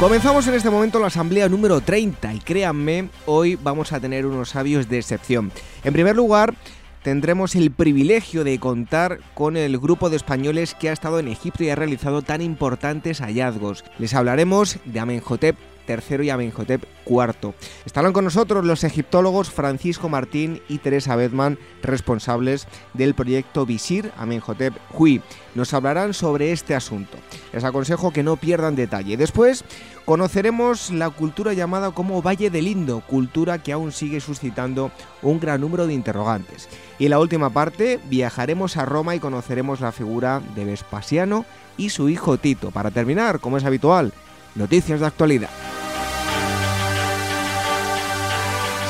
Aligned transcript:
Comenzamos 0.00 0.46
en 0.46 0.52
este 0.52 0.68
momento 0.68 0.98
la 1.00 1.06
asamblea 1.06 1.48
número 1.48 1.80
30 1.80 2.34
y 2.34 2.38
créanme, 2.40 3.08
hoy 3.24 3.56
vamos 3.56 3.92
a 3.92 4.00
tener 4.00 4.26
unos 4.26 4.50
sabios 4.50 4.90
de 4.90 4.98
excepción. 4.98 5.50
En 5.84 5.94
primer 5.94 6.14
lugar, 6.14 6.54
tendremos 7.02 7.54
el 7.54 7.70
privilegio 7.70 8.44
de 8.44 8.60
contar 8.60 9.20
con 9.32 9.56
el 9.56 9.78
grupo 9.78 10.10
de 10.10 10.16
españoles 10.16 10.74
que 10.74 10.90
ha 10.90 10.92
estado 10.92 11.18
en 11.18 11.28
Egipto 11.28 11.64
y 11.64 11.70
ha 11.70 11.76
realizado 11.76 12.20
tan 12.20 12.42
importantes 12.42 13.22
hallazgos. 13.22 13.84
Les 13.98 14.12
hablaremos 14.12 14.78
de 14.84 15.00
Amenhotep 15.00 15.56
III 15.88 16.26
y 16.26 16.30
Amenhotep 16.30 16.84
IV. 17.06 17.54
Estarán 17.84 18.12
con 18.12 18.24
nosotros 18.24 18.64
los 18.64 18.84
egiptólogos 18.84 19.50
Francisco 19.50 20.08
Martín 20.08 20.60
y 20.68 20.78
Teresa 20.78 21.16
Bedman, 21.16 21.58
responsables 21.82 22.66
del 22.94 23.14
proyecto 23.14 23.66
Visir 23.66 24.12
Amenhotep 24.16 24.74
Hui. 24.92 25.22
Nos 25.54 25.72
hablarán 25.74 26.14
sobre 26.14 26.52
este 26.52 26.74
asunto. 26.74 27.18
Les 27.52 27.64
aconsejo 27.64 28.12
que 28.12 28.22
no 28.22 28.36
pierdan 28.36 28.76
detalle. 28.76 29.16
Después 29.16 29.64
conoceremos 30.04 30.90
la 30.90 31.10
cultura 31.10 31.52
llamada 31.52 31.90
como 31.90 32.22
Valle 32.22 32.50
del 32.50 32.68
Indo, 32.68 33.00
cultura 33.00 33.62
que 33.62 33.72
aún 33.72 33.92
sigue 33.92 34.20
suscitando 34.20 34.90
un 35.22 35.40
gran 35.40 35.60
número 35.60 35.86
de 35.86 35.94
interrogantes. 35.94 36.68
Y 36.98 37.04
en 37.04 37.10
la 37.10 37.18
última 37.18 37.50
parte 37.50 38.00
viajaremos 38.08 38.76
a 38.76 38.84
Roma 38.84 39.14
y 39.14 39.20
conoceremos 39.20 39.80
la 39.80 39.92
figura 39.92 40.42
de 40.54 40.64
Vespasiano 40.64 41.44
y 41.76 41.90
su 41.90 42.08
hijo 42.08 42.38
Tito. 42.38 42.70
Para 42.70 42.90
terminar, 42.90 43.40
como 43.40 43.56
es 43.56 43.64
habitual, 43.64 44.12
noticias 44.54 45.00
de 45.00 45.06
actualidad. 45.06 45.50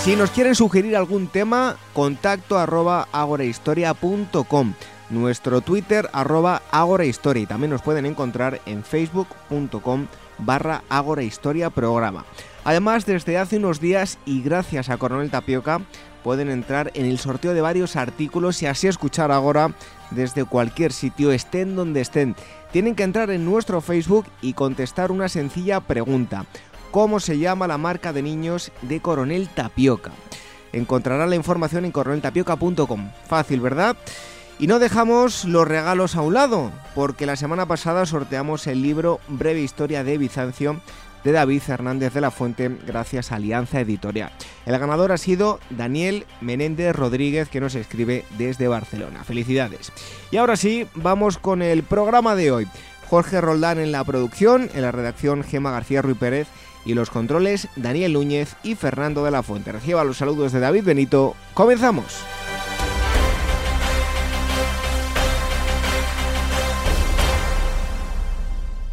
Si 0.06 0.14
nos 0.14 0.30
quieren 0.30 0.54
sugerir 0.54 0.96
algún 0.96 1.26
tema, 1.26 1.74
contacto 1.92 2.60
arroba 2.60 3.08
agorahistoria.com, 3.10 4.74
nuestro 5.10 5.62
Twitter 5.62 6.08
arroba 6.12 6.62
agorahistoria 6.70 7.42
y 7.42 7.46
también 7.46 7.72
nos 7.72 7.82
pueden 7.82 8.06
encontrar 8.06 8.60
en 8.66 8.84
facebook.com 8.84 10.06
barra 10.38 10.84
agorahistoria 10.88 11.70
programa. 11.70 12.24
Además, 12.62 13.04
desde 13.04 13.36
hace 13.36 13.56
unos 13.56 13.80
días 13.80 14.20
y 14.24 14.42
gracias 14.42 14.90
a 14.90 14.96
Coronel 14.96 15.32
Tapioca, 15.32 15.80
pueden 16.22 16.50
entrar 16.50 16.92
en 16.94 17.06
el 17.06 17.18
sorteo 17.18 17.52
de 17.52 17.60
varios 17.60 17.96
artículos 17.96 18.62
y 18.62 18.66
así 18.66 18.86
escuchar 18.86 19.32
Agora 19.32 19.74
desde 20.12 20.44
cualquier 20.44 20.92
sitio, 20.92 21.32
estén 21.32 21.74
donde 21.74 22.02
estén. 22.02 22.36
Tienen 22.70 22.94
que 22.94 23.02
entrar 23.02 23.30
en 23.30 23.44
nuestro 23.44 23.80
Facebook 23.80 24.26
y 24.40 24.52
contestar 24.52 25.10
una 25.10 25.28
sencilla 25.28 25.80
pregunta 25.80 26.46
cómo 26.96 27.20
se 27.20 27.38
llama 27.38 27.66
la 27.66 27.76
marca 27.76 28.14
de 28.14 28.22
niños 28.22 28.72
de 28.80 29.00
Coronel 29.00 29.50
Tapioca. 29.50 30.12
Encontrará 30.72 31.26
la 31.26 31.36
información 31.36 31.84
en 31.84 31.92
coroneltapioca.com. 31.92 33.10
Fácil, 33.28 33.60
¿verdad? 33.60 33.98
Y 34.58 34.66
no 34.66 34.78
dejamos 34.78 35.44
los 35.44 35.68
regalos 35.68 36.16
a 36.16 36.22
un 36.22 36.32
lado, 36.32 36.72
porque 36.94 37.26
la 37.26 37.36
semana 37.36 37.66
pasada 37.66 38.06
sorteamos 38.06 38.66
el 38.66 38.80
libro 38.80 39.20
Breve 39.28 39.60
Historia 39.60 40.04
de 40.04 40.16
Bizancio 40.16 40.80
de 41.22 41.32
David 41.32 41.60
Hernández 41.68 42.14
de 42.14 42.22
la 42.22 42.30
Fuente 42.30 42.74
gracias 42.86 43.30
a 43.30 43.36
Alianza 43.36 43.78
Editorial. 43.78 44.32
El 44.64 44.78
ganador 44.78 45.12
ha 45.12 45.18
sido 45.18 45.60
Daniel 45.68 46.24
Menéndez 46.40 46.96
Rodríguez 46.96 47.50
que 47.50 47.60
nos 47.60 47.74
escribe 47.74 48.24
desde 48.38 48.68
Barcelona. 48.68 49.22
Felicidades. 49.22 49.92
Y 50.30 50.38
ahora 50.38 50.56
sí, 50.56 50.86
vamos 50.94 51.36
con 51.36 51.60
el 51.60 51.82
programa 51.82 52.34
de 52.36 52.52
hoy. 52.52 52.66
Jorge 53.10 53.42
Roldán 53.42 53.78
en 53.78 53.92
la 53.92 54.02
producción, 54.02 54.70
en 54.74 54.80
la 54.80 54.92
redacción 54.92 55.44
Gema 55.44 55.70
García 55.70 56.00
Ruiz 56.00 56.16
Pérez 56.16 56.48
y 56.86 56.94
los 56.94 57.10
controles 57.10 57.68
Daniel 57.76 58.14
Núñez 58.14 58.56
y 58.62 58.76
Fernando 58.76 59.22
de 59.24 59.32
la 59.32 59.42
Fuente. 59.42 59.72
Reciba 59.72 60.04
los 60.04 60.16
saludos 60.16 60.52
de 60.52 60.60
David 60.60 60.84
Benito. 60.84 61.34
Comenzamos. 61.52 62.22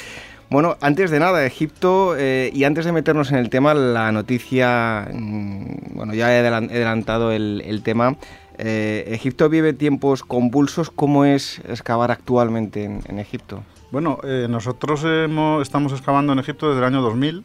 Bueno, 0.50 0.78
antes 0.82 1.10
de 1.10 1.20
nada, 1.20 1.46
Egipto, 1.46 2.16
eh, 2.18 2.52
y 2.54 2.64
antes 2.64 2.86
de 2.86 2.92
meternos 2.92 3.32
en 3.32 3.38
el 3.38 3.50
tema, 3.50 3.74
la 3.74 4.12
noticia, 4.12 5.08
mmm, 5.12 5.96
bueno, 5.96 6.14
ya 6.14 6.34
he 6.34 6.46
adelantado 6.46 7.32
el, 7.32 7.62
el 7.66 7.82
tema. 7.82 8.18
Eh, 8.58 9.06
Egipto 9.08 9.50
vive 9.50 9.74
tiempos 9.74 10.24
convulsos. 10.24 10.92
¿Cómo 10.92 11.26
es 11.26 11.60
excavar 11.68 12.12
actualmente 12.12 12.84
en, 12.84 13.02
en 13.08 13.20
Egipto? 13.20 13.64
Bueno, 13.92 14.20
eh, 14.24 14.48
nosotros 14.50 15.04
hemos, 15.06 15.62
estamos 15.62 15.92
excavando 15.92 16.34
en 16.34 16.40
Egipto 16.40 16.68
desde 16.68 16.80
el 16.80 16.86
año 16.86 17.02
2000 17.02 17.44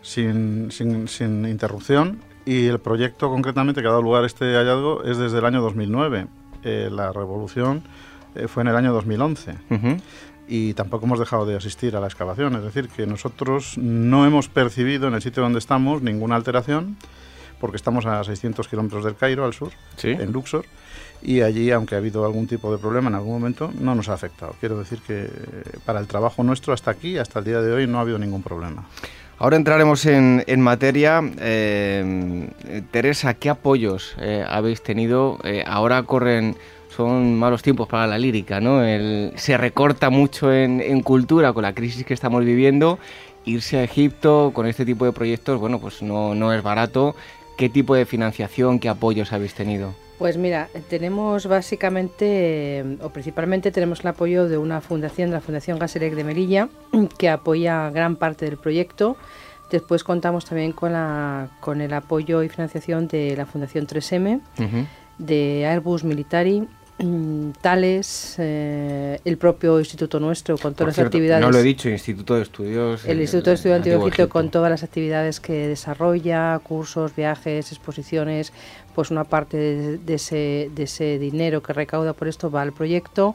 sin, 0.00 0.70
sin, 0.70 1.08
sin, 1.08 1.46
interrupción 1.46 2.20
y 2.44 2.66
el 2.66 2.78
proyecto 2.80 3.30
concretamente 3.30 3.82
que 3.82 3.86
ha 3.86 3.90
dado 3.90 4.02
lugar 4.02 4.24
a 4.24 4.26
este 4.26 4.54
hallazgo 4.54 5.04
es 5.04 5.18
desde 5.18 5.38
el 5.38 5.44
año 5.44 5.60
2009. 5.60 6.26
Eh, 6.64 6.88
la 6.90 7.12
revolución 7.12 7.82
eh, 8.34 8.48
fue 8.48 8.62
en 8.62 8.68
el 8.68 8.76
año 8.76 8.92
2011. 8.92 9.52
Uh 9.70 9.74
-huh. 9.74 10.00
Y 10.48 10.74
tampoco 10.74 11.06
hemos 11.06 11.18
dejado 11.18 11.46
de 11.46 11.56
asistir 11.56 11.96
a 11.96 12.00
la 12.00 12.06
excavación, 12.06 12.56
es 12.56 12.62
decir, 12.62 12.88
que 12.88 13.06
nosotros 13.06 13.78
no 13.78 14.26
hemos 14.26 14.48
percibido 14.48 15.08
en 15.08 15.14
el 15.14 15.22
sitio 15.22 15.42
donde 15.42 15.58
estamos 15.58 16.02
ninguna 16.02 16.36
alteración, 16.36 16.96
porque 17.60 17.76
estamos 17.76 18.06
a 18.06 18.22
600 18.24 18.66
kilómetros 18.68 19.04
del 19.04 19.14
Cairo, 19.14 19.44
al 19.44 19.54
sur, 19.54 19.70
¿Sí? 19.96 20.08
en 20.10 20.32
Luxor, 20.32 20.64
y 21.22 21.42
allí, 21.42 21.70
aunque 21.70 21.94
ha 21.94 21.98
habido 21.98 22.26
algún 22.26 22.48
tipo 22.48 22.72
de 22.72 22.78
problema 22.78 23.08
en 23.08 23.14
algún 23.14 23.34
momento, 23.34 23.70
no 23.78 23.94
nos 23.94 24.08
ha 24.08 24.14
afectado. 24.14 24.56
Quiero 24.58 24.76
decir 24.78 24.98
que 25.06 25.30
para 25.86 26.00
el 26.00 26.06
trabajo 26.08 26.42
nuestro 26.42 26.74
hasta 26.74 26.90
aquí, 26.90 27.18
hasta 27.18 27.38
el 27.38 27.44
día 27.44 27.60
de 27.62 27.72
hoy, 27.72 27.86
no 27.86 27.98
ha 27.98 28.00
habido 28.00 28.18
ningún 28.18 28.42
problema. 28.42 28.84
Ahora 29.42 29.56
entraremos 29.56 30.06
en, 30.06 30.60
materia. 30.60 31.20
Eh, 31.40 32.48
Teresa, 32.92 33.34
¿qué 33.34 33.50
apoyos 33.50 34.14
eh, 34.20 34.44
habéis 34.48 34.84
tenido? 34.84 35.40
Eh, 35.42 35.64
ahora 35.66 36.04
corren, 36.04 36.54
son 36.96 37.34
malos 37.40 37.60
tiempos 37.60 37.88
para 37.88 38.06
la 38.06 38.18
lírica, 38.18 38.60
¿no? 38.60 38.82
se 39.34 39.56
recorta 39.56 40.10
mucho 40.10 40.52
en, 40.52 41.02
cultura 41.02 41.52
con 41.52 41.62
la 41.62 41.74
crisis 41.74 42.06
que 42.06 42.14
estamos 42.14 42.44
viviendo. 42.44 43.00
Irse 43.44 43.78
a 43.78 43.82
Egipto 43.82 44.52
con 44.54 44.66
este 44.66 44.86
tipo 44.86 45.06
de 45.06 45.12
proyectos, 45.12 45.58
bueno, 45.58 45.80
pues 45.80 46.02
no, 46.02 46.36
no 46.36 46.52
es 46.52 46.62
barato. 46.62 47.16
¿Qué 47.56 47.68
tipo 47.68 47.94
de 47.94 48.06
financiación, 48.06 48.78
qué 48.78 48.88
apoyos 48.88 49.32
habéis 49.32 49.54
tenido? 49.54 49.94
Pues 50.18 50.36
mira, 50.36 50.68
tenemos 50.88 51.46
básicamente, 51.46 52.98
o 53.02 53.10
principalmente 53.10 53.72
tenemos 53.72 54.00
el 54.00 54.06
apoyo 54.08 54.48
de 54.48 54.56
una 54.56 54.80
fundación, 54.80 55.30
de 55.30 55.34
la 55.34 55.40
Fundación 55.40 55.78
Gaserec 55.78 56.14
de 56.14 56.24
Melilla, 56.24 56.68
que 57.18 57.28
apoya 57.28 57.90
gran 57.90 58.16
parte 58.16 58.44
del 58.44 58.56
proyecto. 58.56 59.16
Después 59.70 60.04
contamos 60.04 60.44
también 60.44 60.72
con, 60.72 60.92
la, 60.92 61.48
con 61.60 61.80
el 61.80 61.92
apoyo 61.92 62.42
y 62.42 62.48
financiación 62.48 63.08
de 63.08 63.36
la 63.36 63.46
Fundación 63.46 63.86
3M, 63.86 64.40
de 65.18 65.66
Airbus 65.66 66.04
Militari 66.04 66.68
tales, 67.60 68.36
eh, 68.38 69.18
el 69.24 69.36
propio 69.36 69.78
instituto 69.78 70.20
nuestro 70.20 70.56
con 70.56 70.74
todas 70.74 70.96
las 70.96 71.06
actividades. 71.06 71.44
No 71.44 71.50
lo 71.50 71.58
he 71.58 71.62
dicho, 71.62 71.88
Instituto 71.88 72.36
de 72.36 72.42
Estudios. 72.42 73.04
El, 73.04 73.20
Instituto 73.20 73.50
de 73.50 73.54
Estudios 73.54 73.76
Antiguo 73.78 74.06
Egipto 74.06 74.28
con 74.28 74.50
todas 74.50 74.70
las 74.70 74.82
actividades 74.84 75.40
que 75.40 75.68
desarrolla, 75.68 76.60
cursos, 76.62 77.16
viajes, 77.16 77.72
exposiciones, 77.72 78.52
pues 78.94 79.10
una 79.10 79.24
parte 79.24 79.56
de, 79.98 80.14
ese, 80.14 80.70
de 80.74 80.82
ese 80.84 81.18
dinero 81.18 81.62
que 81.62 81.72
recauda 81.72 82.12
por 82.12 82.28
esto 82.28 82.50
va 82.50 82.62
al 82.62 82.72
proyecto 82.72 83.34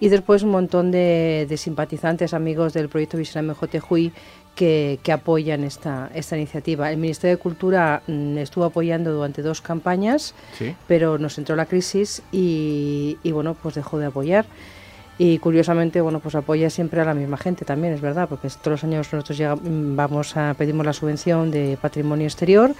y 0.00 0.08
después 0.08 0.42
un 0.42 0.50
montón 0.50 0.90
de, 0.90 1.52
simpatizantes, 1.56 2.34
amigos 2.34 2.72
del 2.72 2.88
proyecto 2.88 3.18
Visión 3.18 3.46
Mejotejuy 3.46 4.12
que, 4.54 5.00
apoyan 5.12 5.64
esta, 5.64 6.10
esta 6.14 6.36
iniciativa. 6.36 6.90
El 6.90 6.98
Ministerio 6.98 7.36
de 7.36 7.42
Cultura 7.42 8.02
mm, 8.06 8.38
estuvo 8.38 8.64
apoyando 8.64 9.12
durante 9.12 9.42
dos 9.42 9.60
campañas, 9.60 10.34
pero 10.86 11.18
nos 11.18 11.38
entró 11.38 11.56
la 11.56 11.66
crisis 11.66 12.22
y, 12.32 13.18
bueno, 13.24 13.54
pues 13.54 13.74
dejó 13.74 13.98
de 13.98 14.06
apoyar. 14.06 14.46
Y 15.16 15.38
curiosamente, 15.38 16.00
bueno, 16.00 16.18
pues 16.18 16.34
apoya 16.34 16.70
siempre 16.70 17.00
a 17.00 17.04
la 17.04 17.14
misma 17.14 17.36
gente 17.36 17.64
también, 17.64 17.94
es 17.94 18.00
verdad, 18.00 18.28
porque 18.28 18.48
todos 18.48 18.82
los 18.82 18.84
años 18.84 19.12
nosotros 19.12 19.60
mm, 19.62 19.94
vamos 19.94 20.36
a 20.36 20.54
pedimos 20.54 20.84
la 20.84 20.92
subvención 20.92 21.50
de 21.50 21.78
patrimonio 21.80 22.26
exterior 22.26 22.74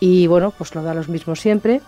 y 0.00 0.26
bueno, 0.28 0.50
pues 0.56 0.74
lo 0.74 0.82
da 0.82 0.94
los 0.94 1.08
mismos 1.08 1.40
siempre 1.40 1.82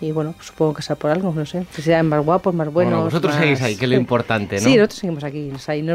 y 0.00 0.12
bueno, 0.12 0.32
pues 0.32 0.48
supongo 0.48 0.74
que 0.74 0.82
sea 0.82 0.96
por 0.96 1.10
algo, 1.10 1.32
no 1.32 1.46
sé. 1.46 1.66
Que 1.74 1.82
sean 1.82 2.08
más 2.08 2.24
guapos, 2.24 2.54
más 2.54 2.72
buenos. 2.72 2.92
Bueno, 2.92 3.04
vosotros 3.04 3.34
seguís 3.34 3.60
ahí, 3.62 3.76
que 3.76 3.84
es 3.84 3.90
lo 3.90 3.96
importante, 3.96 4.56
¿no? 4.56 4.62
Sí, 4.62 4.76
nosotros 4.76 4.98
seguimos 4.98 5.24
aquí 5.24 5.52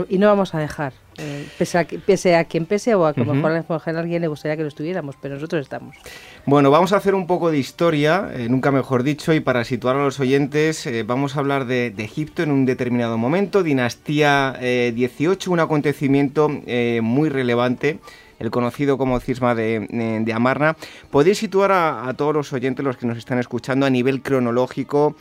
y 0.09 0.17
no 0.17 0.27
vamos 0.27 0.53
a 0.53 0.59
dejar. 0.59 0.93
Eh, 1.17 1.47
pese, 1.57 1.77
a, 1.77 1.85
pese, 1.85 2.35
a, 2.35 2.43
quien 2.43 2.65
pese 2.65 2.93
o 2.93 3.05
a 3.05 3.13
que 3.13 3.23
mejor 3.23 3.81
a 3.85 3.99
alguien 3.99 4.21
le 4.21 4.27
gustaría 4.27 4.57
que 4.57 4.63
lo 4.63 4.67
estuviéramos, 4.67 5.15
pero 5.21 5.35
nosotros 5.35 5.61
estamos. 5.61 5.95
Bueno, 6.45 6.71
vamos 6.71 6.91
a 6.91 6.97
hacer 6.97 7.15
un 7.15 7.25
poco 7.25 7.51
de 7.51 7.57
historia, 7.57 8.29
eh, 8.33 8.47
nunca 8.49 8.69
mejor 8.71 9.03
dicho, 9.03 9.33
y 9.33 9.39
para 9.39 9.63
situar 9.63 9.95
a 9.95 10.03
los 10.03 10.19
oyentes, 10.19 10.85
eh, 10.85 11.03
vamos 11.03 11.37
a 11.37 11.39
hablar 11.39 11.65
de, 11.67 11.93
Egipto 11.97 12.43
en 12.43 12.51
un 12.51 12.65
determinado 12.65 13.17
momento, 13.17 13.63
dinastía 13.63 14.59
18, 14.61 15.51
un 15.51 15.59
acontecimiento 15.59 16.49
muy 16.49 17.29
relevante 17.29 17.99
el 18.39 18.51
conocido 18.51 18.97
como 18.97 19.19
cisma 19.19 19.55
de, 19.55 20.33
Amarna. 20.33 20.75
¿Podéis 21.11 21.37
situar 21.37 21.71
a, 21.71 22.13
todos 22.15 22.33
los 22.33 22.53
oyentes, 22.53 22.83
los 22.83 22.97
que 22.97 23.07
nos 23.07 23.17
están 23.17 23.39
escuchando, 23.39 23.85
a 23.85 23.89
nivel 23.89 24.21
cronológico? 24.21 25.15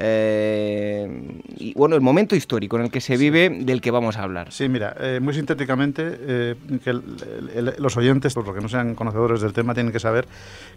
Eh, 0.00 1.40
y 1.56 1.74
bueno, 1.74 1.96
el 1.96 2.00
momento 2.00 2.36
histórico 2.36 2.76
en 2.76 2.84
el 2.84 2.90
que 2.90 3.00
se 3.00 3.16
vive 3.16 3.50
del 3.50 3.80
que 3.80 3.90
vamos 3.90 4.16
a 4.16 4.22
hablar. 4.22 4.52
Sí, 4.52 4.68
mira, 4.68 4.94
eh, 5.00 5.18
muy 5.20 5.34
sintéticamente, 5.34 6.18
eh, 6.20 6.54
que 6.84 7.00
los 7.78 7.96
oyentes, 7.96 8.34
por 8.34 8.46
lo 8.46 8.54
que 8.54 8.60
no 8.60 8.68
sean 8.68 8.94
conocedores 8.94 9.40
del 9.40 9.52
tema, 9.52 9.74
tienen 9.74 9.92
que 9.92 9.98
saber 9.98 10.28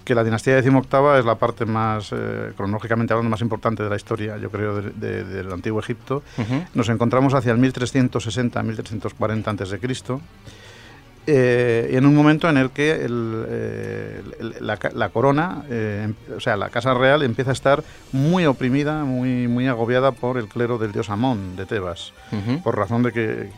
que 0.03 0.15
la 0.15 0.23
dinastía 0.23 0.55
decimoctava 0.55 1.19
es 1.19 1.25
la 1.25 1.35
parte 1.35 1.65
más, 1.65 2.13
cronológicamente 2.55 3.13
hablando, 3.13 3.29
más 3.29 3.41
importante 3.41 3.83
de 3.83 3.89
la 3.89 3.95
historia, 3.95 4.37
yo 4.37 4.49
creo, 4.49 4.81
del 4.81 5.51
antiguo 5.51 5.79
Egipto. 5.79 6.23
Nos 6.73 6.89
encontramos 6.89 7.35
hacia 7.35 7.51
el 7.51 7.59
1360-1340 7.59 9.47
a.C., 9.47 10.21
eh, 11.27 11.89
en 11.91 12.07
un 12.07 12.15
momento 12.15 12.49
en 12.49 12.57
el 12.57 12.71
que 12.71 12.97
eh, 12.99 14.21
la, 14.59 15.09
corona, 15.09 15.63
eh, 15.69 16.11
o 16.35 16.39
sea, 16.39 16.57
la 16.57 16.69
Casa 16.69 16.95
Real 16.95 17.21
empieza 17.21 17.51
a 17.51 17.53
estar 17.53 17.83
muy 18.11 18.45
oprimida, 18.47 19.03
muy, 19.03 19.47
muy 19.47 19.67
agobiada 19.67 20.13
por 20.13 20.39
el 20.39 20.47
clero 20.47 20.79
del 20.79 20.91
dios 20.91 21.11
Amón 21.11 21.55
de 21.55 21.67
Tebas, 21.67 22.13
por 22.63 22.75
razón 22.75 23.03
de 23.03 23.11
que 23.11 23.49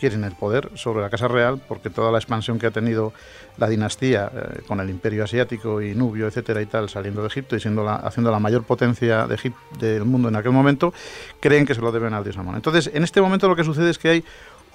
quieren 0.00 0.24
el 0.24 0.32
poder 0.32 0.70
sobre 0.74 1.00
la 1.00 1.08
Casa 1.08 1.28
Real, 1.28 1.60
porque 1.66 1.88
toda 1.88 2.12
la 2.12 2.18
expansión 2.18 2.58
que 2.58 2.66
ha 2.66 2.70
tenido 2.70 3.14
la 3.56 3.68
dinastía 3.68 4.30
con 4.66 4.80
el 4.80 4.90
imperio 4.90 5.24
asiático 5.24 5.80
y 5.80 5.94
Nubio, 5.94 6.26
etcétera 6.26 6.60
y 6.60 6.66
tal, 6.66 6.88
saliendo 6.88 7.22
de 7.22 7.28
Egipto 7.28 7.56
y 7.56 7.60
siendo 7.60 7.84
la, 7.84 7.96
haciendo 7.96 8.30
la 8.30 8.38
mayor 8.38 8.64
potencia 8.64 9.26
de 9.26 9.42
del 9.78 10.04
mundo 10.04 10.28
en 10.28 10.36
aquel 10.36 10.52
momento, 10.52 10.92
creen 11.40 11.66
que 11.66 11.74
se 11.74 11.80
lo 11.80 11.90
deben 11.90 12.12
al 12.14 12.22
dios 12.22 12.36
Amón. 12.36 12.56
Entonces, 12.56 12.90
en 12.92 13.02
este 13.02 13.20
momento 13.20 13.48
lo 13.48 13.56
que 13.56 13.64
sucede 13.64 13.90
es 13.90 13.98
que 13.98 14.08
hay 14.08 14.24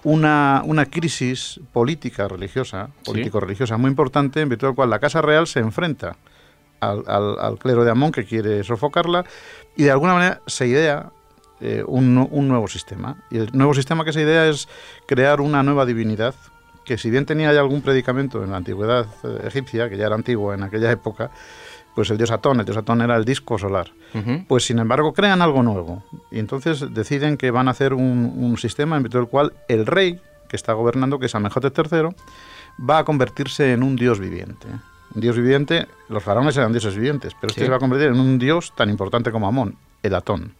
una, 0.04 0.62
una 0.66 0.86
crisis 0.86 1.60
política 1.74 2.28
religiosa, 2.28 2.90
político-religiosa 3.04 3.78
muy 3.78 3.90
importante, 3.90 4.42
en 4.42 4.50
virtud 4.50 4.68
de 4.68 4.72
la 4.72 4.76
cual 4.76 4.90
la 4.90 5.00
Casa 5.00 5.22
Real 5.22 5.48
se 5.48 5.60
enfrenta 5.60 6.16
al, 6.80 7.04
al, 7.08 7.58
clero 7.58 7.84
de 7.84 7.92
Amón 7.92 8.12
que 8.12 8.26
quiere 8.26 8.64
sofocarla 8.64 9.26
y 9.76 9.84
de 9.84 9.92
alguna 9.92 10.14
manera 10.14 10.42
se 10.46 10.68
idea 10.68 11.12
eh, 11.60 11.84
un, 11.86 12.28
un, 12.30 12.48
nuevo 12.48 12.68
sistema. 12.68 13.24
Y 13.32 13.40
el 13.40 13.50
nuevo 13.54 13.74
sistema 13.74 14.06
que 14.06 14.14
se 14.14 14.22
idea 14.22 14.48
es 14.48 14.68
crear 15.08 15.42
una 15.42 15.64
nueva 15.64 15.86
divinidad 15.86 16.36
que 16.86 16.98
si 16.98 17.10
bien 17.10 17.26
tenía 17.26 17.52
ya 17.52 17.60
algún 17.60 17.82
predicamento 17.82 18.44
en 18.44 18.52
la 18.52 18.58
antigüedad 18.58 19.08
eh, 19.24 19.48
egipcia, 19.48 19.90
que 19.90 19.98
ya 19.98 20.06
era 20.06 20.16
antiguo 20.16 20.54
en 20.54 20.64
aquella 20.64 20.90
época, 20.90 21.32
pues 21.98 22.12
el 22.12 22.18
dios 22.20 22.30
Atón, 22.30 22.60
el 22.60 22.66
dios 22.68 22.78
Atón 22.78 23.02
era 23.02 23.16
el 23.16 23.26
disco 23.26 23.58
solar. 23.58 23.92
Pues 24.48 24.66
sin 24.66 24.78
embargo 24.78 25.14
crean 25.14 25.42
algo 25.42 25.64
nuevo 25.64 26.04
y 26.30 26.38
entonces 26.38 26.94
deciden 26.94 27.38
que 27.38 27.50
van 27.50 27.68
a 27.68 27.72
hacer 27.72 27.96
un, 27.96 28.56
sistema 28.60 28.98
en 28.98 29.02
virtud 29.02 29.18
del 29.18 29.28
cual 29.28 29.54
el 29.68 29.88
rey 29.88 30.22
que 30.48 30.56
está 30.56 30.74
gobernando, 30.74 31.18
que 31.18 31.26
es 31.26 31.34
Amenhotep 31.34 31.76
III, 31.76 32.10
va 32.88 33.00
a 33.00 33.04
convertirse 33.04 33.74
en 33.74 33.82
un 33.82 33.96
dios 33.96 34.20
viviente. 34.20 34.68
Un 35.16 35.22
dios 35.22 35.38
viviente, 35.38 35.88
los 36.08 36.22
faraones 36.22 36.56
eran 36.58 36.72
dioses 36.72 36.94
vivientes, 36.94 37.34
pero 37.42 37.50
este 37.50 37.66
se 37.66 37.68
va 37.72 37.78
a 37.78 37.80
convertir 37.80 38.10
en 38.10 38.20
un 38.20 38.38
dios 38.38 38.76
tan 38.76 38.92
importante 38.92 39.32
como 39.32 39.48
Amón, 39.48 39.76
el 40.04 40.14
Atón. 40.14 40.54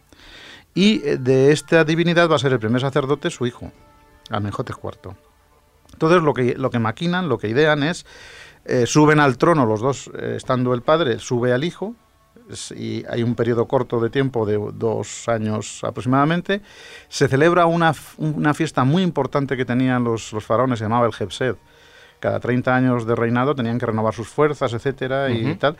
Y 0.74 1.06
eh, 1.06 1.18
de 1.18 1.52
esta 1.52 1.84
divinidad 1.84 2.28
va 2.28 2.34
a 2.34 2.40
ser 2.40 2.52
el 2.52 2.58
primer 2.58 2.80
sacerdote 2.80 3.30
su 3.30 3.46
hijo, 3.46 3.70
Amenhotep 4.28 4.74
IV. 4.82 5.14
Entonces 5.92 6.20
lo 6.20 6.34
que, 6.34 6.56
lo 6.56 6.70
que 6.70 6.80
maquinan, 6.80 7.28
lo 7.28 7.38
que 7.38 7.46
idean 7.46 7.84
es 7.84 8.06
eh, 8.68 8.84
suben 8.86 9.18
al 9.18 9.38
trono 9.38 9.64
los 9.64 9.80
dos, 9.80 10.10
eh, 10.14 10.34
estando 10.36 10.74
el 10.74 10.82
padre, 10.82 11.18
sube 11.18 11.54
al 11.54 11.64
hijo, 11.64 11.94
y 12.76 13.02
hay 13.08 13.22
un 13.22 13.34
periodo 13.34 13.66
corto 13.66 13.98
de 13.98 14.10
tiempo 14.10 14.44
de 14.44 14.58
dos 14.74 15.26
años 15.26 15.82
aproximadamente. 15.84 16.60
Se 17.08 17.28
celebra 17.28 17.64
una, 17.64 17.94
fiesta 18.54 18.84
muy 18.84 19.02
importante 19.02 19.56
que 19.56 19.64
tenían 19.64 20.04
los, 20.04 20.34
los 20.34 20.44
faraones, 20.44 20.78
se 20.78 20.84
llamaba 20.84 21.06
el 21.06 21.14
Jebsed. 21.14 21.56
Cada 22.20 22.40
30 22.40 22.74
años 22.74 23.06
de 23.06 23.14
reinado 23.14 23.54
tenían 23.54 23.78
que 23.78 23.86
renovar 23.86 24.12
sus 24.12 24.28
fuerzas, 24.28 24.74
etcétera, 24.74 25.30
y 25.30 25.54
tal. 25.54 25.78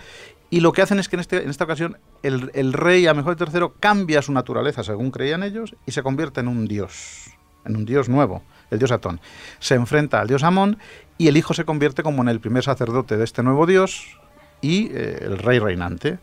Y 0.49 0.61
lo 0.61 0.73
que 0.73 0.80
hacen 0.80 0.99
es 0.99 1.09
que 1.09 1.16
en, 1.16 1.21
este, 1.21 1.42
en 1.42 1.50
esta 1.50 1.64
ocasión 1.64 1.99
el, 2.23 2.50
el 2.54 2.73
rey 2.73 3.07
mejor 3.14 3.37
III 3.38 3.66
cambia 3.80 4.23
su 4.23 4.33
naturaleza, 4.33 4.83
según 4.83 5.11
creían 5.11 5.42
ellos, 5.42 5.75
y 5.85 5.92
se 5.92 6.02
convierte 6.02 6.40
en 6.40 6.49
un 6.49 6.66
dios, 6.66 7.30
en 7.66 7.76
un 7.76 7.85
dios 7.85 8.09
nuevo 8.09 8.42
el 8.70 8.78
dios 8.78 8.92
Atón. 8.92 9.20
Se 9.58 9.75
enfrenta 9.75 10.20
al 10.20 10.28
dios 10.28 10.42
Amón 10.42 10.78
y 11.16 11.28
el 11.28 11.37
hijo 11.37 11.54
se 11.54 11.64
convierte 11.64 12.02
como 12.02 12.22
en 12.22 12.28
el 12.28 12.40
primer 12.40 12.62
sacerdote 12.62 13.16
de 13.16 13.25
este 13.25 13.42
nuevo 13.42 13.66
dios 13.66 14.18
y 14.60 14.90
eh, 14.92 15.18
el 15.22 15.38
rey 15.38 15.58
reinante. 15.58 16.18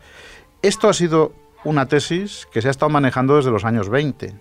Esto 0.62 0.90
ha 0.90 0.94
sido 0.94 1.34
una 1.64 1.88
tesis 1.88 2.48
que 2.52 2.62
se 2.62 2.68
ha 2.68 2.72
estado 2.72 2.90
manejando 2.90 3.36
desde 3.38 3.52
los 3.52 3.66
años 3.66 3.90
20, 3.90 4.34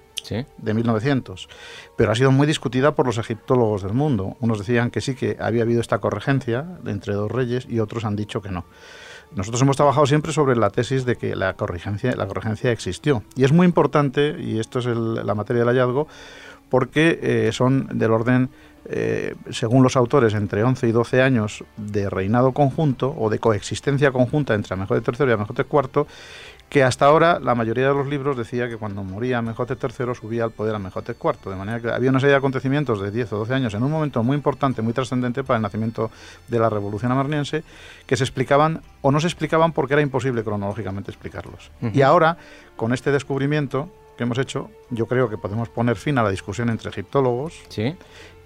de 0.57 0.75
1900, 0.75 1.49
pero 1.97 2.13
ha 2.13 2.15
sido 2.15 2.31
muy 2.31 2.47
discutida 2.47 2.95
por 2.95 3.07
los 3.07 3.19
egiptólogos 3.19 3.83
del 3.83 3.93
mundo. 3.93 4.37
Unos 4.41 4.59
decían 4.59 4.91
que 4.91 5.01
sí, 5.01 5.15
que 5.15 5.37
había 5.39 5.63
habido 5.63 5.81
esta 5.81 5.99
corregencia 5.99 6.67
entre 6.87 7.15
dos 7.15 7.31
reyes 7.31 7.67
y 7.69 7.81
otros 7.81 8.05
han 8.05 8.17
dicho 8.17 8.41
que 8.41 8.51
no. 8.51 8.65
Nosotros 9.35 9.61
hemos 9.63 9.77
trabajado 9.77 10.07
siempre 10.07 10.33
sobre 10.33 10.57
la 10.57 10.71
tesis 10.71 11.05
de 11.05 11.17
que 11.17 11.35
la 11.35 11.55
corregencia, 11.55 12.15
la 12.15 12.27
corregencia 12.27 12.71
existió. 12.71 13.23
Y 13.35 13.45
es 13.45 13.53
muy 13.53 13.67
importante, 13.67 14.37
y 14.39 14.61
esto 14.61 14.79
es 14.79 14.87
la 14.87 15.35
materia 15.35 15.65
del 15.65 15.69
hallazgo, 15.69 16.09
porque 16.75 17.21
eh, 17.23 17.53
son 17.53 17.87
del 17.97 18.11
orden, 18.11 18.51
eh, 18.87 19.37
según 19.53 19.85
los 19.85 19.95
autores, 19.95 20.35
entre 20.35 20.65
11 20.65 20.89
y 20.89 20.91
12 20.91 21.23
años 21.23 21.63
de 21.77 22.11
reinado 22.11 22.51
conjunto 22.51 23.15
o 23.17 23.31
de 23.31 23.39
coexistencia 23.39 24.11
conjunta 24.11 24.55
entre 24.55 24.75
Amenhotep 24.75 25.09
III 25.09 25.29
y 25.29 25.33
Amenhotep 25.35 25.73
IV, 25.73 26.05
que 26.69 26.83
hasta 26.83 27.07
ahora 27.07 27.39
la 27.39 27.55
mayoría 27.55 27.87
de 27.87 27.95
los 27.95 28.09
libros 28.09 28.37
decía 28.37 28.69
que 28.69 28.77
cuando 28.77 29.05
moría 29.05 29.39
Amenhotep 29.39 29.85
III 29.85 30.17
subía 30.17 30.43
al 30.43 30.51
poder 30.51 30.75
Amenhotep 30.75 31.17
IV, 31.17 31.49
de 31.49 31.57
manera 31.57 31.79
que 31.79 31.91
había 31.91 32.11
una 32.11 32.19
serie 32.19 32.33
de 32.33 32.39
acontecimientos 32.39 33.01
de 33.01 33.13
10 33.13 33.35
o 33.35 33.39
12 33.39 33.55
años 33.55 33.75
en 33.75 33.85
un 33.85 33.93
momento 33.93 34.25
muy 34.25 34.37
importante, 34.37 34.83
muy 34.83 34.95
trascendente 34.95 35.45
para 35.45 35.59
el 35.59 35.63
nacimiento 35.63 36.11
de 36.49 36.59
la 36.59 36.69
revolución 36.71 37.13
amarniense, 37.13 37.63
que 38.05 38.17
se 38.17 38.25
explicaban 38.25 38.83
o 39.01 39.13
no 39.13 39.21
se 39.21 39.29
explicaban 39.29 39.71
porque 39.71 39.93
era 39.93 40.03
imposible 40.03 40.43
cronológicamente 40.43 41.13
explicarlos. 41.13 41.71
Y 41.93 42.03
ahora, 42.03 42.37
con 42.75 42.93
este 42.93 43.13
descubrimiento, 43.13 43.91
que 44.17 44.25
hemos 44.25 44.39
hecho, 44.39 44.71
yo 44.91 45.07
creo 45.07 45.29
que 45.29 45.39
podemos 45.39 45.69
poner 45.69 45.97
fin 45.97 46.19
a 46.19 46.23
la 46.23 46.31
discusión 46.31 46.71
entre 46.71 46.91
egiptólogos 46.91 47.61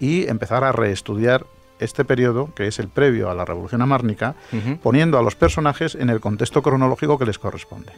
y 0.01 0.29
empezar 0.29 0.65
a 0.65 0.73
reestudiar 0.73 1.47
este 1.79 2.05
periodo, 2.05 2.53
que 2.55 2.67
es 2.67 2.79
el 2.79 2.89
previo 2.89 3.31
a 3.31 3.35
la 3.35 3.45
Revolución 3.45 3.83
Amárnica, 3.83 4.35
poniendo 4.83 5.19
a 5.19 5.23
los 5.23 5.37
personajes 5.37 5.95
en 5.95 6.11
el 6.11 6.21
contexto 6.21 6.63
cronológico 6.63 7.19
que 7.19 7.27
les 7.27 7.39
corresponde. 7.39 7.93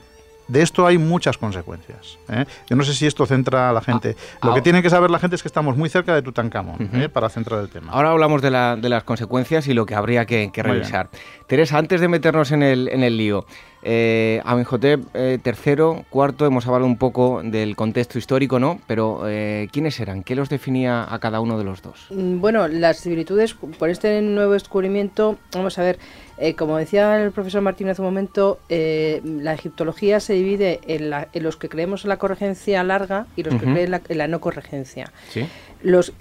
De 0.51 0.63
esto 0.63 0.85
hay 0.85 0.99
muchas 0.99 1.39
consecuencias. 1.39 2.19
¿eh? 2.29 2.45
Yo 2.69 2.75
no 2.75 2.83
sé 2.83 2.93
si 2.93 3.07
esto 3.07 3.25
centra 3.25 3.71
a 3.71 3.73
la 3.73 3.81
gente. 3.81 4.17
Ah, 4.41 4.49
Lo 4.49 4.55
que 4.55 4.61
tiene 4.61 4.83
que 4.83 4.91
saber 4.91 5.09
la 5.09 5.21
gente 5.21 5.37
es 5.37 5.43
que 5.43 5.49
estamos 5.49 5.77
muy 5.77 5.89
cerca 5.89 6.13
de 6.13 6.23
Tutankamón 6.23 6.91
¿eh? 6.93 7.09
para 7.09 7.29
centrar 7.29 7.61
el 7.61 7.69
tema. 7.69 7.93
Ahora 7.93 8.11
hablamos 8.11 8.43
de, 8.43 8.51
las 8.51 9.05
consecuencias 9.05 9.69
y 9.69 9.75
lo 9.75 9.87
que 9.87 9.95
habría 9.95 10.27
que, 10.27 10.51
revisar. 10.57 11.09
Teresa, 11.51 11.79
antes 11.79 12.01
de 12.01 12.07
meternos 12.07 12.53
en 12.53 12.63
el, 12.63 12.87
en 12.87 13.03
el 13.03 13.17
lío, 13.17 13.45
eh, 13.83 14.41
Amenhotep 14.45 15.01
eh, 15.15 15.41
III, 15.45 16.05
cuarto, 16.09 16.47
hemos 16.47 16.65
hablado 16.69 16.87
un 16.87 16.97
poco 16.97 17.43
del 17.43 17.75
contexto 17.75 18.21
histórico, 18.21 18.61
¿no? 18.61 18.81
Pero 18.87 19.23
eh, 19.27 19.67
¿quiénes 19.73 19.99
eran? 19.99 20.23
¿Qué 20.23 20.37
los 20.37 20.49
definía 20.49 21.13
a 21.13 21.19
cada 21.19 21.41
uno 21.41 21.59
de 21.59 21.65
los 21.65 21.83
dos? 21.83 22.07
Mm, 22.11 22.41
bueno, 22.41 22.69
las 22.69 22.99
similitudes 22.99 23.55
por 23.55 23.91
este 23.91 24.23
nuevo 24.23 24.53
descubrimiento, 24.53 25.41
vamos 25.53 25.77
a 25.81 25.83
ver, 25.83 25.99
eh, 26.39 26.55
como 26.55 26.77
decía 26.77 27.21
el 27.21 27.33
profesor 27.33 27.63
Martínez 27.63 27.95
hace 27.95 28.03
un 28.03 28.07
momento, 28.07 28.61
la 28.69 29.53
egiptología 29.53 30.21
se 30.21 30.35
divide 30.35 30.79
en, 30.87 31.11
los 31.43 31.57
que 31.57 31.69
creemos 31.69 32.05
en 32.05 32.11
la 32.11 32.19
corregencia 32.19 32.85
larga 32.85 33.27
y 33.35 33.43
los 33.43 33.57
que 33.57 33.67
creen 33.67 33.93
en 34.09 34.19
la, 34.19 34.29
no 34.29 34.41
corregencia. 34.41 35.11
¿Sí? 35.31 35.49
Los 35.83 36.13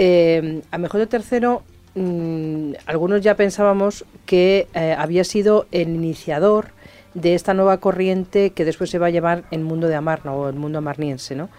Amenhotep 0.71 1.13
III 1.13 1.78
mm, 1.95 2.73
algunos 2.85 3.21
ya 3.21 3.35
pensábamos 3.35 4.05
que 4.25 4.67
había 4.97 5.23
sido 5.23 5.67
el 5.71 5.89
iniciador 5.89 6.67
de 7.13 7.33
esta 7.33 7.53
nueva 7.53 7.77
corriente 7.79 8.51
que 8.51 8.65
después 8.65 8.89
se 8.89 8.99
va 8.99 9.07
a 9.07 9.09
llamar 9.09 9.43
el 9.51 9.61
mundo 9.61 9.87
de 9.87 9.95
Amarna 9.95 10.33
o 10.33 10.47
el 10.49 10.55
mundo 10.55 10.77
amarniense, 10.77 11.35
¿no? 11.35 11.49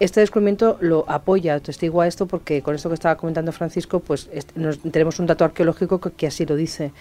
Este 0.00 0.20
descubrimiento 0.20 0.78
lo 0.80 1.04
apoya, 1.08 1.60
testigo 1.60 2.00
a 2.00 2.08
esto, 2.08 2.26
porque 2.26 2.62
con 2.62 2.74
esto 2.74 2.88
que 2.88 2.94
estaba 2.94 3.16
comentando 3.16 3.52
Francisco, 3.52 4.00
pues 4.00 4.28
tenemos 4.90 5.20
un 5.20 5.26
dato 5.26 5.44
arqueológico 5.44 6.00
que 6.00 6.26
así 6.26 6.44
lo 6.44 6.56
dice. 6.56 6.92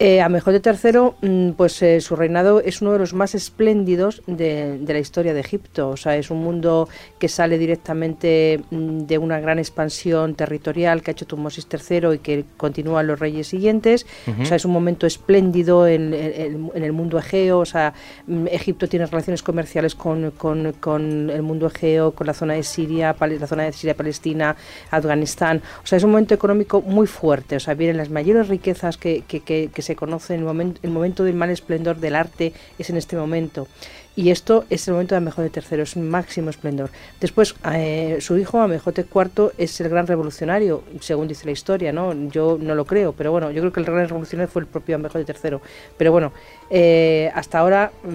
Eh, 0.00 0.20
a 0.20 0.28
mejor 0.28 0.52
de 0.52 0.58
tercero, 0.58 1.14
mm, 1.22 1.50
pues 1.50 1.80
eh, 1.80 2.00
su 2.00 2.16
reinado 2.16 2.58
es 2.58 2.82
uno 2.82 2.92
de 2.92 2.98
los 2.98 3.14
más 3.14 3.36
espléndidos 3.36 4.22
de, 4.26 4.80
la 4.88 4.98
historia 4.98 5.32
de 5.32 5.38
Egipto. 5.38 5.90
O 5.90 5.96
sea, 5.96 6.16
es 6.16 6.32
un 6.32 6.38
mundo 6.38 6.88
que 7.20 7.28
sale 7.28 7.58
directamente 7.58 8.60
mm, 8.70 9.02
de 9.02 9.18
una 9.18 9.38
gran 9.38 9.60
expansión 9.60 10.34
territorial 10.34 11.00
que 11.00 11.12
ha 11.12 11.12
hecho 11.12 11.26
Tutmosis 11.26 11.68
III 11.70 12.14
y 12.14 12.18
que 12.18 12.44
continúan 12.56 13.06
los 13.06 13.20
reyes 13.20 13.46
siguientes. 13.46 14.04
O 14.40 14.44
sea, 14.44 14.56
es 14.56 14.64
un 14.64 14.72
momento 14.72 15.06
espléndido 15.06 15.86
en, 15.86 16.12
el 16.12 16.92
mundo 16.92 17.16
egeo. 17.16 17.60
O 17.60 17.64
sea, 17.64 17.94
mm, 18.26 18.48
Egipto 18.48 18.88
tiene 18.88 19.06
relaciones 19.06 19.44
comerciales 19.44 19.94
con, 19.94 20.24
el 20.24 21.42
mundo 21.42 21.68
egeo, 21.68 22.10
con 22.10 22.26
la 22.26 22.34
zona 22.34 22.54
de 22.54 22.64
Siria, 22.64 23.14
la 23.20 23.46
zona 23.46 23.62
de 23.62 23.72
Siria-Palestina, 23.72 24.56
Afganistán. 24.90 25.62
O 25.84 25.86
sea, 25.86 25.98
es 25.98 26.02
un 26.02 26.10
momento 26.10 26.34
económico 26.34 26.80
muy 26.82 27.06
fuerte. 27.06 27.54
O 27.54 27.60
sea, 27.60 27.74
vienen 27.74 27.96
las 27.96 28.10
mayores 28.10 28.48
riquezas 28.48 28.96
que, 28.96 29.22
que, 29.28 29.40
que 29.40 29.83
se 29.84 29.96
conoce, 29.96 30.34
el 30.34 30.42
momento, 30.42 30.80
el 30.82 30.90
momento 30.90 31.24
del 31.24 31.34
mal 31.34 31.50
esplendor 31.50 31.96
del 31.96 32.16
arte 32.16 32.52
es 32.78 32.90
en 32.90 32.96
este 32.96 33.16
momento. 33.16 33.68
Y 34.16 34.30
esto 34.30 34.64
es 34.70 34.86
el 34.86 34.94
momento 34.94 35.14
de 35.14 35.18
Amejote 35.18 35.60
III, 35.60 35.82
es 35.82 35.96
un 35.96 36.08
máximo 36.08 36.48
esplendor. 36.48 36.90
Después, 37.20 37.56
eh, 37.72 38.18
su 38.20 38.38
hijo, 38.38 38.60
Amejote 38.60 39.04
IV, 39.12 39.52
es 39.58 39.80
el 39.80 39.88
gran 39.88 40.06
revolucionario, 40.06 40.84
según 41.00 41.26
dice 41.26 41.46
la 41.46 41.50
historia, 41.50 41.92
¿no? 41.92 42.12
Yo 42.28 42.56
no 42.60 42.76
lo 42.76 42.84
creo, 42.84 43.12
pero 43.12 43.32
bueno, 43.32 43.50
yo 43.50 43.60
creo 43.60 43.72
que 43.72 43.80
el 43.80 43.86
gran 43.86 44.08
revolucionario 44.08 44.48
fue 44.48 44.62
el 44.62 44.68
propio 44.68 44.94
Amejote 44.94 45.32
III. 45.32 45.58
Pero 45.98 46.12
bueno, 46.12 46.32
eh, 46.70 47.30
hasta 47.34 47.58
ahora 47.58 47.90
mm, 48.04 48.08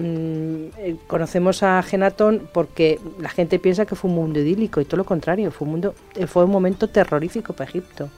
eh, 0.78 0.96
conocemos 1.06 1.62
a 1.62 1.82
Genatón 1.82 2.48
porque 2.52 2.98
la 3.20 3.28
gente 3.28 3.58
piensa 3.58 3.84
que 3.84 3.94
fue 3.94 4.08
un 4.08 4.16
mundo 4.16 4.40
idílico 4.40 4.80
y 4.80 4.86
todo 4.86 4.96
lo 4.96 5.04
contrario, 5.04 5.50
fue 5.50 5.66
un, 5.66 5.72
mundo, 5.72 5.94
fue 6.28 6.44
un 6.44 6.50
momento 6.50 6.88
terrorífico 6.88 7.52
para 7.52 7.68
Egipto. 7.68 8.08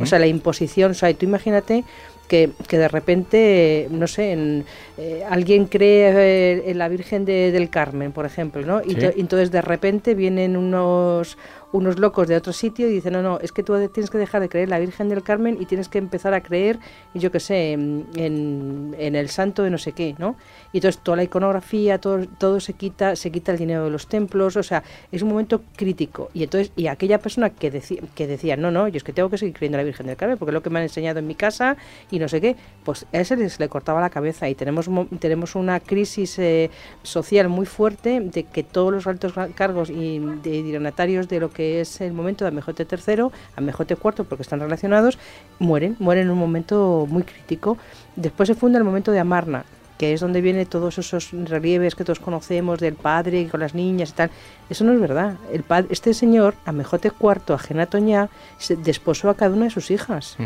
O 0.00 0.06
sea, 0.06 0.20
la 0.20 0.28
imposición, 0.28 0.92
o 0.92 0.94
sea, 0.94 1.12
tú 1.14 1.26
imagínate 1.26 1.84
que, 2.30 2.50
que 2.68 2.78
de 2.78 2.86
repente, 2.86 3.88
no 3.90 4.06
sé, 4.06 4.30
en, 4.30 4.64
eh, 4.96 5.24
alguien 5.28 5.66
cree 5.66 6.12
eh, 6.14 6.70
en 6.70 6.78
la 6.78 6.88
Virgen 6.88 7.24
del 7.24 7.68
Carmen, 7.70 8.12
por 8.12 8.24
ejemplo, 8.24 8.62
¿no? 8.64 8.80
Y, 8.82 8.96
y 9.16 9.20
entonces 9.20 9.50
de 9.50 9.60
repente 9.60 10.14
vienen 10.14 10.56
unos 10.56 11.36
unos 11.72 11.98
locos 11.98 12.26
de 12.28 12.36
otro 12.36 12.52
sitio 12.52 12.88
y 12.88 12.92
dicen, 12.92 13.12
no, 13.12 13.22
no, 13.22 13.38
es 13.40 13.52
que 13.52 13.62
tú 13.62 13.74
tienes 13.88 14.10
que 14.10 14.18
dejar 14.18 14.40
de 14.40 14.48
creer 14.48 14.64
en 14.64 14.70
la 14.70 14.78
Virgen 14.78 15.08
del 15.08 15.22
Carmen 15.22 15.56
y 15.60 15.66
tienes 15.66 15.88
que 15.88 15.98
empezar 15.98 16.34
a 16.34 16.40
creer, 16.40 16.78
yo 17.14 17.30
qué 17.30 17.40
sé, 17.40 17.72
en, 17.72 18.94
el 18.98 19.28
santo 19.28 19.62
de 19.62 19.70
no 19.70 19.78
sé 19.78 19.92
qué, 19.92 20.14
¿no? 20.18 20.36
Y 20.72 20.78
entonces 20.78 21.00
toda 21.02 21.16
la 21.16 21.24
iconografía, 21.24 21.98
todo, 21.98 22.26
todo 22.38 22.60
se 22.60 22.72
quita, 22.72 23.16
se 23.16 23.30
quita 23.30 23.52
el 23.52 23.58
dinero 23.58 23.84
de 23.84 23.90
los 23.90 24.06
templos, 24.06 24.56
o 24.56 24.62
sea, 24.62 24.82
es 25.12 25.22
un 25.22 25.28
momento 25.28 25.62
crítico. 25.76 26.30
Y 26.34 26.42
entonces, 26.42 26.72
y 26.76 26.86
aquella 26.86 27.18
persona 27.18 27.50
que, 27.50 27.70
decía 27.70 28.00
que 28.14 28.26
decía, 28.26 28.56
no, 28.56 28.70
no, 28.70 28.88
yo 28.88 28.96
es 28.96 29.04
que 29.04 29.12
tengo 29.12 29.30
que 29.30 29.38
seguir 29.38 29.54
creyendo 29.54 29.76
en 29.76 29.82
la 29.82 29.84
Virgen 29.84 30.06
del 30.06 30.16
Carmen, 30.16 30.38
porque 30.38 30.50
es 30.50 30.54
lo 30.54 30.62
que 30.62 30.70
me 30.70 30.78
han 30.78 30.84
enseñado 30.84 31.18
en 31.18 31.26
mi 31.26 31.34
casa 31.34 31.76
y 32.10 32.18
no 32.18 32.28
sé 32.28 32.40
qué, 32.40 32.56
pues 32.84 33.06
a 33.12 33.18
ese 33.18 33.36
les 33.36 33.60
le 33.60 33.68
cortaba 33.68 34.00
la 34.00 34.10
cabeza 34.10 34.48
y 34.48 34.54
tenemos, 34.54 34.88
tenemos 35.18 35.54
una 35.54 35.80
crisis 35.80 36.38
eh, 36.38 36.70
social 37.02 37.48
muy 37.48 37.66
fuerte 37.66 38.20
de 38.20 38.44
que 38.44 38.62
todos 38.62 38.92
los 38.92 39.06
altos 39.06 39.34
cargos 39.54 39.90
y 39.90 40.18
de 40.18 40.62
dignatarios 40.62 41.28
de 41.28 41.40
lo 41.40 41.50
que 41.50 41.59
que 41.60 41.82
es 41.82 42.00
el 42.00 42.14
momento 42.14 42.46
de 42.46 42.48
Amejote 42.48 42.86
III, 42.90 43.24
Amejote 43.54 43.92
IV, 43.92 44.24
porque 44.24 44.40
están 44.40 44.60
relacionados, 44.60 45.18
mueren, 45.58 45.94
mueren 45.98 46.24
en 46.24 46.30
un 46.30 46.38
momento 46.38 47.06
muy 47.06 47.22
crítico. 47.22 47.76
Después 48.16 48.46
se 48.46 48.54
funda 48.54 48.78
el 48.78 48.84
momento 48.84 49.12
de 49.12 49.18
Amarna, 49.18 49.66
que 49.98 50.14
es 50.14 50.20
donde 50.22 50.40
vienen 50.40 50.64
todos 50.64 50.96
esos 50.96 51.32
relieves 51.32 51.94
que 51.94 52.02
todos 52.02 52.18
conocemos 52.18 52.80
del 52.80 52.94
padre 52.94 53.46
con 53.50 53.60
las 53.60 53.74
niñas 53.74 54.08
y 54.08 54.12
tal. 54.14 54.30
Eso 54.70 54.84
no 54.84 54.94
es 54.94 55.00
verdad. 55.00 55.36
El 55.52 55.62
padre, 55.62 55.88
este 55.90 56.14
señor, 56.14 56.54
Amejote 56.64 57.12
IV, 57.20 57.52
Ajenatoña, 57.52 58.30
se 58.56 58.76
desposó 58.76 59.28
a 59.28 59.34
cada 59.34 59.54
una 59.54 59.64
de 59.64 59.70
sus 59.70 59.90
hijas 59.90 60.38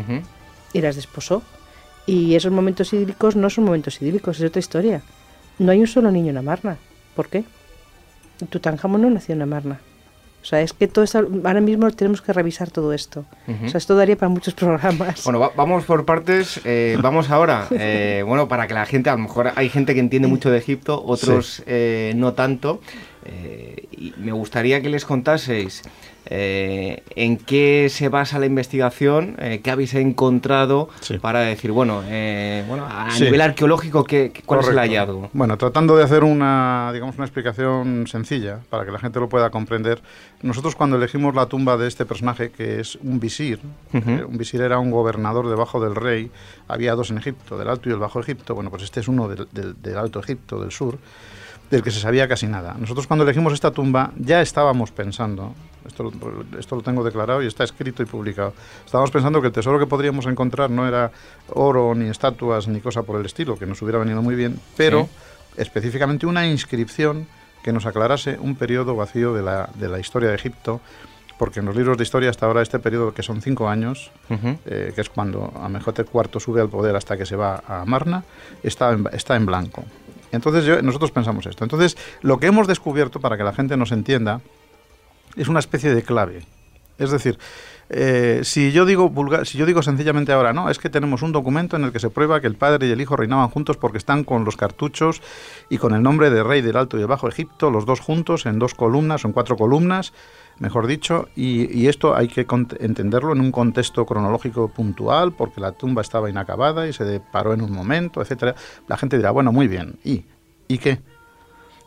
y 0.73 0.81
las 0.81 0.97
desposó. 0.97 1.43
Y 2.05 2.35
esos 2.35 2.51
momentos 2.51 2.91
idílicos 2.91 3.37
no 3.37 3.49
son 3.49 3.63
momentos 3.63 4.01
idílicos, 4.01 4.41
es 4.41 4.49
otra 4.49 4.59
historia. 4.59 5.01
No 5.59 5.71
hay 5.71 5.79
un 5.79 5.87
solo 5.87 6.11
niño 6.11 6.31
en 6.31 6.39
Amarna. 6.39 6.75
¿Por 7.15 7.29
qué? 7.29 7.45
Tutankamón 8.49 9.01
no 9.01 9.09
nació 9.09 9.33
en 9.33 9.43
Amarna. 9.43 9.79
O 10.45 10.47
sea, 10.47 10.61
es 10.61 10.73
que 10.73 10.87
todo 10.87 11.05
ahora 11.43 11.59
mismo 11.59 11.89
tenemos 11.89 12.21
que 12.21 12.31
revisar 12.31 12.69
todo 12.69 12.93
esto. 12.93 13.25
O 13.65 13.67
sea, 13.67 13.79
esto 13.79 13.95
daría 13.95 14.15
para 14.15 14.29
muchos 14.29 14.53
programas. 14.53 15.23
Bueno, 15.23 15.51
vamos 15.55 15.85
por 15.85 16.05
partes. 16.05 16.61
Eh, 16.65 16.97
vamos 17.01 17.31
ahora. 17.31 17.67
Eh, 17.71 18.23
bueno, 18.27 18.47
para 18.47 18.67
que 18.67 18.75
la 18.75 18.85
gente, 18.85 19.09
a 19.09 19.13
lo 19.13 19.23
mejor 19.23 19.53
hay 19.55 19.69
gente 19.69 19.95
que 19.95 19.99
entiende 19.99 20.27
mucho 20.27 20.51
de 20.51 20.59
Egipto, 20.59 21.03
otros 21.03 21.63
eh, 21.65 22.13
no 22.15 22.33
tanto. 22.33 22.79
Y 23.91 24.13
me 24.17 24.31
gustaría 24.31 24.81
que 24.81 24.89
les 24.89 25.05
contaseis 25.05 25.83
eh, 26.27 27.03
¿En 27.15 27.37
qué 27.37 27.87
se 27.89 28.09
basa 28.09 28.39
la 28.39 28.47
investigación? 28.47 29.35
Eh, 29.39 29.61
¿Qué 29.63 29.69
habéis 29.69 29.93
encontrado 29.93 30.89
para 31.21 31.41
decir, 31.41 31.71
bueno, 31.71 32.01
eh, 32.07 32.63
bueno 32.67 32.87
a 32.89 33.17
nivel 33.19 33.41
arqueológico, 33.41 34.03
¿qué, 34.03 34.33
¿cuál 34.45 34.61
es 34.61 34.69
el 34.69 34.79
hallazgo? 34.79 35.29
Bueno, 35.33 35.57
tratando 35.57 35.95
de 35.95 36.03
hacer 36.03 36.23
una, 36.23 36.89
digamos, 36.93 37.15
una 37.15 37.25
explicación 37.25 38.07
sencilla 38.07 38.59
para 38.69 38.85
que 38.85 38.91
la 38.91 38.99
gente 38.99 39.19
lo 39.19 39.29
pueda 39.29 39.51
comprender, 39.51 40.01
nosotros 40.41 40.75
cuando 40.75 40.97
elegimos 40.97 41.35
la 41.35 41.45
tumba 41.45 41.77
de 41.77 41.87
este 41.87 42.05
personaje, 42.05 42.49
que 42.49 42.79
es 42.79 42.95
un 42.95 43.19
visir, 43.19 43.59
un 43.93 44.37
visir 44.37 44.61
era 44.61 44.79
un 44.79 44.89
gobernador 44.89 45.47
debajo 45.47 45.79
del 45.79 45.95
rey, 45.95 46.31
había 46.67 46.95
dos 46.95 47.11
en 47.11 47.19
Egipto, 47.19 47.57
del 47.57 47.69
Alto 47.69 47.89
y 47.89 47.93
el 47.93 47.99
Bajo 47.99 48.19
Egipto, 48.19 48.55
bueno, 48.55 48.71
pues 48.71 48.83
este 48.83 48.99
es 48.99 49.07
uno 49.07 49.27
del, 49.27 49.47
del 49.51 49.97
Alto 49.97 50.19
Egipto, 50.19 50.59
del 50.59 50.71
sur, 50.71 50.97
del 51.69 51.83
que 51.83 51.91
se 51.91 51.99
sabía 51.99 52.27
casi 52.27 52.47
nada. 52.47 52.75
Nosotros 52.79 53.07
cuando 53.07 53.23
elegimos 53.23 53.53
esta 53.53 53.71
tumba 53.71 54.11
ya 54.17 54.41
estábamos 54.41 54.91
pensando, 54.91 55.53
esto, 55.87 56.11
esto 56.59 56.75
lo 56.75 56.81
tengo 56.81 57.03
declarado 57.03 57.41
y 57.43 57.47
está 57.47 57.63
escrito 57.63 58.03
y 58.03 58.05
publicado, 58.05 58.53
estábamos 58.85 59.11
pensando 59.11 59.41
que 59.41 59.47
el 59.47 59.53
tesoro 59.53 59.79
que 59.79 59.87
podríamos 59.87 60.25
encontrar 60.25 60.69
no 60.69 60.87
era 60.87 61.11
oro, 61.49 61.95
ni 61.95 62.09
estatuas, 62.09 62.67
ni 62.67 62.81
cosa 62.81 63.03
por 63.03 63.19
el 63.19 63.25
estilo, 63.25 63.57
que 63.57 63.65
nos 63.65 63.81
hubiera 63.81 63.99
venido 63.99 64.21
muy 64.21 64.35
bien, 64.35 64.59
pero 64.77 65.09
específicamente 65.57 66.25
una 66.25 66.47
inscripción 66.47 67.27
que 67.63 67.73
nos 67.73 67.85
aclarase 67.85 68.37
un 68.39 68.55
periodo 68.55 68.95
vacío 68.95 69.33
de 69.33 69.41
la, 69.41 69.69
de 69.75 69.89
la 69.89 69.99
historia 69.99 70.29
de 70.29 70.35
Egipto, 70.35 70.81
porque 71.37 71.59
en 71.59 71.65
los 71.65 71.75
libros 71.75 71.97
de 71.97 72.03
historia 72.03 72.29
hasta 72.29 72.45
ahora 72.45 72.61
este 72.61 72.79
periodo, 72.79 73.13
que 73.13 73.23
son 73.23 73.41
cinco 73.41 73.67
años, 73.67 74.11
eh, 74.29 74.91
que 74.93 75.01
es 75.01 75.09
cuando 75.09 75.51
Amenhotep 75.61 76.07
IV 76.13 76.39
sube 76.39 76.61
al 76.61 76.69
poder 76.69 76.95
hasta 76.95 77.17
que 77.17 77.25
se 77.25 77.35
va 77.35 77.63
a 77.67 77.83
Marna, 77.85 78.23
está 78.63 78.95
está 79.11 79.35
en 79.35 79.45
blanco. 79.45 79.83
Entonces 80.35 80.83
nosotros 80.83 81.11
pensamos 81.11 81.45
esto. 81.45 81.63
Entonces 81.63 81.97
lo 82.21 82.39
que 82.39 82.47
hemos 82.47 82.67
descubierto, 82.67 83.19
para 83.19 83.37
que 83.37 83.43
la 83.43 83.53
gente 83.53 83.77
nos 83.77 83.91
entienda, 83.91 84.41
es 85.35 85.47
una 85.47 85.59
especie 85.59 85.93
de 85.93 86.03
clave. 86.03 86.43
Es 86.97 87.11
decir, 87.11 87.37
eh, 87.89 88.41
si, 88.43 88.71
yo 88.71 88.85
digo 88.85 89.11
si 89.43 89.57
yo 89.57 89.65
digo 89.65 89.83
sencillamente 89.83 90.31
ahora, 90.31 90.53
no, 90.53 90.69
es 90.69 90.79
que 90.79 90.89
tenemos 90.89 91.21
un 91.21 91.31
documento 91.31 91.75
en 91.75 91.83
el 91.83 91.91
que 91.91 91.99
se 91.99 92.09
prueba 92.09 92.41
que 92.41 92.47
el 92.47 92.55
padre 92.55 92.87
y 92.87 92.91
el 92.91 92.99
hijo 92.99 93.15
reinaban 93.15 93.49
juntos 93.49 93.77
porque 93.77 93.97
están 93.97 94.23
con 94.23 94.43
los 94.43 94.57
cartuchos 94.57 95.21
y 95.69 95.77
con 95.77 95.93
el 95.93 96.01
nombre 96.01 96.29
de 96.31 96.43
rey 96.43 96.61
del 96.61 96.77
Alto 96.77 96.97
y 96.97 97.01
del 97.01 97.07
Bajo 97.07 97.27
Egipto, 97.27 97.69
los 97.69 97.85
dos 97.85 97.99
juntos, 97.99 98.45
en 98.45 98.57
dos 98.57 98.73
columnas 98.73 99.23
o 99.23 99.27
en 99.27 99.33
cuatro 99.33 99.55
columnas, 99.55 100.13
mejor 100.59 100.87
dicho, 100.87 101.27
y, 101.35 101.87
esto 101.87 102.15
hay 102.15 102.27
que 102.27 102.47
entenderlo 102.79 103.33
en 103.33 103.41
un 103.41 103.51
contexto 103.51 104.05
cronológico 104.05 104.69
puntual, 104.69 105.33
porque 105.33 105.61
la 105.61 105.71
tumba 105.71 106.01
estaba 106.01 106.29
inacabada 106.29 106.87
y 106.87 106.93
se 106.93 107.19
paró 107.19 107.53
en 107.53 107.61
un 107.61 107.71
momento, 107.71 108.21
etcétera. 108.21 108.55
La 108.87 108.97
gente 108.97 109.17
dirá, 109.17 109.31
bueno, 109.31 109.51
muy 109.51 109.67
bien, 109.67 109.99
¿y? 110.03 110.25
¿Y 110.67 110.77
qué? 110.79 110.99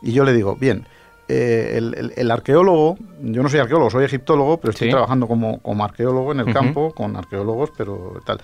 Y 0.01 0.13
yo 0.13 0.23
le 0.23 0.33
digo, 0.33 0.55
bien, 0.55 0.85
eh, 1.31 1.77
el, 2.15 2.31
arqueólogo, 2.31 2.97
yo 3.21 3.43
no 3.43 3.49
soy 3.49 3.59
arqueólogo, 3.59 3.91
soy 3.91 4.03
egiptólogo, 4.03 4.57
pero 4.57 4.71
estoy 4.71 4.89
trabajando 4.89 5.27
como, 5.27 5.59
como, 5.59 5.83
arqueólogo 5.83 6.31
en 6.31 6.39
el 6.39 6.51
campo, 6.51 6.91
con 6.91 7.15
arqueólogos, 7.15 7.69
pero 7.77 8.19
tal. 8.25 8.41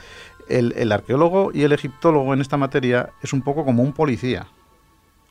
El, 0.47 0.91
arqueólogo 0.91 1.49
y 1.51 1.63
el 1.63 1.71
egiptólogo 1.71 2.31
en 2.35 2.41
esta 2.41 2.57
materia 2.57 3.09
es 3.23 3.33
un 3.33 3.41
poco 3.41 3.65
como 3.65 3.81
un 3.81 3.91
policía, 3.91 4.45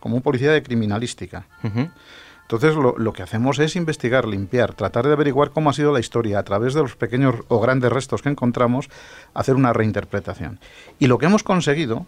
como 0.01 0.17
un 0.17 0.23
policía 0.23 0.51
de 0.51 0.65
criminalística. 0.65 1.47
Entonces 2.43 2.75
lo, 2.75 3.13
que 3.13 3.23
hacemos 3.23 3.61
es 3.61 3.77
investigar, 3.77 4.27
limpiar, 4.27 4.75
tratar 4.75 5.07
de 5.07 5.13
averiguar 5.13 5.51
cómo 5.51 5.71
ha 5.71 5.75
sido 5.75 5.93
la 5.93 6.01
historia 6.01 6.41
a 6.41 6.43
través 6.43 6.75
de 6.75 6.83
los 6.83 6.97
pequeños 6.97 7.37
o 7.47 7.61
grandes 7.61 7.93
restos 7.93 8.21
que 8.21 8.31
encontramos, 8.31 8.91
hacer 9.33 9.55
una 9.55 9.73
reinterpretación. 9.73 10.59
Y 10.99 11.07
lo 11.07 11.19
que 11.19 11.27
hemos 11.27 11.45
conseguido 11.45 12.05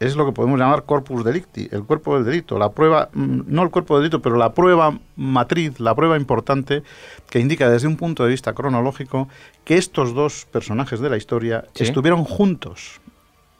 es 0.00 0.16
lo 0.16 0.26
que 0.26 0.32
podemos 0.32 0.58
llamar 0.58 0.84
corpus 0.84 1.24
delicti, 1.24 1.68
el 1.70 1.84
cuerpo 1.84 2.16
del 2.16 2.24
delito, 2.24 2.58
la 2.58 2.70
prueba, 2.72 3.08
mm, 3.12 3.42
no 3.46 3.62
el 3.62 3.70
cuerpo 3.70 3.94
del 3.94 4.04
delito, 4.04 4.20
pero 4.20 4.36
la 4.36 4.52
prueba 4.52 4.98
matriz, 5.16 5.80
la 5.80 5.94
prueba 5.94 6.16
importante 6.16 6.82
que 7.30 7.38
indica 7.40 7.70
desde 7.70 7.88
un 7.88 7.96
punto 7.96 8.24
de 8.24 8.30
vista 8.30 8.52
cronológico 8.52 9.28
que 9.64 9.76
estos 9.76 10.14
dos 10.14 10.46
personajes 10.50 11.00
de 11.00 11.10
la 11.10 11.16
historia 11.16 11.64
estuvieron 11.74 12.24
juntos. 12.24 13.00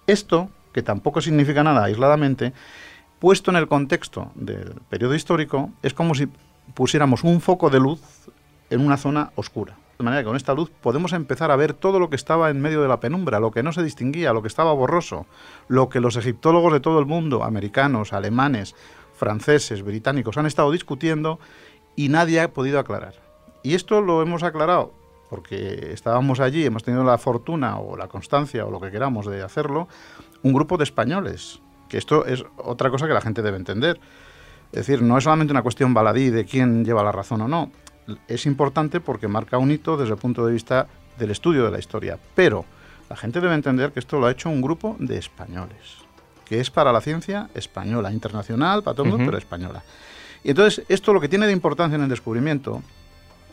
Esto, 0.06 0.50
que 0.72 0.82
tampoco 0.82 1.20
significa 1.20 1.62
nada 1.62 1.84
aisladamente, 1.84 2.52
puesto 3.20 3.50
en 3.50 3.56
el 3.56 3.68
contexto 3.68 4.32
del 4.34 4.74
periodo 4.90 5.14
histórico, 5.14 5.70
es 5.82 5.94
como 5.94 6.14
si 6.14 6.28
pusiéramos 6.74 7.24
un 7.24 7.40
foco 7.40 7.70
de 7.70 7.80
luz 7.80 8.00
en 8.70 8.80
una 8.80 8.96
zona 8.96 9.30
oscura. 9.36 9.76
Manera 10.04 10.22
que 10.22 10.26
con 10.26 10.36
esta 10.36 10.54
luz 10.54 10.70
podemos 10.70 11.12
empezar 11.12 11.50
a 11.50 11.56
ver 11.56 11.74
todo 11.74 11.98
lo 11.98 12.10
que 12.10 12.16
estaba 12.16 12.50
en 12.50 12.60
medio 12.60 12.82
de 12.82 12.88
la 12.88 13.00
penumbra, 13.00 13.40
lo 13.40 13.50
que 13.50 13.62
no 13.62 13.72
se 13.72 13.82
distinguía, 13.82 14.32
lo 14.32 14.42
que 14.42 14.48
estaba 14.48 14.72
borroso, 14.72 15.26
lo 15.68 15.88
que 15.88 16.00
los 16.00 16.16
egiptólogos 16.16 16.72
de 16.72 16.80
todo 16.80 16.98
el 16.98 17.06
mundo, 17.06 17.42
americanos, 17.42 18.12
alemanes, 18.12 18.74
franceses, 19.16 19.82
británicos, 19.82 20.36
han 20.36 20.46
estado 20.46 20.70
discutiendo 20.70 21.40
y 21.96 22.08
nadie 22.08 22.40
ha 22.40 22.52
podido 22.52 22.78
aclarar. 22.78 23.14
Y 23.62 23.74
esto 23.74 24.00
lo 24.00 24.22
hemos 24.22 24.42
aclarado 24.42 24.92
porque 25.30 25.90
estábamos 25.92 26.38
allí, 26.38 26.64
hemos 26.64 26.84
tenido 26.84 27.02
la 27.02 27.18
fortuna 27.18 27.78
o 27.78 27.96
la 27.96 28.06
constancia 28.06 28.66
o 28.66 28.70
lo 28.70 28.80
que 28.80 28.90
queramos 28.90 29.26
de 29.26 29.42
hacerlo, 29.42 29.88
un 30.42 30.52
grupo 30.52 30.76
de 30.76 30.84
españoles, 30.84 31.60
que 31.88 31.98
esto 31.98 32.26
es 32.26 32.44
otra 32.56 32.90
cosa 32.90 33.08
que 33.08 33.14
la 33.14 33.20
gente 33.20 33.42
debe 33.42 33.56
entender. 33.56 33.98
Es 34.70 34.86
decir, 34.86 35.02
no 35.02 35.18
es 35.18 35.24
solamente 35.24 35.52
una 35.52 35.62
cuestión 35.62 35.94
baladí 35.94 36.30
de 36.30 36.44
quién 36.44 36.84
lleva 36.84 37.02
la 37.02 37.12
razón 37.12 37.40
o 37.40 37.48
no 37.48 37.70
es 38.28 38.46
importante 38.46 39.00
porque 39.00 39.28
marca 39.28 39.58
un 39.58 39.70
hito 39.70 39.96
desde 39.96 40.12
el 40.14 40.18
punto 40.18 40.46
de 40.46 40.52
vista 40.52 40.86
del 41.18 41.30
estudio 41.30 41.64
de 41.64 41.70
la 41.70 41.78
historia. 41.78 42.18
Pero 42.34 42.64
la 43.08 43.16
gente 43.16 43.40
debe 43.40 43.54
entender 43.54 43.92
que 43.92 44.00
esto 44.00 44.18
lo 44.18 44.26
ha 44.26 44.30
hecho 44.30 44.48
un 44.50 44.62
grupo 44.62 44.96
de 44.98 45.18
españoles, 45.18 45.98
que 46.44 46.60
es 46.60 46.70
para 46.70 46.92
la 46.92 47.00
ciencia 47.00 47.48
española, 47.54 48.12
internacional, 48.12 48.82
para 48.82 48.94
todo 48.94 49.04
el 49.04 49.10
mundo, 49.12 49.26
pero 49.26 49.38
española. 49.38 49.82
Y 50.42 50.50
entonces, 50.50 50.84
esto 50.88 51.12
lo 51.12 51.20
que 51.20 51.28
tiene 51.28 51.46
de 51.46 51.52
importancia 51.52 51.96
en 51.96 52.02
el 52.02 52.08
descubrimiento, 52.08 52.82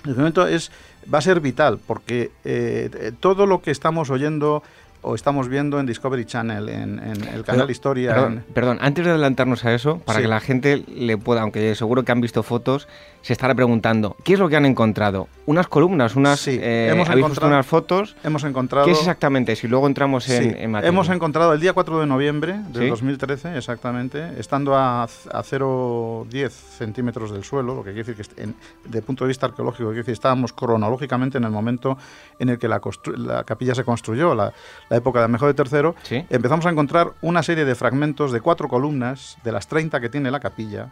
el 0.03 0.15
descubrimiento 0.15 0.47
es, 0.47 0.71
va 1.11 1.19
a 1.19 1.21
ser 1.21 1.39
vital, 1.39 1.79
porque 1.85 2.31
eh, 2.43 3.13
todo 3.19 3.45
lo 3.45 3.61
que 3.61 3.71
estamos 3.71 4.09
oyendo 4.09 4.63
o 5.01 5.15
estamos 5.15 5.47
viendo 5.47 5.79
en 5.79 5.85
Discovery 5.85 6.25
Channel, 6.25 6.69
en, 6.69 6.99
el 7.33 7.43
canal 7.43 7.69
Historia. 7.71 8.43
Perdón, 8.53 8.77
antes 8.81 9.03
de 9.03 9.11
adelantarnos 9.11 9.65
a 9.65 9.73
eso, 9.73 9.99
para 9.99 10.21
que 10.21 10.27
la 10.27 10.39
gente 10.39 10.83
le 10.87 11.17
pueda, 11.17 11.41
aunque 11.41 11.73
seguro 11.75 12.03
que 12.03 12.11
han 12.11 12.21
visto 12.21 12.43
fotos, 12.43 12.87
se 13.21 13.33
estará 13.33 13.53
preguntando, 13.53 14.15
¿qué 14.23 14.33
es 14.33 14.39
lo 14.39 14.49
que 14.49 14.55
han 14.55 14.65
encontrado? 14.65 15.27
Unas 15.45 15.67
columnas, 15.67 16.15
unas... 16.15 16.39
Sí, 16.39 16.57
eh, 16.61 16.89
hemos 16.91 17.09
encontrado 17.09 17.47
unas 17.47 17.65
fotos. 17.65 18.15
Hemos 18.23 18.43
encontrado... 18.43 18.85
¿Qué 18.85 18.91
es 18.91 18.99
exactamente? 18.99 19.55
Si 19.55 19.67
luego 19.67 19.87
entramos 19.87 20.27
en, 20.29 20.71
materia. 20.71 20.89
Hemos 20.89 21.09
encontrado 21.09 21.53
el 21.53 21.59
día 21.59 21.73
4 21.73 21.99
de 21.99 22.07
noviembre 22.07 22.59
del 22.69 22.89
2013, 22.89 23.57
exactamente, 23.57 24.39
estando 24.39 24.75
a, 24.75 25.03
a 25.03 25.07
0,10 25.07 26.49
centímetros 26.49 27.31
del 27.31 27.43
suelo, 27.43 27.75
lo 27.75 27.83
que 27.83 27.93
quiere 27.93 28.13
decir 28.13 28.33
que, 28.35 28.43
en, 28.43 28.55
de 28.85 29.01
punto 29.01 29.25
de 29.25 29.29
vista 29.29 29.45
arqueológico, 29.45 29.89
quiere 29.89 30.01
decir 30.01 30.13
estábamos 30.13 30.53
cronológicamente 30.53 31.37
en 31.37 31.43
el 31.43 31.51
momento 31.51 31.97
en 32.39 32.49
el 32.49 32.57
que 32.57 32.67
la, 32.67 32.81
la 33.17 33.43
capilla 33.43 33.75
se 33.75 33.83
construyó, 33.83 34.33
la, 34.33 34.53
la 34.89 34.97
época 34.97 35.21
de 35.21 35.27
Mejor 35.27 35.53
de 35.53 35.95
III, 36.09 36.25
empezamos 36.29 36.65
a 36.65 36.69
encontrar 36.69 37.11
una 37.21 37.43
serie 37.43 37.65
de 37.65 37.75
fragmentos 37.75 38.31
de 38.31 38.41
cuatro 38.41 38.67
columnas, 38.67 39.37
de 39.43 39.51
las 39.51 39.67
30 39.67 39.99
que 39.99 40.09
tiene 40.09 40.31
la 40.31 40.39
capilla, 40.39 40.91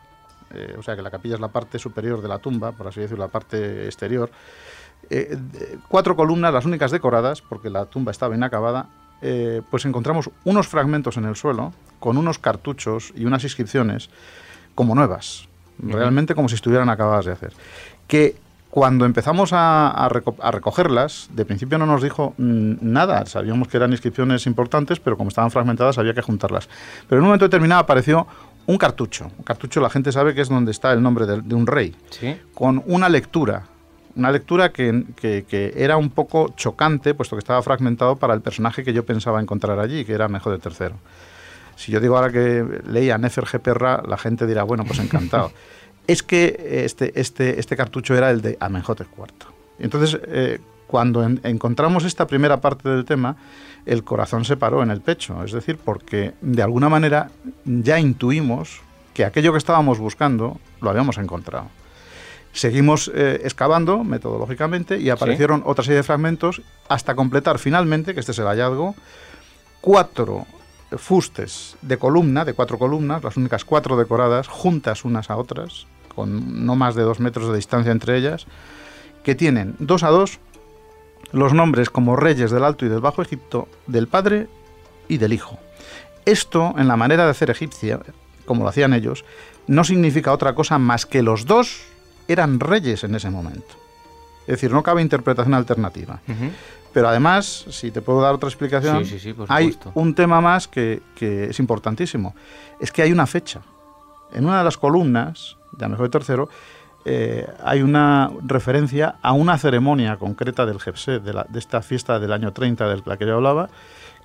eh, 0.53 0.75
o 0.77 0.83
sea 0.83 0.95
que 0.95 1.01
la 1.01 1.11
capilla 1.11 1.35
es 1.35 1.41
la 1.41 1.49
parte 1.49 1.79
superior 1.79 2.21
de 2.21 2.27
la 2.27 2.39
tumba, 2.39 2.71
por 2.71 2.87
así 2.87 2.99
decirlo, 2.99 3.25
la 3.25 3.31
parte 3.31 3.85
exterior. 3.85 4.29
Eh, 5.09 5.37
cuatro 5.87 6.15
columnas, 6.15 6.53
las 6.53 6.65
únicas 6.65 6.91
decoradas, 6.91 7.41
porque 7.41 7.69
la 7.69 7.85
tumba 7.85 8.11
estaba 8.11 8.35
inacabada, 8.35 8.87
eh, 9.21 9.61
pues 9.69 9.85
encontramos 9.85 10.29
unos 10.45 10.67
fragmentos 10.67 11.17
en 11.17 11.25
el 11.25 11.35
suelo 11.35 11.73
con 11.99 12.17
unos 12.17 12.39
cartuchos 12.39 13.11
y 13.15 13.25
unas 13.25 13.43
inscripciones 13.43 14.09
como 14.75 14.95
nuevas, 14.95 15.47
realmente 15.77 16.35
como 16.35 16.47
si 16.47 16.55
estuvieran 16.55 16.89
acabadas 16.89 17.25
de 17.25 17.31
hacer. 17.33 17.53
Que 18.07 18.35
cuando 18.69 19.05
empezamos 19.05 19.49
a, 19.51 20.09
recogerlas, 20.09 21.29
de 21.33 21.43
principio 21.43 21.79
no 21.79 21.87
nos 21.87 22.03
dijo 22.03 22.35
mm, 22.37 22.73
nada, 22.81 23.25
sabíamos 23.25 23.67
que 23.67 23.77
eran 23.77 23.91
inscripciones 23.91 24.45
importantes, 24.45 24.99
pero 24.99 25.17
como 25.17 25.29
estaban 25.29 25.49
fragmentadas 25.49 25.97
había 25.97 26.13
que 26.13 26.21
juntarlas. 26.21 26.69
Pero 27.07 27.19
en 27.19 27.23
un 27.23 27.29
momento 27.29 27.45
determinado 27.45 27.81
apareció 27.81 28.27
un 28.69 28.77
cartucho. 28.77 29.31
Un 29.35 29.43
cartucho 29.43 29.81
la 29.81 29.89
gente 29.89 30.11
sabe 30.11 30.35
que 30.35 30.41
es 30.41 30.49
donde 30.49 30.69
está 30.69 30.93
el 30.93 31.01
nombre 31.01 31.25
de, 31.25 31.55
un 31.55 31.65
rey, 31.65 31.95
con 32.53 32.83
una 32.85 33.09
lectura. 33.09 33.63
Una 34.15 34.31
lectura 34.31 34.71
que, 34.71 35.73
era 35.75 35.97
un 35.97 36.11
poco 36.11 36.53
chocante, 36.55 37.15
puesto 37.15 37.35
que 37.35 37.39
estaba 37.39 37.63
fragmentado 37.63 38.17
para 38.17 38.35
el 38.35 38.41
personaje 38.41 38.83
que 38.83 38.93
yo 38.93 39.03
pensaba 39.03 39.41
encontrar 39.41 39.79
allí, 39.79 40.05
que 40.05 40.13
era 40.13 40.27
Mejor 40.27 40.53
de 40.53 40.59
Tercero. 40.59 40.97
Si 41.75 41.91
yo 41.91 41.99
digo 41.99 42.15
ahora 42.15 42.31
que 42.31 42.63
leía 42.85 43.17
Nefer 43.17 43.59
Perra, 43.59 44.03
la 44.07 44.19
gente 44.19 44.45
dirá, 44.45 44.61
bueno, 44.63 44.85
pues 44.85 44.99
encantado. 44.99 45.51
es 46.07 46.21
que 46.21 46.83
este, 46.85 47.19
este, 47.19 47.59
este 47.59 47.75
cartucho 47.75 48.15
era 48.15 48.29
el 48.29 48.41
de 48.41 48.55
Amenhotep 48.59 49.07
IV. 49.17 49.47
Entonces, 49.79 50.19
eh, 50.27 50.59
cuando 50.85 51.23
encontramos 51.23 52.05
esta 52.05 52.27
primera 52.27 52.61
parte 52.61 52.87
del 52.87 53.05
tema, 53.05 53.35
el 53.89 54.03
corazón 54.03 54.45
se 54.45 54.55
paró 54.55 54.83
en 54.83 54.91
el 54.91 55.01
pecho, 55.01 55.43
es 55.43 55.51
decir, 55.51 55.79
porque 55.83 56.33
de 56.41 56.61
alguna 56.61 56.89
manera 56.89 57.31
ya 57.65 57.99
intuimos 57.99 58.81
que 59.15 59.25
aquello 59.25 59.51
que 59.51 59.57
estábamos 59.57 59.97
buscando 59.97 60.59
lo 60.79 60.91
habíamos 60.91 61.17
encontrado. 61.17 61.69
Seguimos 62.53 63.11
eh, 63.15 63.41
excavando 63.43 64.03
metodológicamente 64.03 64.99
y 64.99 65.09
aparecieron 65.09 65.63
otra 65.65 65.83
serie 65.83 65.97
de 65.97 66.03
fragmentos 66.03 66.61
hasta 66.87 67.15
completar 67.15 67.57
finalmente, 67.57 68.13
que 68.13 68.19
este 68.19 68.31
es 68.31 68.37
el 68.37 68.45
hallazgo, 68.45 68.93
cuatro 69.81 70.45
fustes 70.95 71.75
de 71.81 71.97
columna, 71.97 72.45
de 72.45 72.53
cuatro 72.53 72.77
columnas, 72.77 73.23
las 73.23 73.37
únicas 73.37 73.65
cuatro 73.65 73.97
decoradas, 73.97 74.47
juntas 74.47 75.03
unas 75.03 75.31
a 75.31 75.37
otras, 75.37 75.87
con 76.13 76.63
no 76.65 76.75
más 76.75 76.93
de 76.93 77.01
dos 77.01 77.19
metros 77.19 77.49
de 77.49 77.55
distancia 77.55 77.91
entre 77.91 78.17
ellas, 78.17 78.45
que 79.23 79.33
tienen 79.33 79.75
dos 79.79 80.03
a 80.03 80.09
dos 80.09 80.39
los 81.31 81.53
nombres 81.53 81.89
como 81.89 82.15
reyes 82.15 82.51
del 82.51 82.63
Alto 82.63 82.85
y 82.85 82.89
del 82.89 83.01
Bajo 83.01 83.21
Egipto 83.21 83.67
del 83.87 84.07
padre 84.07 84.47
y 85.07 85.17
del 85.17 85.33
hijo. 85.33 85.59
Esto, 86.25 86.75
en 86.77 86.87
la 86.87 86.97
manera 86.97 87.25
de 87.25 87.31
hacer 87.31 87.49
egipcia, 87.49 87.99
como 88.45 88.63
lo 88.63 88.69
hacían 88.69 88.93
ellos, 88.93 89.25
no 89.67 89.83
significa 89.83 90.33
otra 90.33 90.55
cosa 90.55 90.77
más 90.77 91.05
que 91.05 91.21
los 91.21 91.45
dos 91.45 91.81
eran 92.27 92.59
reyes 92.59 93.03
en 93.03 93.15
ese 93.15 93.29
momento. 93.29 93.75
Es 94.41 94.53
decir, 94.53 94.71
no 94.71 94.81
cabe 94.81 95.01
interpretación 95.01 95.53
alternativa. 95.53 96.21
Pero 96.91 97.07
además, 97.07 97.65
si 97.69 97.91
te 97.91 98.01
puedo 98.01 98.21
dar 98.21 98.33
otra 98.33 98.49
explicación, 98.49 99.03
hay 99.47 99.77
un 99.93 100.15
tema 100.15 100.41
más 100.41 100.67
que, 100.67 101.01
que, 101.15 101.45
es 101.45 101.59
importantísimo. 101.59 102.33
Es 102.79 102.91
que 102.91 103.03
hay 103.03 103.11
una 103.11 103.27
fecha. 103.27 103.61
En 104.33 104.45
una 104.45 104.59
de 104.59 104.63
las 104.63 104.77
columnas 104.77 105.57
de 105.71 105.87
Mejor 105.87 106.09
Tercero, 106.09 106.49
eh, 107.05 107.47
hay 107.63 107.81
una 107.81 108.31
referencia 108.45 109.15
a 109.21 109.33
una 109.33 109.57
ceremonia 109.57 110.17
concreta 110.17 110.65
del 110.65 110.79
Jepset, 110.79 111.23
de, 111.23 111.43
de, 111.47 111.59
esta 111.59 111.81
fiesta 111.81 112.19
del 112.19 112.33
año 112.33 112.51
30 112.51 112.87
de 112.87 113.01
la 113.05 113.17
que 113.17 113.25
yo 113.25 113.35
hablaba, 113.35 113.69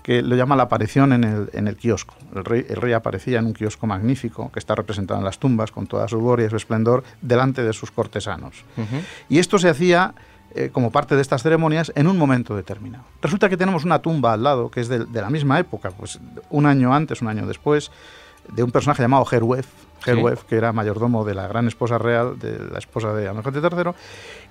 que 0.02 0.20
lo 0.20 0.37
llama 0.37 0.54
la 0.54 0.64
aparición 0.64 1.14
en 1.14 1.24
el, 1.24 1.50
en 1.54 1.66
el 1.66 1.76
kiosco. 1.76 2.14
El 2.34 2.44
rey, 2.44 2.66
el 2.68 2.76
rey, 2.76 2.92
aparecía 2.92 3.38
en 3.38 3.46
un 3.46 3.54
kiosco 3.54 3.87
magnífico 3.87 4.52
que 4.52 4.58
está 4.58 4.74
representado 4.74 5.18
en 5.18 5.24
las 5.24 5.38
tumbas 5.38 5.72
con 5.72 5.87
toda 5.87 6.06
su 6.08 6.18
gloria 6.18 6.46
y 6.46 6.50
su 6.50 6.56
esplendor 6.56 7.04
delante 7.22 7.62
de 7.62 7.72
sus 7.72 7.90
cortesanos. 7.90 8.64
Y 9.30 9.38
esto 9.38 9.58
se 9.58 9.70
hacía 9.70 10.14
eh, 10.54 10.68
como 10.70 10.90
parte 10.90 11.16
de 11.16 11.22
estas 11.22 11.42
ceremonias 11.42 11.90
en 11.94 12.06
un 12.06 12.18
momento 12.18 12.54
determinado. 12.54 13.04
Resulta 13.22 13.48
que 13.48 13.56
tenemos 13.56 13.84
una 13.84 14.00
tumba 14.00 14.34
al 14.34 14.42
lado 14.42 14.70
que 14.70 14.80
es 14.80 14.88
de, 14.88 15.06
de 15.06 15.20
la 15.22 15.30
misma 15.30 15.58
época, 15.58 15.90
pues 15.90 16.20
un 16.50 16.66
año 16.66 16.94
antes, 16.94 17.22
un 17.22 17.28
año 17.28 17.46
después, 17.46 17.90
de 18.52 18.62
un 18.62 18.70
personaje 18.70 19.02
llamado 19.02 19.24
Herwef, 20.04 20.44
que 20.44 20.56
era 20.56 20.72
mayordomo 20.72 21.24
de 21.24 21.34
la 21.34 21.46
gran 21.46 21.66
esposa 21.66 21.98
real, 21.98 22.38
de 22.38 22.58
la 22.58 22.78
esposa 22.78 23.12
de 23.14 23.28
Amenhotep 23.28 23.72
III, 23.72 23.92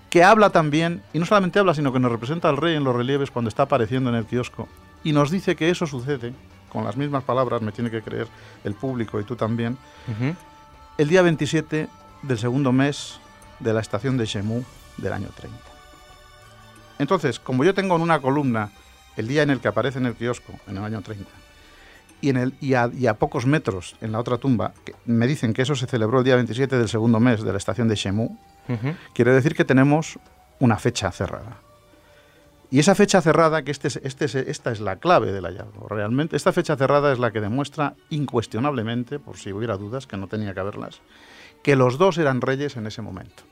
que 0.10 0.24
habla 0.24 0.50
también, 0.50 1.02
y 1.14 1.20
no 1.20 1.26
solamente 1.26 1.60
habla, 1.60 1.74
sino 1.74 1.92
que 1.92 2.00
nos 2.00 2.12
representa 2.12 2.50
al 2.50 2.58
rey 2.58 2.76
en 2.76 2.84
los 2.84 2.96
relieves 2.96 3.32
cuando 3.32 3.50
está 3.50 3.64
apareciendo 3.64 4.10
en 4.10 4.16
el 4.16 4.26
kiosco, 4.26 4.68
y 5.04 5.12
nos 5.12 5.32
dice 5.32 5.56
que 5.56 5.70
eso 5.70 5.88
sucede, 5.88 6.34
con 6.70 6.84
las 6.84 6.98
mismas 6.98 7.24
palabras, 7.24 7.62
me 7.62 7.72
tiene 7.72 7.92
que 7.92 8.02
creer 8.02 8.28
el 8.64 8.74
público 8.74 9.20
y 9.20 9.24
tú 9.24 9.36
también, 9.36 9.78
el 10.98 11.08
día 11.08 11.22
27 11.22 11.88
del 12.24 12.38
segundo 12.38 12.72
mes 12.72 13.20
de 13.60 13.74
la 13.74 13.82
estación 13.82 14.18
de 14.18 14.26
Shemu 14.26 14.64
del 14.98 15.14
año 15.14 15.30
30. 15.36 15.58
Entonces, 17.00 17.40
como 17.40 17.64
yo 17.64 17.74
tengo 17.74 17.96
en 17.96 18.02
una 18.02 18.20
columna 18.20 18.72
el 19.18 19.28
día 19.28 19.44
en 19.44 19.50
el 19.50 19.60
que 19.60 19.68
aparece 19.68 20.00
en 20.00 20.06
el 20.06 20.16
kiosco, 20.16 20.54
en 20.68 20.78
el 20.78 20.84
año 20.84 21.02
30, 21.02 21.30
y, 22.24 22.30
en 22.30 22.38
el, 22.38 22.54
y, 22.62 22.76
a, 22.76 23.14
pocos 23.16 23.46
metros 23.46 23.98
en 24.00 24.14
la 24.14 24.20
otra 24.20 24.38
tumba, 24.38 24.74
me 25.06 25.28
dicen 25.28 25.54
que 25.54 25.62
eso 25.62 25.76
se 25.76 25.88
celebró 25.88 26.20
el 26.20 26.24
día 26.24 26.36
27 26.36 26.78
del 26.78 26.88
segundo 26.88 27.20
mes 27.20 27.44
de 27.44 27.52
la 27.52 27.58
estación 27.58 27.90
de 27.90 27.96
Shemu, 27.96 28.38
quiere 29.14 29.34
decir 29.34 29.54
que 29.54 29.66
tenemos 29.66 30.18
una 30.60 30.78
fecha 30.78 31.12
cerrada. 31.12 31.58
Y 32.72 32.80
esa 32.80 32.96
fecha 32.96 33.22
cerrada, 33.22 33.64
que 33.64 33.72
este, 33.72 33.90
este, 34.08 34.50
esta 34.50 34.72
es 34.72 34.80
la 34.80 34.96
clave 34.96 35.34
del 35.34 35.44
hallazgo, 35.44 35.90
realmente, 35.90 36.38
esta 36.38 36.54
fecha 36.54 36.78
cerrada 36.78 37.12
es 37.12 37.20
la 37.20 37.32
que 37.32 37.42
demuestra 37.42 37.96
incuestionablemente, 38.10 39.20
por 39.20 39.36
si 39.36 39.52
hubiera 39.52 39.76
dudas, 39.76 40.08
que 40.08 40.16
no 40.16 40.28
tenía 40.28 40.54
que 40.54 40.62
haberlas, 40.62 41.02
que 41.62 41.76
los 41.76 41.98
dos 41.98 42.18
eran 42.18 42.40
reyes 42.40 42.78
en 42.78 42.88
ese 42.88 43.02
momento. 43.02 43.44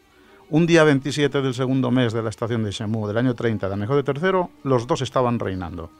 Un 0.49 0.65
día 0.65 0.85
27 0.85 1.41
del 1.41 1.53
segundo 1.53 1.91
mes 1.91 2.13
de 2.13 2.23
la 2.23 2.29
estación 2.29 2.63
de 2.63 2.71
Shemu 2.71 3.05
del 3.05 3.17
año 3.17 3.35
30 3.35 3.67
de 3.67 3.73
Amejo 3.73 3.97
de 3.97 4.03
Tercero, 4.03 4.49
los 4.63 4.87
dos 4.87 5.01
estaban 5.01 5.39
reinando. 5.39 5.91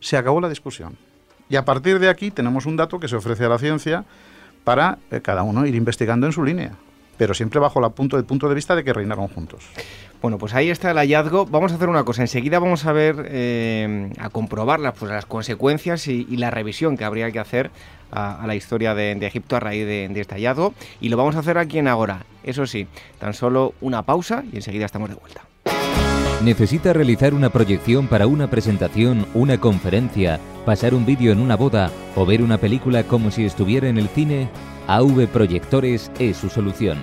Se 0.00 0.16
acabó 0.16 0.40
la 0.40 0.48
discusión. 0.48 0.98
Y 1.48 1.56
a 1.56 1.64
partir 1.64 1.98
de 1.98 2.08
aquí 2.08 2.30
tenemos 2.30 2.66
un 2.66 2.76
dato 2.76 2.98
que 2.98 3.08
se 3.08 3.16
ofrece 3.16 3.44
a 3.44 3.48
la 3.48 3.58
ciencia 3.58 4.04
para 4.64 4.98
eh, 5.10 5.20
cada 5.20 5.42
uno 5.42 5.66
ir 5.66 5.74
investigando 5.74 6.26
en 6.26 6.32
su 6.32 6.44
línea, 6.44 6.72
pero 7.18 7.34
siempre 7.34 7.60
bajo 7.60 7.80
la 7.80 7.90
punto, 7.90 8.16
el 8.16 8.24
punto 8.24 8.48
de 8.48 8.54
vista 8.54 8.74
de 8.74 8.82
que 8.82 8.92
reinaron 8.92 9.28
juntos. 9.28 9.64
Bueno, 10.22 10.38
pues 10.38 10.54
ahí 10.54 10.70
está 10.70 10.90
el 10.90 10.96
hallazgo. 10.96 11.44
Vamos 11.44 11.72
a 11.72 11.74
hacer 11.74 11.90
una 11.90 12.02
cosa. 12.04 12.22
Enseguida 12.22 12.58
vamos 12.58 12.86
a 12.86 12.92
ver, 12.92 13.26
eh, 13.28 14.10
a 14.18 14.30
comprobar 14.30 14.80
las, 14.80 14.94
pues, 14.94 15.12
las 15.12 15.26
consecuencias 15.26 16.08
y, 16.08 16.24
la 16.38 16.50
revisión 16.50 16.96
que 16.96 17.04
habría 17.04 17.30
que 17.30 17.38
hacer 17.38 17.70
a, 18.10 18.42
la 18.46 18.54
historia 18.54 18.94
de, 18.94 19.12
Egipto 19.12 19.54
a 19.54 19.60
raíz 19.60 19.84
de, 19.84 20.08
de, 20.08 20.20
este 20.22 20.36
hallazgo. 20.36 20.72
Y 21.02 21.10
lo 21.10 21.18
vamos 21.18 21.36
a 21.36 21.40
hacer 21.40 21.58
aquí 21.58 21.78
en 21.78 21.88
Agora. 21.88 22.24
Eso 22.42 22.66
sí, 22.66 22.86
tan 23.18 23.34
solo 23.34 23.74
una 23.82 24.00
pausa 24.00 24.44
y 24.50 24.56
enseguida 24.56 24.86
estamos 24.86 25.10
de 25.10 25.16
vuelta. 25.16 25.42
¿Necesita 26.42 26.94
realizar 26.94 27.34
una 27.34 27.50
proyección 27.50 28.08
para 28.08 28.26
una 28.26 28.48
presentación, 28.48 29.26
una 29.34 29.58
conferencia, 29.58 30.40
pasar 30.64 30.94
un 30.94 31.06
vídeo 31.06 31.32
en 31.32 31.40
una 31.40 31.56
boda 31.56 31.90
o 32.16 32.26
ver 32.26 32.42
una 32.42 32.58
película 32.58 33.04
como 33.04 33.30
si 33.30 33.44
estuviera 33.44 33.88
en 33.88 33.98
el 33.98 34.08
cine? 34.08 34.48
AV 34.86 35.28
Proyectores 35.28 36.10
es 36.18 36.36
su 36.36 36.48
solución 36.48 36.98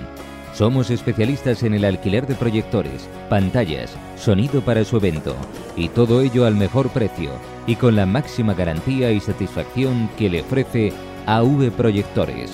somos 0.54 0.90
especialistas 0.90 1.64
en 1.64 1.74
el 1.74 1.84
alquiler 1.86 2.28
de 2.28 2.36
proyectores, 2.36 3.08
pantallas, 3.30 3.96
sonido 4.18 4.60
para 4.62 4.84
su 4.84 4.98
evento 4.98 5.34
y 5.76 5.88
todo 5.90 6.22
ello 6.22 6.46
al 6.46 6.56
mejor 6.56 6.90
precio 6.90 7.32
y 7.68 7.76
con 7.76 7.96
la 7.96 8.06
máxima 8.06 8.54
garantía 8.54 9.12
y 9.12 9.22
satisfacción 9.22 10.10
que 10.18 10.30
le 10.30 10.42
ofrece 10.42 10.94
AV 11.26 11.72
Proyectores. 11.72 12.52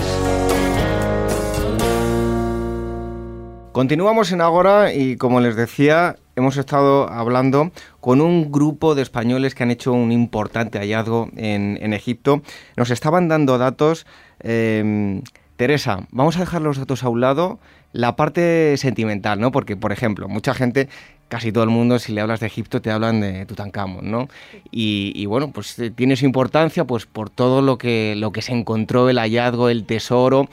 Continuamos 3.72 4.32
en 4.32 4.39
Agora 4.39 4.94
y 4.94 5.18
como 5.18 5.41
les 5.41 5.58
decía, 5.58 6.15
hemos 6.38 6.56
estado 6.56 7.10
hablando 7.10 7.72
con 8.00 8.22
un 8.22 8.52
grupo 8.52 8.96
de 8.96 9.02
españoles 9.02 9.54
que 9.54 9.63
han 9.63 9.72
hecho 9.72 9.91
un 9.91 10.13
importante 10.13 10.80
hallazgo 10.80 11.30
en, 11.36 11.94
Egipto. 11.94 12.41
Nos 12.78 12.89
estaban 12.89 13.28
dando 13.28 13.58
datos. 13.58 14.06
Em, 14.39 15.24
Teresa, 15.58 16.08
vamos 16.12 16.38
a 16.38 16.41
dejar 16.41 16.62
los 16.62 16.78
datos 16.78 17.04
a 17.04 17.10
un 17.10 17.22
lado. 17.22 17.60
La 17.91 18.15
parte 18.15 18.76
sentimental, 18.78 19.39
¿no? 19.39 19.52
Porque, 19.52 19.78
por 19.78 19.91
ejemplo, 19.91 20.28
mucha 20.28 20.54
gente, 20.54 20.89
casi 21.28 21.52
todo 21.52 21.64
el 21.64 21.70
mundo, 21.70 22.00
si 22.00 22.14
le 22.14 22.22
hablas 22.22 22.40
de 22.40 22.48
Egipto, 22.48 22.82
te 22.82 22.92
hablan 22.92 23.22
de 23.22 23.46
Tutankamón, 23.46 24.10
¿no? 24.10 24.28
Y, 24.72 25.26
bueno, 25.26 25.52
pues 25.52 25.78
eh, 25.80 25.92
tiene 25.92 26.16
su 26.16 26.26
importancia 26.26 26.86
pues 26.86 27.06
por 27.06 27.30
todo 27.30 27.62
lo 27.62 27.78
que, 27.78 28.16
lo 28.16 28.32
que 28.32 28.42
se 28.42 28.54
encontró, 28.54 29.10
el 29.10 29.18
hallazgo, 29.18 29.70
el 29.70 29.86
tesoro 29.86 30.48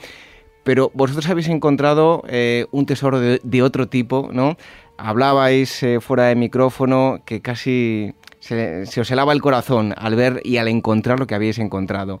pero 0.63 0.91
vosotros 0.93 1.29
habéis 1.29 1.49
encontrado 1.49 2.23
eh, 2.27 2.67
un 2.71 2.85
tesoro 2.85 3.19
de, 3.19 3.61
otro 3.61 3.87
tipo, 3.87 4.29
¿no? 4.31 4.57
Hablabais 4.97 5.83
eh, 5.83 5.99
fuera 5.99 6.25
de 6.25 6.35
micrófono 6.35 7.19
que 7.25 7.41
casi 7.41 8.13
se, 8.39 8.85
os 8.99 9.11
helaba 9.11 9.33
el 9.33 9.41
corazón 9.41 9.93
al 9.97 10.15
ver 10.15 10.41
y 10.43 10.57
al 10.57 10.67
encontrar 10.67 11.19
lo 11.19 11.27
que 11.27 11.35
habéis 11.35 11.59
encontrado. 11.59 12.19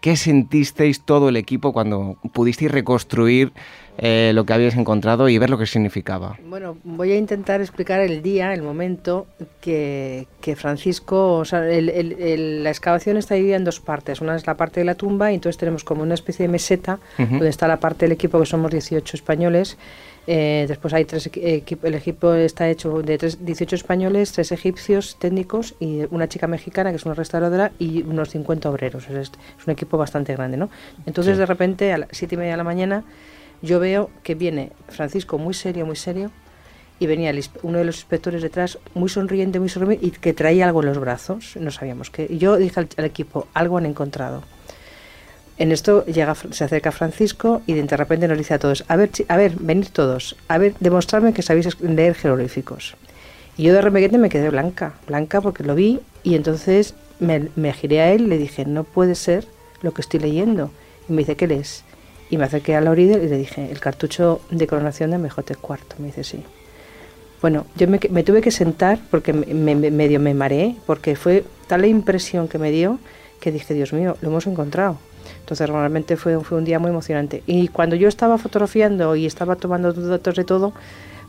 ¿Qué 0.00 0.16
sentisteis 0.16 1.02
todo 1.02 1.28
el 1.28 1.36
equipo 1.36 1.72
cuando 1.72 2.16
pudisteis 2.32 2.70
reconstruir 2.70 3.52
eh, 3.98 4.32
lo 4.34 4.44
que 4.44 4.52
habíais 4.52 4.76
encontrado 4.76 5.28
y 5.28 5.38
ver 5.38 5.50
lo 5.50 5.58
que 5.58 5.66
significaba? 5.66 6.38
Bueno, 6.44 6.76
voy 6.84 7.12
a 7.12 7.16
intentar 7.16 7.60
explicar 7.60 8.00
el 8.00 8.22
día, 8.22 8.52
el 8.52 8.62
momento 8.62 9.26
que, 9.60 10.26
Francisco, 10.56 11.38
o 11.38 11.44
sea, 11.44 11.60
la 11.60 12.70
excavación 12.70 13.16
está 13.16 13.34
dividida 13.34 13.56
en 13.56 13.64
dos 13.64 13.80
partes. 13.80 14.20
Una 14.20 14.36
es 14.36 14.46
la 14.46 14.56
parte 14.56 14.80
de 14.80 14.86
la 14.86 14.94
tumba 14.94 15.32
y 15.32 15.36
entonces 15.36 15.58
tenemos 15.58 15.84
como 15.84 16.02
una 16.02 16.14
especie 16.14 16.46
de 16.46 16.52
meseta 16.52 16.98
donde 17.18 17.48
está 17.48 17.68
la 17.68 17.80
parte 17.80 18.06
del 18.06 18.12
equipo 18.12 18.38
que 18.38 18.46
somos 18.46 18.70
18 18.70 19.16
españoles 19.16 19.76
eh, 20.26 20.64
después 20.66 20.94
hay 20.94 21.04
tres 21.04 21.26
equipos, 21.34 21.84
el 21.84 21.94
equipo 21.94 22.32
está 22.32 22.68
hecho 22.68 23.02
de 23.02 23.18
18 23.18 23.76
españoles, 23.76 24.32
tres 24.32 24.52
egipcios 24.52 25.18
técnicos 25.18 25.74
y 25.80 26.02
una 26.10 26.28
chica 26.28 26.46
mexicana 26.46 26.90
que 26.90 26.96
es 26.96 27.04
una 27.04 27.14
restauradora 27.14 27.72
y 27.78 28.02
unos 28.02 28.30
50 28.30 28.70
obreros. 28.70 29.08
Es, 29.08 29.32
un 29.66 29.72
equipo 29.72 29.98
bastante 29.98 30.34
grande, 30.34 30.56
¿no? 30.56 30.70
Entonces 31.06 31.36
de 31.36 31.46
repente 31.46 31.92
a 31.92 31.98
las 31.98 32.08
siete 32.12 32.36
y 32.36 32.38
media 32.38 32.52
de 32.52 32.56
la 32.56 32.64
mañana 32.64 33.04
yo 33.64 33.80
veo 33.80 34.10
que 34.22 34.34
viene 34.34 34.72
Francisco 34.88 35.38
muy 35.38 35.54
serio, 35.54 35.86
muy 35.86 35.96
serio 35.96 36.30
y 36.98 37.06
venía 37.06 37.32
uno 37.62 37.78
de 37.78 37.84
los 37.84 37.96
inspectores 37.96 38.42
detrás 38.42 38.78
muy 38.94 39.08
sonriente, 39.08 39.58
muy 39.58 39.68
sonriente 39.68 40.06
y 40.06 40.10
que 40.10 40.32
traía 40.32 40.66
algo 40.66 40.80
en 40.80 40.86
los 40.86 40.98
brazos. 40.98 41.56
No 41.56 41.70
sabíamos 41.70 42.10
qué. 42.10 42.36
Yo 42.36 42.56
dije 42.56 42.80
al 42.80 43.04
equipo, 43.04 43.48
algo 43.54 43.78
han 43.78 43.86
encontrado. 43.86 44.42
En 45.56 45.70
esto 45.70 46.04
llega, 46.06 46.34
se 46.34 46.64
acerca 46.64 46.90
Francisco 46.90 47.62
y 47.66 47.74
de 47.74 47.96
repente 47.96 48.26
nos 48.26 48.36
dice 48.36 48.54
a 48.54 48.58
todos, 48.58 48.84
a 48.88 48.96
ver, 48.96 49.10
a 49.28 49.36
ver, 49.36 49.54
venid 49.58 49.86
todos, 49.92 50.36
a 50.48 50.58
ver, 50.58 50.74
demostrarme 50.80 51.32
que 51.32 51.42
sabéis 51.42 51.80
leer 51.80 52.14
jeroglíficos. 52.14 52.96
Y 53.56 53.64
yo 53.64 53.72
de 53.72 53.80
repente 53.80 54.18
me 54.18 54.28
quedé 54.28 54.50
blanca, 54.50 54.94
blanca 55.06 55.40
porque 55.40 55.62
lo 55.62 55.76
vi 55.76 56.00
y 56.24 56.34
entonces 56.34 56.94
me, 57.20 57.72
giré 57.72 58.00
a 58.00 58.12
él 58.12 58.28
le 58.28 58.36
dije, 58.36 58.64
no 58.64 58.82
puede 58.82 59.14
ser 59.14 59.46
lo 59.82 59.94
que 59.94 60.00
estoy 60.00 60.18
leyendo. 60.20 60.72
Y 61.08 61.12
me 61.12 61.18
dice, 61.18 61.36
¿qué 61.36 61.46
lees? 61.46 61.84
Y 62.34 62.36
me 62.36 62.46
acerqué 62.46 62.74
a 62.74 62.80
la 62.80 62.90
orilla 62.90 63.16
y 63.16 63.28
le 63.28 63.38
dije, 63.38 63.70
el 63.70 63.78
cartucho 63.78 64.40
de 64.50 64.66
coronación 64.66 65.12
de 65.12 65.18
MJ 65.18 65.52
IV. 65.52 65.78
Me 65.98 66.06
dice, 66.06 66.24
sí. 66.24 66.42
Bueno, 67.40 67.64
yo 67.76 67.86
me, 67.86 68.24
tuve 68.24 68.40
que 68.42 68.50
sentar 68.50 68.98
porque 69.08 69.32
me, 69.32 69.76
medio 69.76 70.18
me 70.18 70.34
mareé, 70.34 70.74
porque 70.84 71.14
fue 71.14 71.44
tal 71.68 71.82
la 71.82 71.86
impresión 71.86 72.48
que 72.48 72.58
me 72.58 72.72
dio 72.72 72.98
que 73.38 73.52
dije, 73.52 73.72
Dios 73.72 73.92
mío, 73.92 74.16
lo 74.20 74.30
hemos 74.30 74.48
encontrado. 74.48 74.98
Entonces 75.38 75.70
realmente 75.70 76.16
fue, 76.16 76.40
fue 76.40 76.58
un 76.58 76.64
día 76.64 76.80
muy 76.80 76.90
emocionante. 76.90 77.44
Y 77.46 77.68
cuando 77.68 77.94
yo 77.94 78.08
estaba 78.08 78.36
fotografiando 78.36 79.14
y 79.14 79.26
estaba 79.26 79.54
tomando 79.54 79.92
datos 79.92 80.34
de 80.34 80.42
todo, 80.42 80.72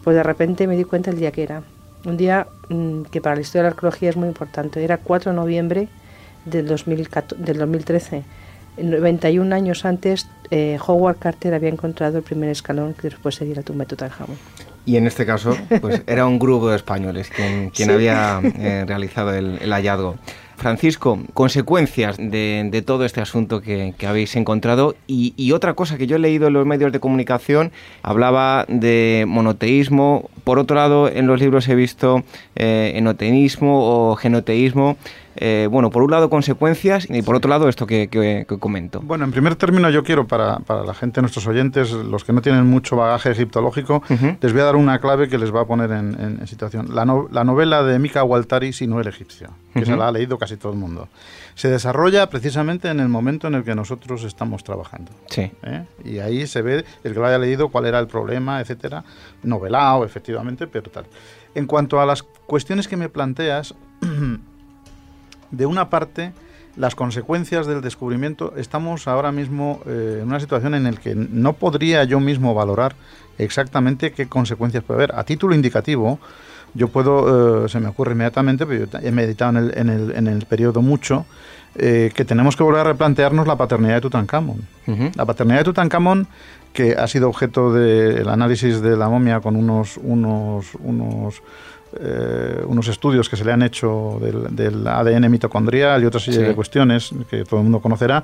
pues 0.03 0.15
de 0.15 0.23
repente 0.23 0.65
me 0.65 0.75
di 0.75 0.85
cuenta 0.85 1.11
el 1.11 1.19
día 1.19 1.31
que 1.31 1.43
era. 1.43 1.61
Un 2.03 2.17
día 2.17 2.47
mm, 2.69 3.03
que 3.11 3.21
para 3.21 3.35
la 3.35 3.41
historia 3.41 3.61
de 3.61 3.69
la 3.69 3.73
arqueología 3.75 4.09
es 4.09 4.17
muy 4.17 4.27
importante. 4.27 4.83
Era 4.83 4.97
4 4.97 5.33
de 5.33 5.35
noviembre 5.35 5.87
del, 6.45 6.65
2014, 6.65 7.43
del 7.43 7.59
2013. 7.59 8.23
91 8.77 9.55
años 9.55 9.85
antes, 9.85 10.27
eh, 10.51 10.77
Howard 10.85 11.17
Carter 11.17 11.53
había 11.53 11.69
encontrado 11.69 12.17
el 12.17 12.23
primer 12.23 12.49
escalón 12.49 12.93
que 12.93 13.09
después 13.09 13.35
sería 13.35 13.55
la 13.55 13.63
tumba 13.63 13.85
de 13.85 13.89
Tutankamón. 13.89 14.37
Y 14.85 14.97
en 14.97 15.07
este 15.07 15.25
caso, 15.25 15.57
pues 15.81 16.03
era 16.07 16.27
un 16.27 16.37
grupo 16.37 16.69
de 16.69 16.75
españoles 16.75 17.29
quien, 17.35 17.71
quien 17.71 17.89
había 17.89 18.39
eh, 18.43 18.85
realizado 18.87 19.33
el, 19.33 19.57
el 19.61 19.71
hallazgo. 19.71 20.15
Francisco, 20.57 21.19
consecuencias 21.33 22.17
de, 22.17 22.83
todo 22.85 23.05
este 23.05 23.21
asunto 23.21 23.61
que, 23.61 23.93
habéis 24.07 24.35
encontrado 24.35 24.95
y, 25.07 25.51
otra 25.51 25.73
cosa 25.73 25.97
que 25.97 26.07
yo 26.07 26.15
he 26.15 26.19
leído 26.19 26.47
en 26.47 26.53
los 26.53 26.65
medios 26.65 26.91
de 26.91 26.99
comunicación, 26.99 27.71
hablaba 28.01 28.65
de 28.67 29.25
monoteísmo, 29.27 30.29
por 30.43 30.59
otro 30.59 30.75
lado 30.75 31.09
en 31.09 31.27
los 31.27 31.39
libros 31.39 31.67
he 31.67 31.75
visto 31.75 32.23
eh, 32.55 32.93
enoteísmo 32.95 34.11
o 34.11 34.15
genoteísmo. 34.15 34.97
Eh, 35.37 35.67
bueno, 35.69 35.89
por 35.89 36.03
un 36.03 36.11
lado 36.11 36.29
consecuencias 36.29 37.07
y 37.09 37.21
por 37.21 37.35
otro 37.35 37.49
lado 37.49 37.67
esto 37.67 37.85
que, 37.85 38.45
comento. 38.59 39.01
Bueno, 39.01 39.25
en 39.25 39.31
primer 39.31 39.55
término 39.55 39.89
yo 39.89 40.03
quiero 40.03 40.27
para, 40.27 40.59
la 40.67 40.93
gente, 40.93 41.21
nuestros 41.21 41.45
oyentes, 41.47 41.91
los 41.91 42.23
que 42.23 42.33
no 42.33 42.41
tienen 42.41 42.65
mucho 42.65 42.95
bagaje 42.95 43.31
egiptológico, 43.31 44.01
les 44.41 44.53
voy 44.53 44.61
a 44.61 44.65
dar 44.65 44.75
una 44.75 44.99
clave 44.99 45.27
que 45.27 45.37
les 45.37 45.53
va 45.53 45.61
a 45.61 45.65
poner 45.65 45.91
en, 45.91 46.45
situación. 46.47 46.93
La, 46.93 47.05
novela 47.05 47.83
de 47.83 47.99
Mika 47.99 48.23
Waltari, 48.23 48.73
Si 48.73 48.87
no 48.87 48.99
el 48.99 49.07
egipcio, 49.07 49.49
que 49.73 49.85
se 49.85 49.95
la 49.95 50.07
ha 50.07 50.11
leído 50.11 50.37
casi 50.37 50.57
todo 50.57 50.71
el 50.71 50.77
mundo, 50.77 51.09
se 51.55 51.69
desarrolla 51.69 52.29
precisamente 52.29 52.89
en 52.89 52.99
el 52.99 53.09
momento 53.09 53.47
en 53.47 53.55
el 53.55 53.63
que 53.63 53.75
nosotros 53.75 54.23
estamos 54.23 54.63
trabajando. 54.63 55.11
Sí. 55.27 55.51
¿eh? 55.63 55.85
Y 56.03 56.19
ahí 56.19 56.47
se 56.47 56.61
ve, 56.61 56.85
el 57.03 57.13
que 57.13 57.19
lo 57.19 57.25
haya 57.25 57.37
leído, 57.37 57.69
cuál 57.69 57.85
era 57.85 57.99
el 57.99 58.07
problema, 58.07 58.59
etcétera, 58.59 59.03
novelado, 59.43 60.05
efectivamente, 60.05 60.67
pero 60.67 60.91
tal. 60.91 61.05
En 61.55 61.65
cuanto 61.65 61.99
a 61.99 62.05
las 62.05 62.23
cuestiones 62.23 62.87
que 62.87 62.97
me 62.97 63.09
planteas, 63.09 63.73
de 65.51 65.65
una 65.65 65.89
parte, 65.89 66.33
las 66.75 66.95
consecuencias 66.95 67.67
del 67.67 67.81
descubrimiento, 67.81 68.53
estamos 68.57 69.07
ahora 69.07 69.31
mismo 69.31 69.81
eh, 69.85 70.19
en 70.21 70.27
una 70.27 70.39
situación 70.39 70.75
en 70.75 70.83
la 70.83 70.91
que 70.91 71.15
no 71.15 71.53
podría 71.53 72.03
yo 72.03 72.19
mismo 72.19 72.53
valorar 72.53 72.95
exactamente 73.37 74.11
qué 74.11 74.27
consecuencias 74.27 74.83
puede 74.83 75.03
haber. 75.03 75.15
A 75.15 75.23
título 75.23 75.55
indicativo, 75.55 76.19
Yo 76.73 76.89
puedo, 76.89 77.65
eh, 77.65 77.69
se 77.69 77.79
me 77.79 77.87
ocurre 77.87 78.11
inmediatamente, 78.11 78.65
pero 78.65 78.85
yo 78.85 78.99
he 79.01 79.11
meditado 79.11 79.51
en 79.51 79.57
el, 79.57 79.77
en 79.77 79.89
el, 79.89 80.11
en 80.11 80.27
el 80.27 80.45
periodo 80.45 80.81
mucho, 80.81 81.25
eh, 81.77 82.11
que 82.13 82.25
tenemos 82.25 82.55
que 82.55 82.63
volver 82.63 82.81
a 82.81 82.83
replantearnos 82.83 83.47
la 83.47 83.55
paternidad 83.55 83.95
de 83.95 84.01
Tutankamón. 84.01 84.61
La 85.15 85.25
paternidad 85.25 85.59
de 85.59 85.63
Tutankamón, 85.65 86.27
que 86.73 86.93
ha 86.93 87.07
sido 87.07 87.29
objeto 87.29 87.73
del 87.73 88.27
análisis 88.27 88.81
de 88.81 88.97
la 88.97 89.07
momia 89.07 89.39
con 89.39 89.55
unos, 89.55 89.97
unos, 89.97 90.75
unos 90.79 91.41
eh, 91.97 92.63
unos 92.67 92.87
estudios 92.87 93.29
que 93.29 93.37
se 93.37 93.45
le 93.45 93.51
han 93.51 93.61
hecho 93.61 94.19
del, 94.21 94.85
ADN 94.85 95.29
mitocondrial 95.31 96.03
y 96.03 96.05
otra 96.05 96.19
serie 96.19 96.41
de 96.41 96.53
cuestiones 96.53 97.11
que 97.29 97.45
todo 97.45 97.59
el 97.59 97.63
mundo 97.63 97.79
conocerá 97.79 98.23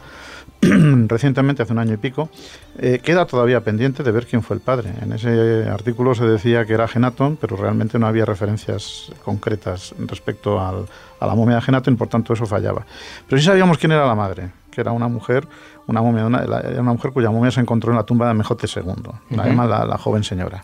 recientemente, 0.62 1.64
hace 1.64 1.74
un 1.74 1.80
año 1.80 1.94
y 1.94 1.98
pico, 1.98 2.30
eh, 2.78 3.00
queda 3.04 3.26
todavía 3.26 3.62
pendiente 3.62 4.04
de 4.04 4.12
ver 4.12 4.28
quién 4.28 4.44
fue 4.44 4.56
el 4.56 4.62
padre. 4.62 4.92
En 5.02 5.14
ese 5.14 5.68
artículo 5.70 6.14
se 6.14 6.26
decía 6.26 6.66
que 6.66 6.74
era 6.74 6.88
Genatón, 6.88 7.38
pero 7.40 7.56
realmente 7.56 7.98
no 7.98 8.08
había 8.08 8.26
referencias 8.26 9.12
concretas 9.24 9.96
respecto 10.00 10.60
a 10.60 11.26
la 11.26 11.36
momia 11.36 11.56
de 11.56 11.62
Genatón, 11.62 11.98
por 11.98 12.10
tanto 12.10 12.34
eso 12.34 12.46
fallaba. 12.46 12.86
Pero 13.28 13.40
sí 13.40 13.46
sabíamos 13.46 13.78
quién 13.78 13.94
era 13.94 14.06
la 14.06 14.16
madre, 14.16 14.52
que 14.70 14.82
era 14.82 14.92
una 14.92 15.08
mujer, 15.08 15.48
una 15.88 16.02
momia, 16.02 16.26
una, 16.26 16.44
una 16.80 16.94
mujer 16.94 17.12
cuya 17.12 17.32
momia 17.32 17.52
se 17.52 17.62
encontró 17.62 17.92
en 17.92 17.98
la 17.98 18.04
tumba 18.04 18.28
de 18.28 18.34
Mejote 18.34 18.68
II, 18.68 19.40
además 19.40 19.88
la 19.88 19.98
joven 19.98 20.24
señora. 20.24 20.64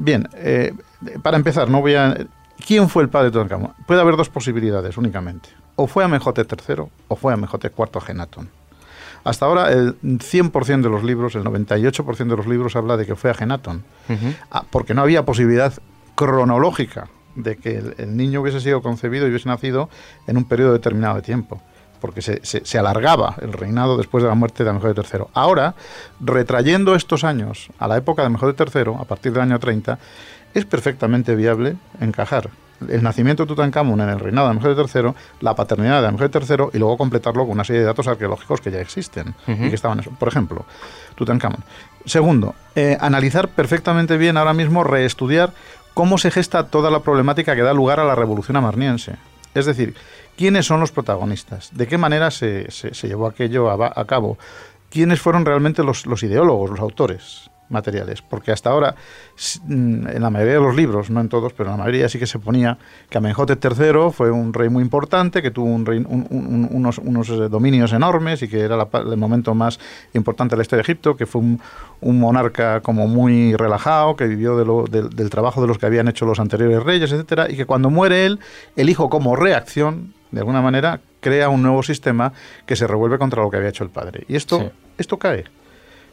Bien, 0.00 0.28
eh, 0.34 0.74
para 1.22 1.36
empezar, 1.36 1.68
no 1.68 1.80
voy 1.80 1.94
a... 1.94 2.16
¿Quién 2.64 2.88
fue 2.88 3.02
el 3.02 3.08
padre 3.08 3.26
de 3.26 3.32
Tutankamón? 3.32 3.74
Puede 3.86 4.00
haber 4.00 4.16
dos 4.16 4.28
posibilidades 4.28 4.96
únicamente. 4.96 5.48
O 5.76 5.86
fue 5.86 6.04
Amenhotep 6.04 6.52
III 6.52 6.84
o 7.08 7.16
fue 7.16 7.32
Amenhotep 7.32 7.72
IV 7.76 8.00
Genatón. 8.00 8.50
Hasta 9.24 9.46
ahora 9.46 9.72
el 9.72 9.98
100% 10.00 10.82
de 10.82 10.88
los 10.88 11.02
libros, 11.02 11.34
el 11.34 11.44
98% 11.44 12.16
de 12.16 12.36
los 12.36 12.46
libros 12.46 12.76
habla 12.76 12.96
de 12.96 13.06
que 13.06 13.16
fue 13.16 13.30
Agenatón, 13.30 13.84
ah, 14.50 14.64
porque 14.70 14.94
no 14.94 15.02
había 15.02 15.24
posibilidad 15.24 15.72
cronológica 16.14 17.08
de 17.34 17.56
que 17.56 17.76
el, 17.98 18.16
niño 18.16 18.40
hubiese 18.40 18.60
sido 18.60 18.80
concebido 18.82 19.26
y 19.26 19.30
hubiese 19.30 19.48
nacido 19.48 19.88
en 20.26 20.36
un 20.36 20.44
periodo 20.44 20.72
determinado 20.72 21.16
de 21.16 21.22
tiempo 21.22 21.60
porque 22.00 22.22
se, 22.22 22.40
se, 22.42 22.78
alargaba 22.78 23.36
el 23.40 23.52
reinado 23.52 23.96
después 23.96 24.22
de 24.22 24.28
la 24.28 24.34
muerte 24.34 24.64
de 24.64 24.70
Amenhotep 24.70 25.04
III. 25.12 25.24
Ahora, 25.34 25.74
retrayendo 26.20 26.94
estos 26.94 27.24
años 27.24 27.68
a 27.78 27.88
la 27.88 27.96
época 27.96 28.22
de 28.22 28.26
Amenhotep 28.26 28.74
III, 28.74 28.94
a 28.98 29.04
partir 29.04 29.32
del 29.32 29.42
año 29.42 29.58
30, 29.58 29.98
es 30.54 30.64
perfectamente 30.64 31.34
viable 31.34 31.76
encajar 32.00 32.50
el 32.88 33.02
nacimiento 33.02 33.42
de 33.42 33.48
Tutankamón 33.48 34.00
en 34.00 34.08
el 34.08 34.20
reinado 34.20 34.46
de 34.46 34.52
Amenhotep 34.52 34.94
III, 34.94 35.12
la 35.40 35.54
paternidad 35.54 36.00
de 36.00 36.08
Amenhotep 36.08 36.42
III 36.48 36.56
y 36.74 36.78
luego 36.78 36.96
completarlo 36.96 37.42
con 37.42 37.52
una 37.52 37.64
serie 37.64 37.80
de 37.80 37.86
datos 37.86 38.06
arqueológicos 38.06 38.60
que 38.60 38.70
ya 38.70 38.80
existen 38.80 39.34
y 39.46 39.68
que 39.68 39.74
estaban 39.74 39.98
eso. 40.00 40.10
Por 40.10 40.28
ejemplo, 40.28 40.64
Tutankamón. 41.14 41.64
Segundo, 42.04 42.54
eh, 42.74 42.96
analizar 43.00 43.48
perfectamente 43.48 44.16
bien 44.16 44.36
ahora 44.36 44.54
mismo, 44.54 44.84
reestudiar 44.84 45.52
cómo 45.94 46.18
se 46.18 46.30
gesta 46.30 46.68
toda 46.68 46.90
la 46.90 47.00
problemática 47.00 47.56
que 47.56 47.62
da 47.62 47.74
lugar 47.74 48.00
a 48.00 48.04
la 48.04 48.14
revolución 48.14 48.56
amarniense. 48.56 49.16
Es 49.58 49.66
decir, 49.66 49.94
quiénes 50.36 50.66
son 50.66 50.80
los 50.80 50.92
protagonistas, 50.92 51.70
de 51.72 51.86
qué 51.86 51.98
manera 51.98 52.30
se, 52.30 52.70
se, 52.70 53.08
llevó 53.08 53.26
aquello 53.26 53.70
a, 53.70 54.06
cabo, 54.06 54.38
quiénes 54.90 55.20
fueron 55.20 55.44
realmente 55.44 55.82
los, 55.82 56.06
los 56.06 56.22
ideólogos, 56.22 56.70
los 56.70 56.80
autores 56.80 57.50
materiales, 57.68 58.22
porque 58.22 58.52
hasta 58.52 58.70
ahora, 58.70 58.94
mm, 59.66 60.08
en 60.08 60.22
la 60.22 60.30
mayoría 60.30 60.54
de 60.54 60.60
los 60.60 60.74
libros, 60.74 61.10
no 61.10 61.20
en 61.20 61.28
todos, 61.28 61.52
pero 61.52 61.70
en 61.70 61.76
la 61.76 61.84
mayoría 61.84 62.08
sí 62.08 62.18
que 62.18 62.26
se 62.26 62.38
ponía 62.38 62.78
que 63.10 63.18
Amenhotep 63.18 63.62
III 63.62 64.10
fue 64.12 64.30
un 64.30 64.52
rey 64.52 64.68
muy 64.68 64.82
importante, 64.82 65.42
que 65.42 65.50
tuvo 65.50 65.66
un 65.66 65.88
unos, 65.88 66.98
unos, 66.98 67.28
eh, 67.30 67.48
dominios 67.48 67.92
enormes 67.92 68.42
y 68.42 68.48
que 68.48 68.60
era 68.60 68.86
el 68.92 69.16
momento 69.16 69.54
más 69.54 69.78
importante 70.14 70.54
de 70.54 70.58
la 70.58 70.62
historia 70.62 70.82
de 70.82 70.92
Egipto, 70.92 71.16
que 71.16 71.26
fue 71.26 71.40
un, 71.40 71.60
monarca 72.00 72.80
como 72.80 73.06
muy 73.06 73.54
relajado, 73.54 74.16
que 74.16 74.26
vivió 74.26 74.56
del 74.56 75.30
trabajo 75.30 75.60
de 75.60 75.66
los 75.66 75.78
que 75.78 75.86
habían 75.86 76.08
hecho 76.08 76.26
los 76.26 76.40
anteriores 76.40 76.82
reyes, 76.82 77.12
etcétera, 77.12 77.50
y 77.50 77.56
que 77.56 77.66
cuando 77.66 77.90
muere 77.90 78.26
él, 78.26 78.40
el 78.76 78.88
hijo 78.88 79.08
como 79.08 79.36
reacción, 79.36 80.14
de 80.30 80.40
alguna 80.40 80.60
manera, 80.60 81.00
crea 81.20 81.48
un 81.48 81.62
nuevo 81.62 81.82
sistema 81.82 82.32
que 82.66 82.76
se 82.76 82.86
revuelve 82.86 83.18
contra 83.18 83.42
lo 83.42 83.50
que 83.50 83.56
había 83.56 83.70
hecho 83.70 83.84
el 83.84 83.90
padre. 83.90 84.24
Y 84.28 84.36
esto, 84.36 84.72
esto 84.98 85.18
cae 85.18 85.44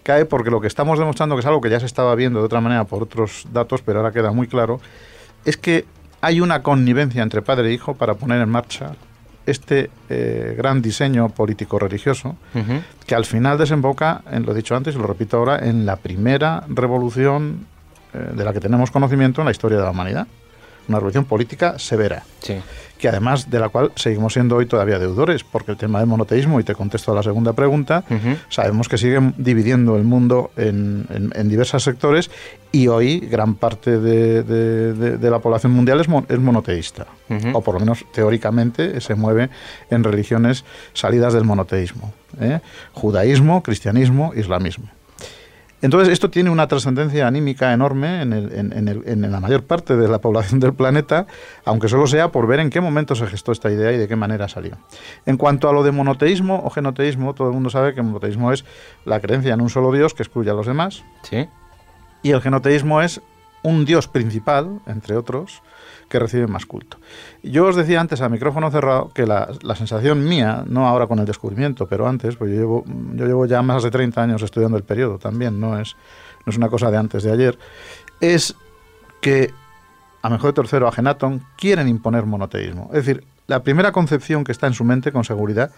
cae 0.06 0.26
porque 0.26 0.52
lo 0.52 0.62
que 0.62 0.68
estamos 0.68 1.00
demostrando, 1.00 1.36
que 1.36 1.40
es 1.40 1.46
algo 1.48 1.60
que 1.60 1.70
ya 1.70 1.80
se 1.80 1.88
estaba 1.88 2.14
viendo 2.14 2.40
de 2.40 2.46
otra 2.46 2.62
manera 2.62 2.84
por 2.84 3.02
otros 3.02 3.48
datos, 3.52 3.82
pero 3.82 4.00
ahora 4.00 4.12
queda 4.12 4.32
muy 4.32 4.48
claro, 4.48 4.80
es 5.46 5.58
que 5.58 5.86
hay 6.22 6.42
una 6.42 6.62
connivencia 6.62 7.24
entre 7.24 7.42
padre 7.42 7.70
e 7.70 7.74
hijo 7.74 7.96
para 7.96 8.14
poner 8.14 8.40
en 8.40 8.50
marcha 8.50 8.92
este 9.48 9.90
eh, 10.10 10.54
gran 10.56 10.82
diseño 10.84 11.30
político-religioso 11.30 12.36
que 13.06 13.16
al 13.16 13.26
final 13.26 13.58
desemboca, 13.58 14.22
en 14.32 14.46
lo 14.46 14.54
dicho 14.54 14.76
antes 14.76 14.96
y 14.96 14.98
lo 15.00 15.08
repito 15.08 15.38
ahora, 15.38 15.58
en 15.68 15.88
la 15.88 15.96
primera 15.96 16.64
revolución 16.68 17.66
eh, 18.14 18.32
de 18.36 18.46
la 18.46 18.54
que 18.54 18.60
tenemos 18.60 18.92
conocimiento 18.92 19.42
en 19.42 19.46
la 19.46 19.52
historia 19.52 19.78
de 19.78 19.84
la 19.84 19.92
humanidad. 19.92 20.28
Una 20.88 21.00
revolución 21.00 21.26
política 21.26 21.80
severa. 21.80 22.24
Sí 22.42 22.56
que 22.98 23.10
además 23.10 23.50
de 23.50 23.60
la 23.60 23.70
cual 23.70 23.92
seguimos 23.96 24.34
siendo 24.34 24.56
hoy 24.56 24.66
todavía 24.66 25.00
deudores, 25.00 25.44
porque 25.44 25.72
el 25.72 25.78
tema 25.78 26.00
del 26.00 26.08
monoteísmo, 26.08 26.60
y 26.60 26.64
te 26.64 26.74
contesto 26.76 27.12
a 27.12 27.16
la 27.16 27.24
segunda 27.24 27.54
pregunta, 27.54 28.04
sabemos 28.50 28.88
que 28.88 28.98
siguen 28.98 29.34
dividiendo 29.38 29.98
el 29.98 30.04
mundo 30.04 30.52
en, 30.56 31.06
en, 31.34 31.50
diversos 31.50 31.84
sectores 31.84 32.32
y 32.72 32.88
hoy 32.88 33.20
gran 33.20 33.56
parte 33.56 34.00
de, 34.00 34.44
de, 34.44 35.30
la 35.30 35.40
población 35.40 35.74
mundial 35.74 36.00
es, 36.00 36.08
es 36.30 36.40
monoteísta, 36.40 37.08
o 37.54 37.62
por 37.62 37.76
lo 37.76 37.80
menos 37.82 38.06
teóricamente 38.14 39.02
se 39.02 39.16
mueve 39.16 39.50
en 39.90 40.04
religiones 40.04 40.64
salidas 40.94 41.34
del 41.34 41.44
monoteísmo, 41.44 42.14
¿eh? 42.40 42.60
judaísmo, 42.94 43.62
cristianismo, 43.62 44.34
islamismo. 44.36 44.88
Entonces, 45.86 46.12
esto 46.12 46.32
tiene 46.32 46.50
una 46.50 46.68
trascendencia 46.68 47.28
anímica 47.28 47.72
enorme 47.72 48.24
en, 48.24 49.32
la 49.32 49.40
mayor 49.40 49.66
parte 49.66 49.96
de 49.96 50.08
la 50.08 50.20
población 50.20 50.60
del 50.60 50.74
planeta, 50.74 51.28
aunque 51.64 51.90
solo 51.90 52.08
sea 52.08 52.32
por 52.32 52.48
ver 52.48 52.60
en 52.60 52.72
qué 52.72 52.82
momento 52.82 53.14
se 53.14 53.28
gestó 53.28 53.52
esta 53.52 53.72
idea 53.72 53.92
y 53.92 53.98
de 53.98 54.08
qué 54.08 54.16
manera 54.16 54.48
salió. 54.48 54.80
En 55.28 55.38
cuanto 55.38 55.70
a 55.70 55.74
lo 55.74 55.84
de 55.84 55.92
monoteísmo 55.92 56.64
o 56.66 56.72
genoteísmo, 56.72 57.36
todo 57.36 57.50
el 57.50 57.54
mundo 57.54 57.70
sabe 57.70 57.94
que 57.94 58.02
monoteísmo 58.02 58.52
es 58.52 58.66
la 59.06 59.20
creencia 59.20 59.54
en 59.54 59.62
un 59.62 59.70
solo 59.70 59.92
Dios 59.92 60.16
que 60.16 60.24
excluye 60.24 60.50
a 60.50 60.56
los 60.56 60.66
demás. 60.66 61.04
Sí. 61.22 61.48
Y 62.24 62.32
el 62.32 62.42
genoteísmo 62.42 63.04
es 63.04 63.22
un 63.62 63.86
Dios 63.86 64.08
principal, 64.08 64.80
entre 64.88 65.16
otros, 65.16 65.62
que 66.10 66.20
reciben 66.20 66.52
más 66.52 66.66
culto. 66.66 66.98
Yo 67.44 67.66
os 67.66 67.76
decía 67.76 68.00
antes 68.00 68.22
a 68.22 68.30
micrófono 68.30 68.72
cerrado 68.72 69.12
que 69.14 69.26
la, 69.26 69.50
sensación 69.76 70.24
mía, 70.24 70.64
no 70.68 70.88
ahora 70.88 71.08
con 71.08 71.20
el 71.20 71.26
descubrimiento, 71.26 71.88
pero 71.88 72.08
antes, 72.08 72.36
pues 72.36 72.52
yo 72.52 72.58
llevo, 72.58 72.84
yo 73.14 73.26
llevo 73.26 73.46
ya 73.46 73.62
más 73.62 73.84
de 73.84 73.92
30 73.92 74.22
años 74.22 74.42
estudiando 74.42 74.78
el 74.78 74.84
periodo 74.84 75.18
también, 75.18 75.60
no 75.60 75.80
es, 75.80 75.96
no 76.46 76.52
es 76.52 76.58
una 76.58 76.70
cosa 76.70 76.92
de 76.92 76.98
antes 76.98 77.24
de 77.24 77.32
ayer, 77.32 77.58
es 78.20 78.56
que 79.22 79.54
a 80.22 80.30
mejor 80.30 80.52
de 80.52 80.62
tercero 80.62 80.88
a 80.88 80.92
Genatón 80.92 81.44
quieren 81.56 81.88
imponer 81.88 82.26
monoteísmo. 82.26 82.90
Es 82.94 83.06
decir, 83.06 83.24
la 83.48 83.62
primera 83.62 83.92
concepción 83.92 84.44
que 84.44 84.52
está 84.52 84.66
en 84.68 84.74
su 84.74 84.84
mente, 84.84 85.12
con 85.12 85.24
seguridad, 85.24 85.72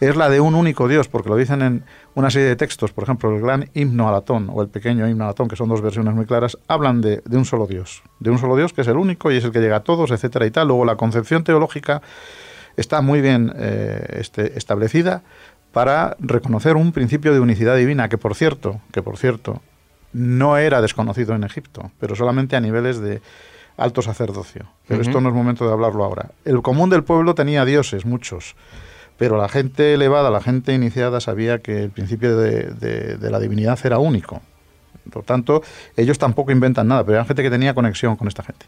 es 0.00 0.16
la 0.16 0.28
de 0.28 0.40
un 0.40 0.54
único 0.54 0.88
Dios, 0.88 1.08
porque 1.08 1.28
lo 1.28 1.36
dicen 1.36 1.62
en 1.62 1.84
una 2.14 2.30
serie 2.30 2.48
de 2.48 2.56
textos, 2.56 2.92
por 2.92 3.04
ejemplo, 3.04 3.34
el 3.34 3.40
gran 3.40 3.70
himno 3.74 4.08
a 4.08 4.12
Latón 4.12 4.48
o 4.52 4.60
el 4.60 4.68
pequeño 4.68 5.08
himno 5.08 5.24
a 5.24 5.28
Latón, 5.28 5.48
que 5.48 5.56
son 5.56 5.68
dos 5.68 5.82
versiones 5.82 6.14
muy 6.14 6.26
claras, 6.26 6.58
hablan 6.66 7.00
de, 7.00 7.22
un 7.30 7.44
solo 7.44 7.66
Dios, 7.66 8.02
de 8.18 8.30
un 8.30 8.38
solo 8.38 8.56
Dios 8.56 8.72
que 8.72 8.80
es 8.80 8.88
el 8.88 8.96
único 8.96 9.30
y 9.30 9.36
es 9.36 9.44
el 9.44 9.52
que 9.52 9.60
llega 9.60 9.76
a 9.76 9.80
todos, 9.84 10.10
etcétera 10.10 10.46
y 10.46 10.50
tal. 10.50 10.68
Luego 10.68 10.84
la 10.84 10.96
concepción 10.96 11.44
teológica 11.44 12.02
está 12.76 13.00
muy 13.02 13.20
bien 13.20 13.52
eh, 13.56 14.18
este, 14.20 14.58
establecida 14.58 15.22
para 15.72 16.16
reconocer 16.18 16.74
un 16.74 16.90
principio 16.90 17.32
de 17.32 17.40
unicidad 17.40 17.76
divina 17.76 18.08
que, 18.08 18.18
por 18.18 18.34
cierto, 18.34 18.80
que 18.92 19.02
por 19.02 19.16
cierto, 19.16 19.60
no 20.12 20.56
era 20.56 20.80
desconocido 20.80 21.34
en 21.34 21.44
Egipto, 21.44 21.90
pero 22.00 22.16
solamente 22.16 22.56
a 22.56 22.60
niveles 22.60 22.98
de 22.98 23.20
alto 23.76 24.02
sacerdocio. 24.02 24.66
Pero 24.88 25.02
esto 25.02 25.20
no 25.20 25.28
es 25.28 25.34
momento 25.34 25.66
de 25.66 25.72
hablarlo 25.72 26.04
ahora. 26.04 26.30
El 26.44 26.62
común 26.62 26.90
del 26.90 27.04
pueblo 27.04 27.34
tenía 27.34 27.64
dioses, 27.64 28.06
muchos. 28.06 28.56
Pero 29.18 29.36
la 29.36 29.48
gente 29.48 29.94
elevada, 29.94 30.30
la 30.30 30.40
gente 30.40 30.74
iniciada, 30.74 31.20
sabía 31.20 31.58
que 31.60 31.82
el 31.84 31.90
principio 31.90 32.36
de, 32.36 33.18
la 33.20 33.40
divinidad 33.40 33.78
era 33.84 33.98
único. 33.98 34.42
Por 35.10 35.22
tanto, 35.22 35.62
ellos 35.96 36.18
tampoco 36.18 36.50
inventan 36.50 36.88
nada, 36.88 37.04
pero 37.04 37.14
eran 37.14 37.26
gente 37.26 37.42
que 37.42 37.50
tenía 37.50 37.74
conexión 37.74 38.16
con 38.16 38.26
esta 38.28 38.42
gente. 38.42 38.66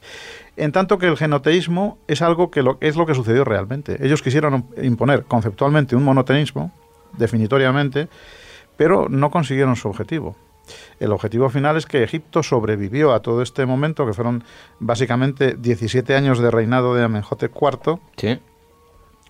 En 0.57 0.71
tanto 0.73 0.99
que 0.99 1.07
el 1.07 1.17
genoteísmo 1.17 1.99
es 2.07 2.23
algo 2.23 2.51
que 2.51 2.65
es 2.81 2.97
lo 2.97 3.07
que 3.07 3.15
sucedió 3.15 3.45
realmente. 3.45 4.05
Ellos 4.05 4.23
quisieron 4.23 4.67
imponer 4.81 5.25
conceptualmente 5.25 5.97
un 5.97 6.05
monoteísmo, 6.05 6.73
definitoriamente, 7.17 8.09
pero 8.77 9.09
no 9.09 9.31
consiguieron 9.31 9.75
su 9.75 9.89
objetivo. 9.89 10.37
El 11.01 11.13
objetivo 11.13 11.49
final 11.51 11.77
es 11.77 11.87
que 11.87 12.03
Egipto 12.03 12.43
sobrevivió 12.43 13.13
a 13.13 13.21
todo 13.21 13.43
este 13.43 13.67
momento, 13.67 14.07
que 14.07 14.13
fueron 14.13 14.45
básicamente 14.79 15.55
17 15.59 16.15
años 16.15 16.39
de 16.39 16.51
reinado 16.51 16.95
de 16.95 17.05
Amenhotep 17.05 17.53
IV, 17.55 17.99
sí. 18.17 18.39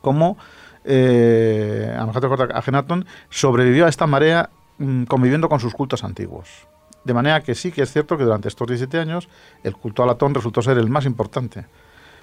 como 0.01 0.37
eh, 0.85 1.94
Amenhotep 1.98 2.31
IV 2.31 2.48
Agenatón 2.55 3.07
sobrevivió 3.31 3.87
a 3.87 3.88
esta 3.88 4.07
marea 4.07 4.51
mm, 4.79 5.05
conviviendo 5.05 5.48
con 5.48 5.61
sus 5.61 5.74
cultos 5.74 6.05
antiguos. 6.05 6.66
De 7.05 7.14
manera 7.14 7.42
que 7.42 7.55
sí 7.55 7.72
que 7.72 7.83
es 7.83 7.92
cierto 7.92 8.18
que 8.18 8.24
durante 8.24 8.48
estos 8.48 8.66
17 8.66 8.98
años 8.98 9.29
el 9.62 9.77
culto 9.77 10.03
a 10.03 10.07
Latón 10.07 10.35
resultó 10.35 10.62
ser 10.62 10.79
el 10.79 10.90
más 10.90 11.07
importante, 11.07 11.66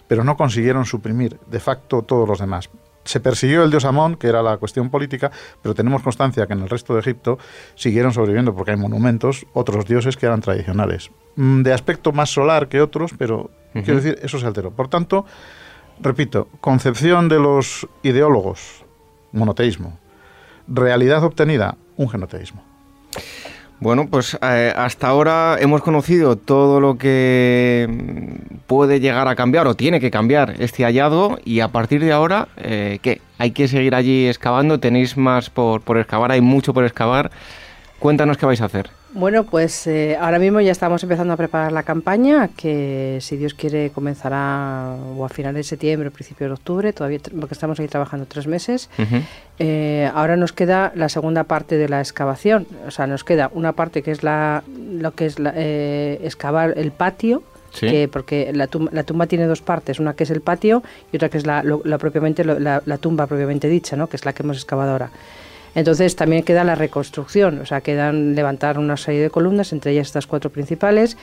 pero 0.07 0.23
no 0.23 0.37
consiguieron 0.37 0.85
suprimir 0.85 1.39
de 1.47 1.59
facto 1.59 2.01
todos 2.03 2.27
los 2.27 2.39
demás. 2.39 2.69
Se 3.05 3.19
persiguió 3.19 3.63
el 3.63 3.71
dios 3.71 3.85
Amón, 3.85 4.15
que 4.15 4.27
era 4.27 4.41
la 4.41 4.57
cuestión 4.57 4.89
política, 4.89 5.31
pero 5.61 5.73
tenemos 5.73 6.01
constancia 6.01 6.45
que 6.47 6.53
en 6.53 6.61
el 6.61 6.69
resto 6.69 6.93
de 6.93 6.99
Egipto 6.99 7.37
siguieron 7.75 8.11
sobreviviendo 8.11 8.53
porque 8.53 8.71
hay 8.71 8.77
monumentos, 8.77 9.45
otros 9.53 9.85
dioses 9.85 10.17
que 10.17 10.25
eran 10.25 10.41
tradicionales. 10.41 11.11
Mm, 11.35 11.61
de 11.61 11.71
aspecto 11.71 12.11
más 12.11 12.31
solar 12.31 12.67
que 12.67 12.81
otros, 12.81 13.11
pero 13.17 13.51
quiero 13.73 13.95
decir, 13.95 14.19
eso 14.21 14.39
se 14.39 14.45
alteró. 14.47 14.71
Por 14.71 14.87
tanto, 14.87 15.25
repito, 15.99 16.49
concepción 16.59 17.29
de 17.29 17.39
los 17.39 17.87
ideólogos, 18.03 18.83
monoteísmo. 19.31 19.99
Realidad 20.67 21.23
obtenida, 21.23 21.77
un 21.95 22.09
genoteísmo. 22.09 22.63
Bueno, 23.79 24.07
pues 24.09 24.37
eh, 24.41 24.73
hasta 24.75 25.09
ahora 25.09 25.57
hemos 25.59 25.81
conocido 25.81 26.37
todo 26.37 26.79
lo 26.79 26.97
que 26.97 27.87
puede 28.67 28.99
llegar 28.99 29.27
a 29.27 29.35
cambiar 29.35 29.67
o 29.67 29.75
tiene 29.75 29.99
que 29.99 30.09
cambiar 30.11 30.55
este 30.59 30.83
hallazgo 30.83 31.39
y 31.43 31.59
a 31.59 31.67
partir 31.67 32.01
de 32.01 32.11
ahora, 32.11 32.47
eh. 32.57 32.99
¿Hay 33.37 33.51
que 33.51 33.67
seguir 33.67 33.95
allí 33.95 34.27
excavando? 34.27 34.79
¿Tenéis 34.79 35.17
más 35.17 35.49
por, 35.49 35.81
por 35.81 35.97
excavar? 35.97 36.31
¿Hay 36.31 36.39
mucho 36.39 36.73
por 36.73 36.85
excavar? 36.85 37.31
Cuéntanos 38.05 38.37
qué 38.37 38.45
vais 38.45 38.61
a 38.61 38.65
hacer. 38.65 38.91
Bueno, 39.15 39.45
pues 39.45 39.87
eh, 39.87 40.15
ahora 40.15 40.37
mismo 40.37 40.61
ya 40.61 40.71
estamos 40.71 41.01
empezando 41.01 41.33
a 41.33 41.37
preparar 41.37 41.71
la 41.71 41.81
campaña, 41.81 42.49
que 42.49 43.17
si 43.19 43.35
Dios 43.35 43.55
quiere 43.55 43.89
comenzará 43.89 44.95
o 45.17 45.25
a 45.25 45.29
finales 45.29 45.65
de 45.65 45.69
septiembre 45.69 46.09
o 46.09 46.11
principios 46.11 46.49
de 46.49 46.53
octubre, 46.53 46.93
todavía 46.93 47.17
porque 47.39 47.55
estamos 47.55 47.79
ahí 47.79 47.87
trabajando 47.87 48.27
tres 48.27 48.45
meses. 48.45 48.91
Eh, 49.57 50.07
ahora 50.13 50.35
nos 50.35 50.53
queda 50.53 50.91
la 50.93 51.09
segunda 51.09 51.45
parte 51.45 51.77
de 51.77 51.89
la 51.89 51.99
excavación, 51.99 52.67
o 52.87 52.91
sea, 52.91 53.07
nos 53.07 53.23
queda 53.23 53.49
una 53.55 53.71
parte 53.71 54.03
que 54.03 54.11
es 54.11 54.21
la 54.21 54.61
lo 54.67 55.15
que 55.15 55.25
es 55.25 55.39
la, 55.39 55.51
eh, 55.55 56.19
excavar 56.23 56.77
el 56.77 56.91
patio, 56.91 57.41
Que, 57.73 58.07
porque 58.07 58.51
la 58.53 58.67
tumba, 58.67 58.91
la 58.93 59.03
tumba, 59.03 59.25
tiene 59.25 59.47
dos 59.47 59.61
partes, 59.61 59.99
una 59.99 60.13
que 60.13 60.25
es 60.25 60.29
el 60.29 60.41
patio 60.41 60.83
y 61.11 61.15
otra 61.17 61.29
que 61.29 61.39
es 61.39 61.47
la, 61.47 61.63
propiamente 61.97 62.45
la, 62.45 62.83
la, 62.85 62.97
tumba 62.99 63.25
propiamente 63.25 63.67
dicha, 63.67 63.95
¿no? 63.97 64.07
que 64.07 64.15
es 64.15 64.25
la 64.25 64.31
que 64.31 64.43
hemos 64.43 64.57
excavado 64.57 64.91
ahora. 64.91 65.09
Entonces 65.75 66.15
también 66.15 66.43
queda 66.43 66.63
la 66.63 66.75
reconstrucción, 66.75 67.59
o 67.59 67.65
sea, 67.65 67.81
quedan 67.81 68.33
levantar 68.33 68.79
una 68.79 68.97
serie 68.97 69.21
de 69.21 69.29
columnas, 69.29 69.73
entre 69.73 69.91
ellas 69.91 70.07
estas 70.07 70.25
cuatro 70.25 70.49
principales, 70.49 71.17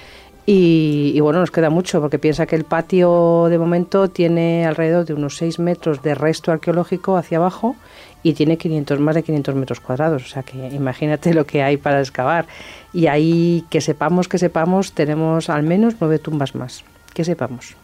y, 0.44 1.20
bueno, 1.20 1.38
nos 1.38 1.52
queda 1.52 1.70
mucho 1.70 2.00
porque 2.00 2.18
piensa 2.18 2.46
que 2.46 2.56
el 2.56 2.64
patio 2.64 3.46
de 3.48 3.58
momento 3.58 4.08
tiene 4.08 4.66
alrededor 4.66 5.04
de 5.04 5.14
unos 5.14 5.36
6 5.36 5.60
metros 5.60 6.02
de 6.02 6.16
resto 6.16 6.50
arqueológico 6.50 7.16
hacia 7.16 7.38
abajo 7.38 7.76
y 8.24 8.32
tiene 8.32 8.56
500, 8.56 8.98
más 8.98 9.14
de 9.14 9.22
500 9.22 9.54
metros 9.54 9.78
cuadrados. 9.78 10.24
O 10.24 10.26
sea 10.26 10.42
que 10.42 10.56
imagínate 10.56 11.32
lo 11.32 11.46
que 11.46 11.62
hay 11.62 11.76
para 11.76 12.00
excavar. 12.00 12.46
Y 12.92 13.06
ahí, 13.06 13.64
que 13.70 13.80
sepamos, 13.80 14.26
que 14.26 14.38
sepamos, 14.38 14.92
tenemos 14.92 15.48
al 15.48 15.62
menos 15.62 15.94
nueve 16.00 16.18
tumbas 16.18 16.56
más. 16.56 16.82
Que 17.14 17.24
sepamos. 17.24 17.76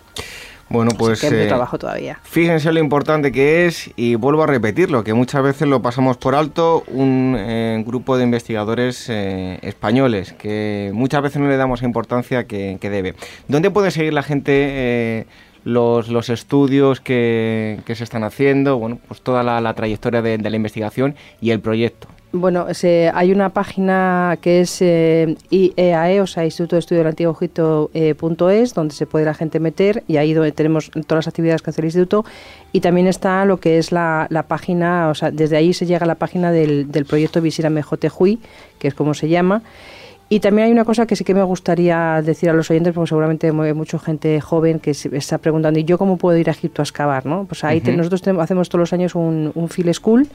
Bueno, 0.71 0.91
pues 0.99 1.25
eh, 1.25 1.47
trabajo 1.47 1.79
todavía. 1.79 2.19
fíjense 2.23 2.73
lo 2.73 2.81
importante 2.81 3.33
que 3.33 3.67
es 3.67 3.91
y 3.97 4.17
vuelvo 4.17 4.43
a 4.43 4.47
repetirlo, 4.47 5.03
que 5.03 5.15
muchas 5.15 5.43
veces 5.43 5.67
lo 5.67 5.81
pasamos 5.81 6.19
por 6.19 6.35
alto, 6.35 6.85
un 6.89 7.37
eh, 7.39 7.83
grupo 7.87 8.19
de 8.19 8.25
investigadores 8.25 9.09
eh, 9.09 9.59
españoles 9.63 10.35
que 10.35 10.91
muchas 10.93 11.23
veces 11.23 11.41
no 11.41 11.49
le 11.49 11.57
damos 11.57 11.81
la 11.81 11.87
importancia 11.87 12.47
que, 12.47 12.79
debe. 12.81 13.15
¿Dónde 13.49 13.71
puede 13.71 13.91
seguir 13.91 14.13
la 14.13 14.23
gente 14.23 15.27
los, 15.65 16.09
los, 16.09 16.29
estudios 16.29 17.01
que, 17.01 17.81
se 17.87 18.05
están 18.05 18.25
haciendo, 18.25 18.79
bueno, 18.79 18.99
pues 19.09 19.21
toda 19.21 19.43
la, 19.43 19.75
trayectoria 19.75 20.23
de 20.23 20.39
la 20.39 20.57
investigación 20.57 21.17
y 21.41 21.51
el 21.51 21.61
proyecto? 21.61 22.09
Bueno, 22.31 22.67
hay 23.15 23.33
una 23.33 23.49
página 23.49 24.37
que 24.43 24.61
es 24.61 24.83
eh, 24.83 25.35
IEAE, 25.49 26.17
e, 26.17 26.21
o 26.21 26.27
sea, 26.27 26.45
Instituto 26.45 26.77
de 26.77 26.81
Estudio 26.81 26.99
del 27.01 27.09
Antiguo 27.09 27.33
Egipto 27.33 27.91
eh, 27.95 28.15
es, 28.53 28.75
donde 28.75 28.95
se 28.95 29.07
puede 29.07 29.25
la 29.25 29.33
gente 29.33 29.61
meter 29.61 30.05
y 30.07 30.19
ahí 30.19 30.35
donde 30.35 30.53
tenemos 30.53 30.91
todas 30.91 31.25
las 31.25 31.29
actividades 31.29 31.63
que 31.63 31.71
hace 31.71 31.81
el 31.81 31.87
instituto. 31.87 32.27
Y 32.71 32.81
también 32.81 33.07
está 33.07 33.47
lo 33.47 33.61
que 33.61 33.79
es 33.79 33.93
la, 33.93 34.27
la 34.29 34.43
página, 34.43 35.09
o 35.09 35.15
sea, 35.15 35.31
desde 35.31 35.57
ahí 35.57 35.73
se 35.73 35.87
llega 35.87 36.05
a 36.05 36.07
la 36.07 36.17
página 36.17 36.53
del, 36.53 36.93
del 36.93 37.07
proyecto 37.07 37.41
Visira 37.41 37.71
Mejotejuy, 37.71 38.41
que 38.79 38.89
es 38.89 38.95
como 38.95 39.15
se 39.15 39.31
llama. 39.31 39.63
Y 40.29 40.41
también 40.41 40.67
hay 40.67 40.73
una 40.73 40.85
cosa 40.85 41.07
que 41.07 41.17
sí 41.17 41.25
que 41.25 41.33
me 41.33 41.43
gustaría 41.43 42.21
decir 42.21 42.51
a 42.51 42.53
los 42.53 42.71
oyentes, 42.71 42.93
porque 42.93 43.09
seguramente 43.09 43.47
hay 43.47 43.73
mucha 43.73 43.99
gente 43.99 44.39
joven 44.43 44.79
que 44.81 44.93
se 44.93 45.17
está 45.17 45.39
preguntando, 45.39 45.81
¿y 45.81 45.85
yo 45.85 45.97
cómo 45.97 46.19
puedo 46.19 46.37
ir 46.37 46.51
a 46.51 46.53
Egipto 46.53 46.83
a 46.83 46.85
excavar? 46.85 47.25
¿no? 47.25 47.47
Pues 47.47 47.65
ahí 47.65 47.81
nosotros 47.81 48.21
hacemos 48.39 48.69
todos 48.69 48.81
los 48.81 48.93
años 48.93 49.15
un, 49.15 49.51
un 49.55 49.71
field 49.71 49.95
school 49.95 50.29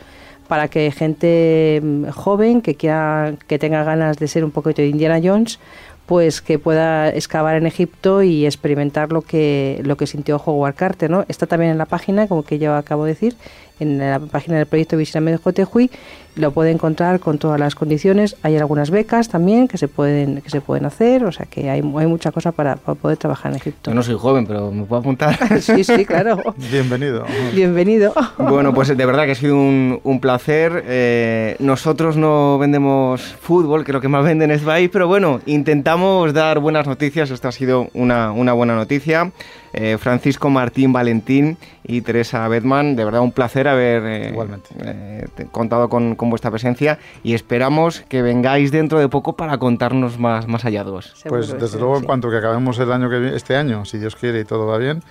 para 0.48 0.68
que 0.68 0.92
gente 0.92 1.82
mm, 1.84 2.10
joven 2.10 2.62
que 2.62 2.76
quiera 2.76 3.36
que 3.48 3.60
tenga 3.60 3.84
ganas 3.84 4.18
de 4.18 4.28
ser 4.28 4.44
un 4.44 4.52
poquito 4.52 4.82
de 4.82 4.90
Indiana 4.90 5.20
Jones 5.24 5.60
pues 6.06 6.42
que 6.42 6.60
pueda 6.60 7.10
excavar 7.10 7.56
en 7.56 7.66
Egipto 7.66 8.24
y 8.24 8.46
experimentar 8.46 9.12
lo 9.12 9.22
que 9.22 9.82
lo 9.84 9.96
que 9.96 10.06
sintió 10.06 10.36
Howard 10.38 10.76
Carter, 10.76 11.10
¿no? 11.10 11.26
Está 11.30 11.48
también 11.48 11.72
en 11.72 11.78
la 11.78 11.86
página, 11.86 12.28
como 12.28 12.44
que 12.44 12.60
yo 12.60 12.76
acabo 12.76 13.06
de 13.06 13.14
decir, 13.14 13.36
en 13.84 14.00
la 14.00 14.20
página 14.20 14.58
del 14.58 14.66
proyecto 14.66 14.98
Visita 14.98 15.20
Mejotejuy, 15.20 15.92
lo 16.36 16.52
puede 16.52 16.72
encontrar 16.72 17.20
con 17.20 17.38
todas 17.38 17.60
las 17.60 17.76
condiciones. 17.76 18.36
Hay 18.42 18.58
algunas 18.58 18.90
becas 18.90 19.30
también 19.30 19.68
que 19.68 19.78
se 19.78 19.88
pueden 19.88 20.42
que 20.42 20.50
se 20.50 20.62
pueden 20.62 20.86
hacer, 20.86 21.24
o 21.26 21.32
sea 21.32 21.46
que 21.46 21.70
hay, 21.70 21.80
hay 21.80 22.08
mucha 22.08 22.32
cosa 22.32 22.52
para, 22.52 22.76
poder 22.76 23.18
trabajar 23.18 23.52
en 23.52 23.58
Egipto. 23.58 23.92
Yo 23.92 23.96
no 23.96 24.04
soy 24.04 24.16
joven, 24.18 24.48
pero 24.48 24.72
me 24.72 24.84
puedo 24.84 25.00
apuntar. 25.02 25.38
sí, 25.62 25.84
sí, 25.84 26.06
claro. 26.06 26.42
Bienvenido. 26.72 27.26
Bienvenido. 27.54 28.14
Bueno, 28.38 28.74
pues 28.74 28.96
de 28.96 29.06
verdad 29.06 29.26
que 29.26 29.32
ha 29.32 29.36
sido 29.36 29.56
un, 29.56 30.00
un 30.04 30.20
placer. 30.20 30.84
Eh, 30.88 31.56
nosotros 31.60 32.18
no 32.18 32.58
vendemos 32.58 33.22
fútbol, 33.22 33.86
que 33.86 33.94
lo 33.94 34.02
que 34.02 34.08
más 34.08 34.24
venden 34.24 34.52
es 34.52 34.66
Vice, 34.66 34.90
pero 34.90 35.08
bueno, 35.08 35.40
intentamos 35.46 36.34
dar 36.34 36.60
buenas 36.60 36.88
noticias. 36.88 37.30
Esta 37.30 37.50
ha 37.50 37.52
sido 37.52 37.90
una, 37.94 38.32
una 38.32 38.54
buena 38.54 38.76
noticia. 38.76 39.32
Eh, 39.74 39.98
Francisco 39.98 40.52
Martín 40.52 40.94
Valentín 40.94 41.58
y 41.84 42.02
Teresa 42.02 42.48
Bedman. 42.48 42.96
De 42.96 43.04
verdad, 43.04 43.22
un 43.22 43.32
placer 43.32 43.68
haber 43.68 44.04
eh, 44.06 44.36
eh, 44.84 45.26
contado 45.52 45.90
con, 45.90 46.16
vuestra 46.16 46.52
presencia 46.52 47.00
y 47.24 47.34
esperamos 47.34 48.02
que 48.02 48.22
vengáis 48.22 48.72
dentro 48.72 49.00
de 49.00 49.10
poco 49.10 49.34
para 49.34 49.58
contarnos 49.58 50.20
más, 50.20 50.48
más 50.48 50.62
hallazgos. 50.62 51.16
Pues 51.28 51.60
desde 51.60 51.80
luego, 51.80 51.98
en 51.98 52.04
cuanto 52.04 52.30
que 52.30 52.38
acabemos 52.38 52.78
el 52.78 52.92
año 52.92 53.10
que 53.10 53.36
este 53.36 53.56
año, 53.56 53.84
si 53.84 53.98
Dios 53.98 54.16
quiere 54.16 54.42
y 54.42 54.46
todo 54.46 54.68
va 54.68 54.78
bien, 54.78 55.02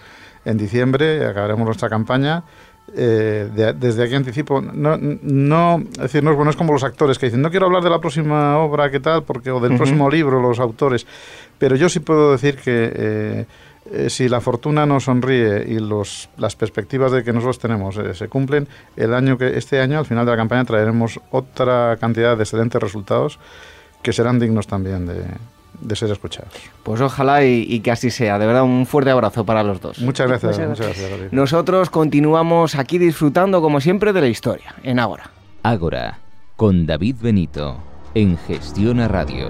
en 0.45 0.57
diciembre 0.59 1.27
acabaremos 1.27 1.67
nuestra 1.67 1.89
campaña. 1.89 2.45
desde 2.95 4.05
aquí 4.05 4.15
anticipo, 4.15 4.61
no, 4.61 4.97
no, 4.97 5.83
es 5.93 6.03
decir, 6.03 6.23
no 6.23 6.31
es 6.31 6.37
bueno, 6.37 6.51
es 6.53 6.57
como 6.57 6.73
los 6.73 6.85
actores 6.85 7.19
que 7.19 7.27
dicen, 7.27 7.43
no 7.43 7.51
quiero 7.51 7.67
hablar 7.67 7.83
de 7.83 7.91
la 7.91 8.01
próxima 8.01 8.59
obra, 8.59 8.91
¿qué 8.93 9.01
tal? 9.01 9.25
Porque, 9.25 9.51
o 9.51 9.59
del 9.59 9.77
próximo 9.77 10.09
libro, 10.09 10.41
los 10.41 10.61
autores, 10.61 11.05
pero 11.59 11.75
yo 11.75 11.89
sí 11.89 11.99
puedo 11.99 12.33
decir 12.33 12.57
que 12.57 12.93
eh, 12.95 13.47
si 14.09 14.29
la 14.29 14.41
fortuna 14.41 14.87
nos 14.87 15.05
sonríe 15.05 15.65
y 15.67 15.79
los, 15.79 16.29
las 16.37 16.57
perspectivas 16.57 17.13
de 17.13 17.25
que 17.25 17.33
nosotros 17.33 17.59
tenemos 17.59 17.97
eh, 17.97 18.15
se 18.15 18.29
cumplen, 18.29 18.69
el 18.97 19.13
año 19.13 19.37
que 19.37 19.59
este 19.59 19.81
año, 19.81 19.99
al 19.99 20.07
final 20.07 20.25
de 20.25 20.31
la 20.31 20.37
campaña, 20.37 20.65
traeremos 20.65 21.21
otra 21.31 21.97
cantidad 22.01 22.37
de 22.37 22.45
excelentes 22.45 22.81
resultados 22.81 23.39
que 24.03 24.13
serán 24.13 24.39
dignos 24.39 24.67
también 24.67 25.07
de, 25.07 25.97
ser 25.97 26.11
escuchados. 26.11 26.53
Pues 26.83 27.01
ojalá 27.01 27.45
y, 27.45 27.81
que 27.81 27.91
así 27.91 28.11
sea. 28.11 28.39
De 28.39 28.47
verdad, 28.47 28.65
un 28.65 28.87
fuerte 28.87 29.11
abrazo 29.11 29.45
para 29.45 29.63
los 29.63 29.81
dos. 29.81 29.99
Muchas 30.01 30.29
gracias. 30.29 30.59
Muchas 30.59 30.87
gracias. 30.87 31.33
Nosotros 31.33 31.91
continuamos 31.91 32.75
aquí 32.75 32.99
disfrutando, 32.99 33.61
como 33.61 33.81
siempre, 33.81 34.13
de 34.13 34.21
la 34.21 34.29
historia, 34.29 34.75
en 34.83 34.99
Ágora. 34.99 35.31
Ágora, 35.63 36.19
con 36.57 36.87
David 36.87 37.17
Benito, 37.21 37.79
en 38.15 38.37
Gestión 38.39 39.01
a 39.01 39.09
Radio. 39.09 39.49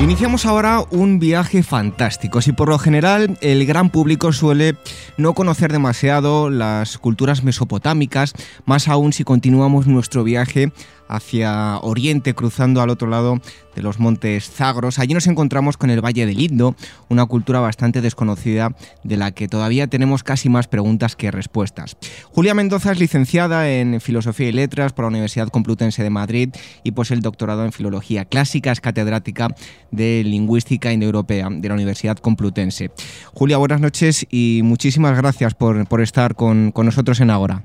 Iniciamos 0.00 0.46
ahora 0.46 0.82
un 0.90 1.18
viaje 1.18 1.62
fantástico. 1.62 2.40
Si 2.40 2.52
por 2.52 2.70
lo 2.70 2.78
general 2.78 3.36
el 3.42 3.66
gran 3.66 3.90
público 3.90 4.32
suele 4.32 4.76
no 5.18 5.34
conocer 5.34 5.70
demasiado 5.70 6.48
las 6.48 6.96
culturas 6.96 7.44
mesopotámicas, 7.44 8.32
más 8.64 8.88
aún 8.88 9.12
si 9.12 9.24
continuamos 9.24 9.86
nuestro 9.86 10.24
viaje 10.24 10.72
hacia 11.10 11.78
Oriente, 11.78 12.34
cruzando 12.34 12.80
al 12.80 12.88
otro 12.88 13.08
lado 13.08 13.40
de 13.74 13.82
los 13.82 13.98
montes 13.98 14.48
Zagros. 14.48 14.98
Allí 14.98 15.12
nos 15.12 15.26
encontramos 15.26 15.76
con 15.76 15.90
el 15.90 16.04
Valle 16.04 16.24
del 16.24 16.40
Indo, 16.40 16.76
una 17.08 17.26
cultura 17.26 17.58
bastante 17.60 18.00
desconocida 18.00 18.74
de 19.02 19.16
la 19.16 19.32
que 19.32 19.48
todavía 19.48 19.88
tenemos 19.88 20.22
casi 20.22 20.48
más 20.48 20.68
preguntas 20.68 21.16
que 21.16 21.30
respuestas. 21.30 21.96
Julia 22.30 22.54
Mendoza 22.54 22.92
es 22.92 23.00
licenciada 23.00 23.68
en 23.70 24.00
Filosofía 24.00 24.48
y 24.48 24.52
Letras 24.52 24.92
por 24.92 25.04
la 25.04 25.08
Universidad 25.08 25.48
Complutense 25.48 26.02
de 26.02 26.10
Madrid 26.10 26.50
y 26.84 26.92
posee 26.92 27.16
el 27.16 27.22
doctorado 27.22 27.64
en 27.64 27.72
Filología 27.72 28.24
Clásica, 28.24 28.70
es 28.70 28.80
catedrática 28.80 29.48
de 29.90 30.22
Lingüística 30.24 30.92
Indoeuropea 30.92 31.48
de 31.50 31.68
la 31.68 31.74
Universidad 31.74 32.16
Complutense. 32.18 32.90
Julia, 33.32 33.58
buenas 33.58 33.80
noches 33.80 34.26
y 34.30 34.60
muchísimas 34.64 35.16
gracias 35.16 35.54
por, 35.54 36.00
estar 36.00 36.34
con, 36.34 36.72
con 36.72 36.86
nosotros 36.86 37.20
en 37.20 37.30
Agora. 37.30 37.64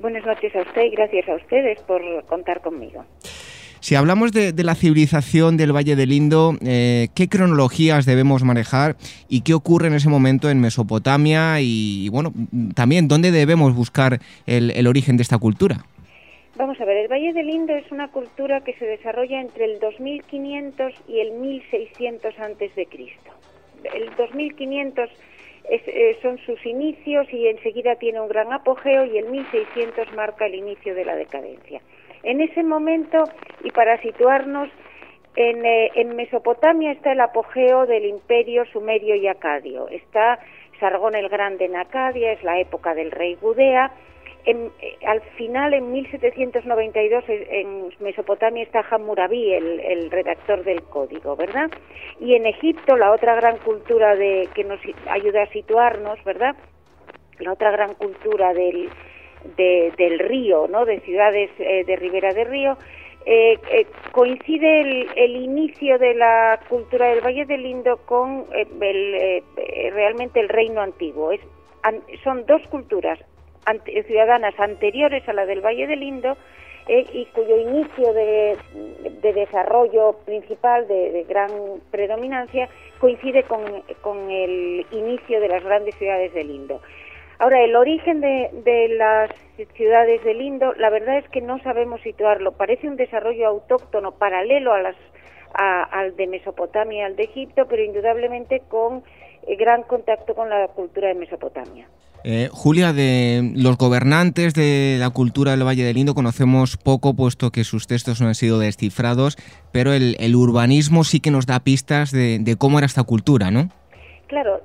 Buenas 0.00 0.24
noches 0.24 0.54
a 0.56 0.62
usted 0.62 0.84
y 0.84 0.90
gracias 0.90 1.28
a 1.28 1.36
ustedes 1.36 1.80
por 1.82 2.00
contar 2.26 2.62
conmigo. 2.62 3.04
Si 3.80 3.94
hablamos 3.94 4.32
de, 4.32 4.52
la 4.62 4.74
civilización 4.74 5.56
del 5.56 5.74
Valle 5.74 5.96
del 5.96 6.12
Indo, 6.12 6.54
eh, 6.60 7.08
¿qué 7.14 7.28
cronologías 7.28 8.04
debemos 8.04 8.44
manejar 8.44 8.96
y 9.28 9.40
qué 9.40 9.54
ocurre 9.54 9.88
en 9.88 9.94
ese 9.94 10.10
momento 10.10 10.50
en 10.50 10.60
Mesopotamia? 10.60 11.60
Y, 11.62 12.10
bueno, 12.10 12.32
también, 12.74 13.08
¿dónde 13.08 13.30
debemos 13.30 13.74
buscar 13.74 14.20
el, 14.46 14.86
origen 14.86 15.16
de 15.16 15.22
esta 15.22 15.38
cultura? 15.38 15.86
Vamos 16.60 16.78
a 16.78 16.84
ver, 16.84 16.98
el 16.98 17.08
Valle 17.08 17.32
del 17.32 17.48
Indo 17.48 17.74
es 17.74 17.90
una 17.90 18.08
cultura 18.08 18.60
que 18.60 18.74
se 18.74 18.84
desarrolla 18.84 19.40
entre 19.40 19.64
el 19.64 19.80
2500 19.80 20.92
y 21.08 21.20
el 21.20 21.32
1600 21.32 22.38
antes 22.38 22.74
de 22.74 22.84
Cristo. 22.84 23.30
El 23.94 24.14
2500 24.14 25.08
eh, 25.70 26.18
son 26.20 26.36
sus 26.44 26.66
inicios 26.66 27.32
y 27.32 27.46
enseguida 27.46 27.94
tiene 27.94 28.20
un 28.20 28.28
gran 28.28 28.52
apogeo 28.52 29.06
y 29.06 29.16
el 29.16 29.30
1600 29.30 30.12
marca 30.12 30.44
el 30.44 30.54
inicio 30.54 30.94
de 30.94 31.06
la 31.06 31.16
decadencia. 31.16 31.80
En 32.24 32.42
ese 32.42 32.62
momento, 32.62 33.24
y 33.64 33.70
para 33.70 33.98
situarnos, 34.02 34.68
en, 35.36 35.64
eh, 35.64 35.92
en, 35.94 36.14
Mesopotamia 36.14 36.92
está 36.92 37.12
el 37.12 37.20
apogeo 37.20 37.86
del 37.86 38.04
imperio 38.04 38.66
sumerio 38.66 39.14
y 39.14 39.28
acadio. 39.28 39.88
Está 39.88 40.38
Sargón 40.78 41.14
el 41.14 41.30
Grande 41.30 41.64
en 41.64 41.76
Acadia, 41.76 42.32
es 42.32 42.42
la 42.44 42.60
época 42.60 42.94
del 42.94 43.12
rey 43.12 43.38
Gudea. 43.40 43.94
En, 44.44 44.70
eh, 44.80 44.96
al 45.06 45.20
final, 45.36 45.74
en 45.74 45.92
1792, 45.92 47.24
en 47.28 47.92
Mesopotamia 48.00 48.62
está 48.62 48.84
Hammurabi, 48.90 49.52
el, 49.52 49.80
el, 49.80 50.10
redactor 50.10 50.64
del 50.64 50.82
código, 50.82 51.36
¿verdad? 51.36 51.70
Y 52.20 52.34
en 52.34 52.46
Egipto, 52.46 52.96
la 52.96 53.12
otra 53.12 53.34
gran 53.34 53.58
cultura 53.58 54.16
de, 54.16 54.48
que 54.54 54.64
nos 54.64 54.80
ayuda 55.08 55.42
a 55.42 55.46
situarnos, 55.46 56.22
¿verdad? 56.24 56.56
La 57.38 57.52
otra 57.52 57.70
gran 57.70 57.94
cultura 57.94 58.52
del, 58.54 58.90
del 59.56 60.18
río, 60.18 60.66
¿no? 60.68 60.84
de 60.84 61.00
ciudades 61.00 61.50
eh, 61.58 61.84
de 61.84 61.96
ribera 61.96 62.32
del 62.32 62.48
río, 62.48 62.76
eh, 63.26 63.58
eh, 63.70 63.86
coincide 64.12 65.06
el, 65.16 65.36
inicio 65.36 65.98
de 65.98 66.14
la 66.14 66.60
cultura 66.68 67.08
del 67.08 67.20
Valle 67.20 67.44
del 67.44 67.66
Indo 67.66 67.98
con 68.06 68.46
el, 68.80 69.42
realmente 69.92 70.40
el 70.40 70.48
reino 70.48 70.80
antiguo. 70.80 71.32
Es, 71.32 71.40
son 72.24 72.44
dos 72.46 72.62
culturas 72.68 73.18
ciudadanas 74.06 74.58
anteriores 74.58 75.28
a 75.28 75.32
la 75.32 75.46
del 75.46 75.60
Valle 75.60 75.86
del 75.86 76.02
Indo 76.02 76.36
y 76.88 77.26
cuyo 77.26 77.56
inicio 77.56 78.12
de, 78.12 78.56
desarrollo 79.22 80.16
principal 80.24 80.88
de, 80.88 81.24
gran 81.28 81.50
predominancia 81.90 82.68
coincide 82.98 83.44
con, 83.44 83.62
con 84.00 84.30
el 84.30 84.84
inicio 84.90 85.40
de 85.40 85.48
las 85.48 85.62
grandes 85.62 85.94
ciudades 85.96 86.34
del 86.34 86.50
Indo. 86.50 86.80
Ahora, 87.40 87.64
el 87.64 87.74
origen 87.74 88.20
de, 88.20 88.88
las 88.98 89.30
ciudades 89.74 90.22
del 90.24 90.42
Indo, 90.42 90.74
la 90.74 90.90
verdad 90.90 91.16
es 91.16 91.28
que 91.30 91.40
no 91.40 91.58
sabemos 91.62 92.02
situarlo. 92.02 92.52
Parece 92.52 92.86
un 92.86 92.96
desarrollo 92.96 93.48
autóctono 93.48 94.12
paralelo 94.12 94.74
a 94.74 94.82
las, 94.82 94.96
al 95.54 96.14
de 96.16 96.26
Mesopotamia, 96.26 97.06
al 97.06 97.16
de 97.16 97.22
Egipto, 97.22 97.66
pero 97.66 97.82
indudablemente 97.82 98.60
con 98.68 99.02
eh, 99.46 99.56
gran 99.56 99.84
contacto 99.84 100.34
con 100.34 100.50
la 100.50 100.68
cultura 100.68 101.08
de 101.08 101.14
Mesopotamia. 101.14 101.88
Eh, 102.22 102.48
Julia, 102.52 102.92
de 102.92 103.52
los 103.56 103.78
gobernantes 103.78 104.52
de 104.54 104.96
la 104.98 105.10
cultura 105.10 105.52
del 105.52 105.66
Valle 105.66 105.84
del 105.84 105.96
Indo 105.96 106.14
conocemos 106.14 106.76
poco, 106.76 107.14
puesto 107.14 107.50
que 107.50 107.64
sus 107.64 107.86
textos 107.86 108.20
no 108.20 108.28
han 108.28 108.34
sido 108.34 108.58
descifrados, 108.58 109.36
pero 109.72 109.92
el, 109.92 110.36
urbanismo 110.36 111.04
sí 111.04 111.20
que 111.20 111.30
nos 111.30 111.46
da 111.46 111.60
pistas 111.60 112.12
de, 112.12 112.38
de 112.38 112.56
cómo 112.56 112.78
era 112.78 112.86
esta 112.86 113.04
cultura, 113.04 113.50
¿no? 113.50 113.68
Claro, 114.26 114.60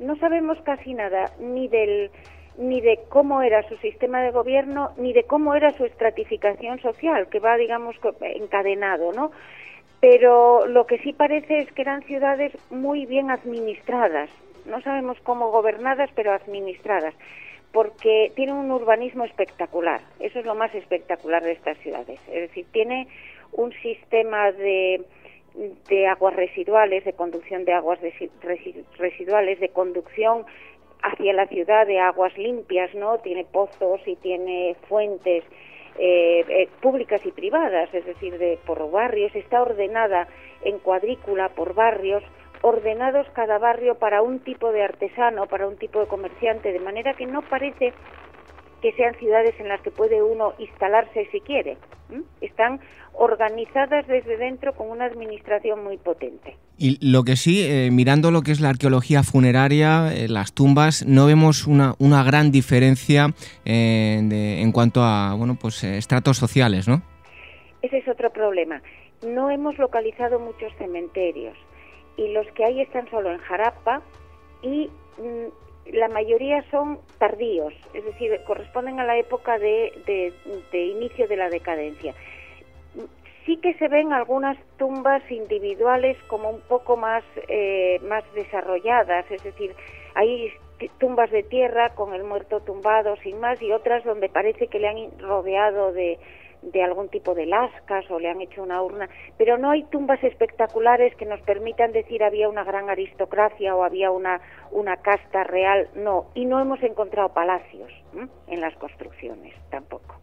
no 0.00 0.16
sabemos 0.16 0.58
casi 0.64 0.94
nada 0.94 1.30
ni 1.40 1.68
del 1.68 2.10
ni 2.58 2.80
de 2.80 3.00
cómo 3.10 3.42
era 3.42 3.68
su 3.68 3.76
sistema 3.78 4.22
de 4.22 4.30
gobierno 4.30 4.90
ni 4.96 5.12
de 5.12 5.24
cómo 5.24 5.54
era 5.54 5.72
su 5.72 5.84
estratificación 5.84 6.80
social 6.80 7.28
que 7.28 7.38
va 7.38 7.56
digamos 7.56 7.96
encadenado 8.20 9.12
no 9.12 9.30
pero 10.00 10.66
lo 10.66 10.86
que 10.86 10.98
sí 10.98 11.12
parece 11.12 11.60
es 11.60 11.72
que 11.72 11.82
eran 11.82 12.02
ciudades 12.04 12.52
muy 12.70 13.04
bien 13.04 13.30
administradas 13.30 14.30
no 14.66 14.80
sabemos 14.82 15.18
cómo 15.22 15.50
gobernadas 15.50 16.10
pero 16.14 16.32
administradas 16.32 17.14
porque 17.72 18.32
tiene 18.34 18.52
un 18.52 18.70
urbanismo 18.70 19.24
espectacular. 19.24 20.00
Eso 20.20 20.38
es 20.38 20.46
lo 20.46 20.54
más 20.54 20.74
espectacular 20.74 21.42
de 21.42 21.52
estas 21.52 21.76
ciudades. 21.78 22.20
Es 22.28 22.48
decir 22.48 22.66
tiene 22.72 23.08
un 23.52 23.72
sistema 23.82 24.52
de 24.52 25.04
de 25.88 26.06
aguas 26.06 26.36
residuales, 26.36 27.04
de 27.04 27.14
conducción 27.14 27.64
de 27.64 27.72
aguas 27.72 27.98
residuales, 28.98 29.58
de 29.58 29.68
conducción 29.70 30.44
hacia 31.02 31.32
la 31.32 31.46
ciudad 31.46 31.86
de 31.86 31.98
aguas 31.98 32.36
limpias, 32.36 32.94
¿no? 32.94 33.18
Tiene 33.18 33.44
pozos 33.44 34.00
y 34.06 34.16
tiene 34.16 34.76
fuentes 34.88 35.44
eh, 35.98 36.44
eh, 36.48 36.68
públicas 36.82 37.24
y 37.24 37.30
privadas, 37.32 37.92
es 37.94 38.04
decir, 38.04 38.36
de 38.38 38.58
por 38.66 38.90
barrios, 38.90 39.34
está 39.34 39.62
ordenada 39.62 40.28
en 40.62 40.78
cuadrícula 40.78 41.48
por 41.50 41.74
barrios, 41.74 42.22
ordenados 42.66 43.28
cada 43.32 43.58
barrio 43.58 43.94
para 43.94 44.22
un 44.22 44.40
tipo 44.40 44.72
de 44.72 44.82
artesano, 44.82 45.46
para 45.46 45.68
un 45.68 45.76
tipo 45.76 46.00
de 46.00 46.06
comerciante, 46.08 46.72
de 46.72 46.80
manera 46.80 47.14
que 47.14 47.24
no 47.24 47.42
parece 47.42 47.92
que 48.82 48.92
sean 48.92 49.14
ciudades 49.14 49.54
en 49.60 49.68
las 49.68 49.80
que 49.82 49.92
puede 49.92 50.20
uno 50.20 50.52
instalarse 50.58 51.28
si 51.30 51.40
quiere. 51.40 51.78
Están 52.40 52.80
organizadas 53.12 54.06
desde 54.08 54.36
dentro 54.36 54.74
con 54.74 54.90
una 54.90 55.04
administración 55.04 55.84
muy 55.84 55.96
potente. 55.96 56.56
Y 56.76 56.98
lo 57.08 57.22
que 57.22 57.36
sí, 57.36 57.62
eh, 57.64 57.90
mirando 57.92 58.32
lo 58.32 58.42
que 58.42 58.50
es 58.50 58.60
la 58.60 58.70
arqueología 58.70 59.22
funeraria, 59.22 60.12
eh, 60.12 60.28
las 60.28 60.52
tumbas, 60.52 61.06
no 61.06 61.26
vemos 61.26 61.68
una, 61.68 61.94
una 62.00 62.24
gran 62.24 62.50
diferencia 62.50 63.28
eh, 63.64 64.18
en 64.60 64.72
cuanto 64.72 65.02
a 65.02 65.34
bueno, 65.38 65.56
pues, 65.60 65.84
estratos 65.84 66.36
sociales, 66.36 66.88
¿no? 66.88 67.00
Ese 67.80 67.98
es 67.98 68.08
otro 68.08 68.30
problema. 68.30 68.82
No 69.24 69.50
hemos 69.50 69.78
localizado 69.78 70.40
muchos 70.40 70.72
cementerios 70.78 71.56
y 72.16 72.28
los 72.28 72.46
que 72.52 72.64
hay 72.64 72.80
están 72.80 73.08
solo 73.10 73.30
en 73.30 73.38
Jarapa 73.38 74.02
y 74.62 74.90
mm, 75.18 75.92
la 75.92 76.08
mayoría 76.08 76.64
son 76.70 76.98
tardíos, 77.18 77.72
es 77.94 78.04
decir, 78.04 78.40
corresponden 78.46 78.98
a 79.00 79.04
la 79.04 79.16
época 79.16 79.58
de, 79.58 80.32
inicio 80.72 81.28
de 81.28 81.36
la 81.36 81.48
decadencia. 81.48 82.14
Sí 83.44 83.58
que 83.58 83.74
se 83.74 83.86
ven 83.86 84.12
algunas 84.12 84.58
tumbas 84.76 85.22
individuales 85.30 86.16
como 86.26 86.50
un 86.50 86.60
poco 86.62 86.96
más, 86.96 87.22
eh, 87.48 88.00
más 88.02 88.24
desarrolladas, 88.34 89.30
es 89.30 89.42
decir, 89.44 89.74
hay 90.14 90.52
tumbas 90.98 91.30
de 91.30 91.44
tierra 91.44 91.90
con 91.90 92.12
el 92.14 92.24
muerto 92.24 92.60
tumbado 92.60 93.16
sin 93.22 93.38
más 93.38 93.62
y 93.62 93.70
otras 93.70 94.04
donde 94.04 94.28
parece 94.28 94.66
que 94.66 94.80
le 94.80 94.88
han 94.88 95.18
rodeado 95.20 95.92
de, 95.92 96.18
de 96.62 96.82
algún 96.82 97.08
tipo 97.08 97.34
de 97.34 97.46
lascas 97.46 98.04
o 98.10 98.18
le 98.18 98.30
han 98.30 98.40
hecho 98.40 98.62
una 98.62 98.82
urna, 98.82 99.08
pero 99.38 99.58
no 99.58 99.70
hay 99.70 99.84
tumbas 99.84 100.22
espectaculares 100.24 101.14
que 101.16 101.26
nos 101.26 101.40
permitan 101.42 101.92
decir 101.92 102.22
había 102.22 102.48
una 102.48 102.64
gran 102.64 102.90
aristocracia 102.90 103.74
o 103.74 103.84
había 103.84 104.10
una, 104.10 104.40
una 104.70 104.96
casta 104.96 105.44
real, 105.44 105.88
no, 105.94 106.26
y 106.34 106.44
no 106.44 106.60
hemos 106.60 106.82
encontrado 106.82 107.30
palacios 107.30 107.92
en 108.46 108.60
las 108.60 108.74
construcciones 108.76 109.54
tampoco. 109.70 110.20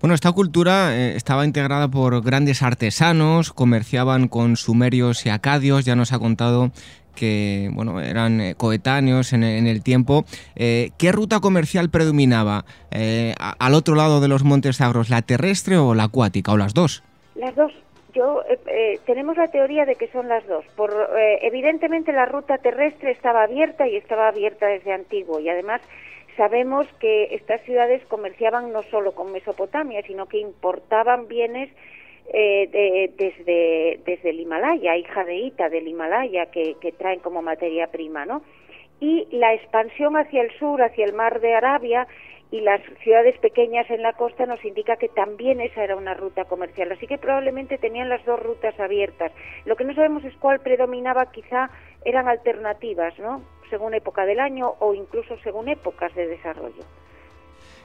Bueno, 0.00 0.14
esta 0.14 0.32
cultura 0.32 0.96
eh, 0.96 1.14
estaba 1.14 1.44
integrada 1.44 1.88
por 1.88 2.22
grandes 2.22 2.62
artesanos, 2.62 3.52
comerciaban 3.52 4.28
con 4.28 4.56
sumerios 4.56 5.26
y 5.26 5.28
acadios, 5.28 5.84
ya 5.84 5.94
nos 5.94 6.14
ha 6.14 6.18
contado 6.18 6.70
que 7.14 7.70
bueno, 7.72 8.00
eran 8.00 8.40
eh, 8.40 8.54
coetáneos 8.56 9.32
en, 9.32 9.42
el 9.42 9.82
tiempo. 9.82 10.24
Eh, 10.56 10.90
¿Qué 10.98 11.12
ruta 11.12 11.40
comercial 11.40 11.90
predominaba 11.90 12.64
eh, 12.90 13.34
al 13.38 13.74
otro 13.74 13.94
lado 13.94 14.20
de 14.20 14.28
los 14.28 14.44
Montes 14.44 14.76
Sagros, 14.76 15.10
la 15.10 15.22
terrestre 15.22 15.76
o 15.76 15.94
la 15.94 16.04
acuática, 16.04 16.52
o 16.52 16.56
las 16.56 16.74
dos? 16.74 17.02
Las 17.34 17.54
dos. 17.54 17.72
Yo 18.12 18.42
tenemos 19.06 19.36
la 19.36 19.46
teoría 19.48 19.84
de 19.84 19.94
que 19.94 20.08
son 20.08 20.26
las 20.26 20.44
dos. 20.48 20.64
Por, 20.74 20.92
evidentemente 21.42 22.12
la 22.12 22.26
ruta 22.26 22.58
terrestre 22.58 23.12
estaba 23.12 23.44
abierta 23.44 23.86
y 23.86 23.94
estaba 23.94 24.26
abierta 24.26 24.66
desde 24.66 24.92
antiguo 24.92 25.38
y 25.38 25.48
además 25.48 25.80
sabemos 26.36 26.86
que 26.98 27.34
estas 27.34 27.60
ciudades 27.62 28.02
comerciaban 28.06 28.72
no 28.72 28.82
solo 28.90 29.12
con 29.12 29.30
Mesopotamia, 29.30 30.02
sino 30.06 30.26
que 30.26 30.38
importaban 30.38 31.28
bienes 31.28 31.70
eh, 32.32 33.10
desde, 33.16 34.00
desde 34.04 34.30
el 34.30 34.38
Himalaya, 34.38 34.96
hija 34.96 35.24
de 35.24 35.34
Ita 35.34 35.68
del 35.68 35.88
Himalaya, 35.88 36.46
que, 36.46 36.76
traen 36.96 37.18
como 37.18 37.42
materia 37.42 37.88
prima, 37.88 38.24
¿no? 38.24 38.42
Y 39.00 39.26
la 39.32 39.52
expansión 39.54 40.16
hacia 40.16 40.42
el 40.42 40.56
sur, 40.58 40.80
hacia 40.80 41.04
el 41.06 41.12
mar 41.12 41.40
de 41.40 41.54
Arabia 41.54 42.06
y 42.52 42.60
las 42.60 42.80
ciudades 43.02 43.36
pequeñas 43.38 43.90
en 43.90 44.02
la 44.02 44.12
costa 44.12 44.46
nos 44.46 44.64
indica 44.64 44.96
que 44.96 45.08
también 45.08 45.60
esa 45.60 45.82
era 45.82 45.96
una 45.96 46.14
ruta 46.14 46.44
comercial. 46.44 46.92
Así 46.92 47.06
que 47.08 47.18
probablemente 47.18 47.78
tenían 47.78 48.08
las 48.08 48.24
dos 48.24 48.40
rutas 48.40 48.78
abiertas. 48.78 49.32
Lo 49.64 49.74
que 49.74 49.84
no 49.84 49.94
sabemos 49.94 50.24
es 50.24 50.34
cuál 50.36 50.60
predominaba, 50.60 51.32
quizá 51.32 51.70
eran 52.04 52.28
alternativas, 52.28 53.18
¿no? 53.18 53.42
Según 53.70 53.94
época 53.94 54.24
del 54.24 54.38
año 54.38 54.74
o 54.78 54.94
incluso 54.94 55.36
según 55.38 55.68
épocas 55.68 56.14
de 56.14 56.28
desarrollo. 56.28 56.84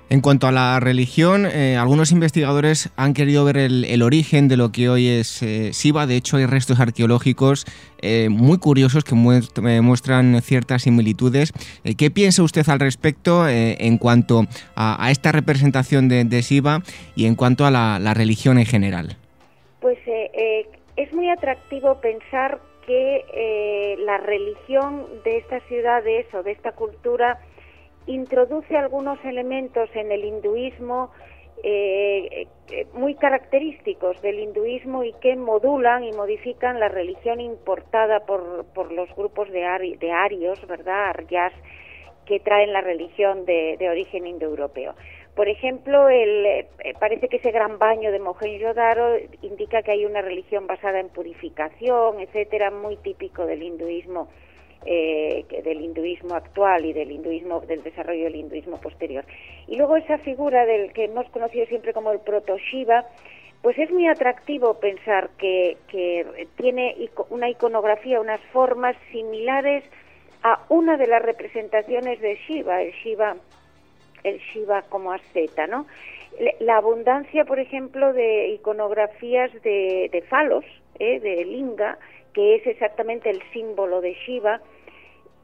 En 0.07 0.21
cuanto 0.21 0.45
a 0.47 0.51
la 0.51 0.79
religión, 0.79 1.47
eh, 1.47 1.77
algunos 1.77 2.11
investigadores 2.11 2.91
han 2.95 3.15
querido 3.15 3.43
ver 3.43 3.57
el, 3.57 4.01
origen 4.03 4.47
de 4.47 4.55
lo 4.55 4.71
que 4.71 4.87
hoy 4.87 5.07
es 5.07 5.41
eh, 5.41 5.73
Siva. 5.73 6.05
De 6.05 6.15
hecho, 6.15 6.37
hay 6.37 6.45
restos 6.45 6.79
arqueológicos 6.79 7.65
eh, 8.03 8.29
muy 8.29 8.59
curiosos 8.59 9.03
que 9.03 9.15
muestran 9.15 10.39
ciertas 10.43 10.83
similitudes. 10.83 11.53
¿Qué 11.97 12.11
piensa 12.11 12.43
usted 12.43 12.69
al 12.69 12.79
respecto 12.79 13.47
en 13.49 13.97
cuanto 13.97 14.43
a, 14.75 15.09
esta 15.09 15.31
representación 15.31 16.07
de, 16.07 16.41
Siva 16.43 16.83
y 17.15 17.25
en 17.25 17.35
cuanto 17.35 17.65
a 17.65 17.71
la, 17.71 18.13
religión 18.13 18.59
en 18.59 18.65
general? 18.65 19.17
eh, 19.81 20.67
es 20.97 21.13
muy 21.13 21.29
atractivo 21.29 21.99
pensar 21.99 22.59
que 22.85 23.97
la 24.05 24.17
religión 24.19 25.03
de 25.23 25.37
estas 25.37 25.63
ciudades 25.63 26.27
o 26.35 26.43
de 26.43 26.51
esta 26.51 26.73
cultura 26.73 27.39
introduce 28.07 28.77
algunos 28.77 29.23
elementos 29.25 29.89
en 29.95 30.11
el 30.11 30.23
hinduismo 30.23 31.11
eh, 31.63 32.47
muy 32.93 33.15
característicos 33.15 34.21
del 34.21 34.39
hinduismo 34.39 35.03
y 35.03 35.13
que 35.13 35.35
modulan 35.35 36.03
y 36.03 36.11
modifican 36.11 36.79
la 36.79 36.89
religión 36.89 37.39
importada 37.39 38.19
por, 38.19 38.65
por 38.73 38.91
los 38.91 39.13
grupos 39.15 39.49
de, 39.51 39.97
de 39.99 40.11
arios, 40.11 40.65
¿verdad? 40.67 41.09
Aryas, 41.09 41.53
que 42.25 42.39
traen 42.39 42.73
la 42.73 42.81
religión 42.81 43.45
de, 43.45 43.77
de 43.77 43.89
origen 43.89 44.27
indoeuropeo. 44.27 44.95
Por 45.35 45.49
ejemplo, 45.49 46.07
el, 46.07 46.45
eh, 46.45 46.67
parece 46.99 47.27
que 47.27 47.37
ese 47.37 47.51
gran 47.51 47.77
baño 47.77 48.11
de 48.11 48.19
Mohenjo-Daro 48.19 49.17
indica 49.41 49.81
que 49.81 49.91
hay 49.91 50.05
una 50.05 50.21
religión 50.21 50.65
basada 50.65 50.99
en 50.99 51.09
purificación, 51.09 52.21
etcétera, 52.21 52.71
muy 52.71 52.95
típico 52.97 53.45
del 53.45 53.63
hinduismo, 53.63 54.29
eh, 54.86 55.45
del 55.63 55.81
hinduismo 55.81 56.36
actual 56.36 56.86
y 56.86 56.93
del 56.93 57.11
hinduismo 57.11 57.61
del 57.61 57.83
desarrollo 57.83 58.25
del 58.25 58.36
hinduismo 58.36 58.79
posterior. 58.79 59.25
Y 59.67 59.77
luego 59.77 59.97
esa 59.97 60.17
figura 60.19 60.65
del 60.65 60.93
que 60.93 61.05
hemos 61.05 61.27
conocido 61.29 61.65
siempre 61.65 61.93
como 61.93 62.11
el 62.11 62.19
proto 62.19 62.57
Shiva, 62.57 63.05
pues 63.61 63.77
es 63.79 63.89
muy 63.89 64.07
atractivo 64.07 64.75
pensar 64.75 65.29
que, 65.38 65.77
tiene 66.55 66.95
una 67.29 67.49
iconografía, 67.49 68.21
unas 68.21 68.39
formas 68.53 68.95
similares 69.11 69.83
a 70.43 70.63
una 70.69 70.97
de 70.97 71.07
las 71.07 71.23
representaciones 71.23 72.21
de 72.21 72.38
Shiva, 72.47 72.83
el 72.83 72.91
Shiva 72.93 73.36
el 74.23 74.39
Shiva 74.39 74.83
como 74.83 75.11
asceta, 75.11 75.67
¿no? 75.67 75.86
La 76.59 76.77
abundancia, 76.77 77.45
por 77.45 77.59
ejemplo, 77.59 78.11
de 78.13 78.49
iconografías 78.49 79.51
de, 79.61 80.09
de 80.11 80.21
falos, 80.23 80.65
¿eh? 80.99 81.19
de 81.19 81.45
linga, 81.45 81.97
que 82.33 82.55
es 82.55 82.67
exactamente 82.67 83.29
el 83.29 83.41
símbolo 83.53 84.01
de 84.01 84.13
Shiva, 84.25 84.61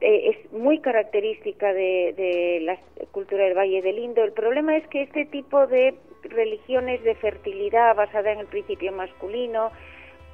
eh, 0.01 0.31
es 0.31 0.51
muy 0.51 0.79
característica 0.79 1.73
de, 1.73 2.13
de, 2.17 2.59
la 2.61 2.77
cultura 3.11 3.45
del 3.45 3.57
Valle 3.57 3.81
del 3.81 3.99
Indo. 3.99 4.23
El 4.23 4.33
problema 4.33 4.75
es 4.75 4.87
que 4.87 5.03
este 5.03 5.25
tipo 5.25 5.67
de 5.67 5.95
religiones 6.23 7.03
de 7.03 7.15
fertilidad 7.15 7.95
basada 7.95 8.31
en 8.31 8.39
el 8.39 8.47
principio 8.47 8.91
masculino, 8.91 9.71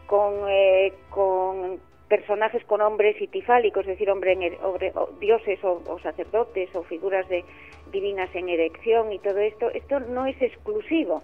con, 0.08 0.50
eh, 0.50 0.94
con 1.10 1.80
personajes 2.08 2.64
con 2.64 2.82
hombres 2.82 3.22
itifálicos, 3.22 3.82
es 3.82 3.88
decir, 3.88 4.10
hombre, 4.10 4.38
dioses 5.20 5.60
o, 5.64 6.00
sacerdotes 6.00 6.74
o 6.74 6.84
figuras 6.84 7.28
de, 7.28 7.44
divinas 7.92 8.34
en 8.34 8.50
erección 8.50 9.12
y 9.12 9.20
todo 9.20 9.40
esto, 9.40 9.70
esto 9.72 10.00
no 10.00 10.26
es 10.26 10.42
exclusivo 10.42 11.22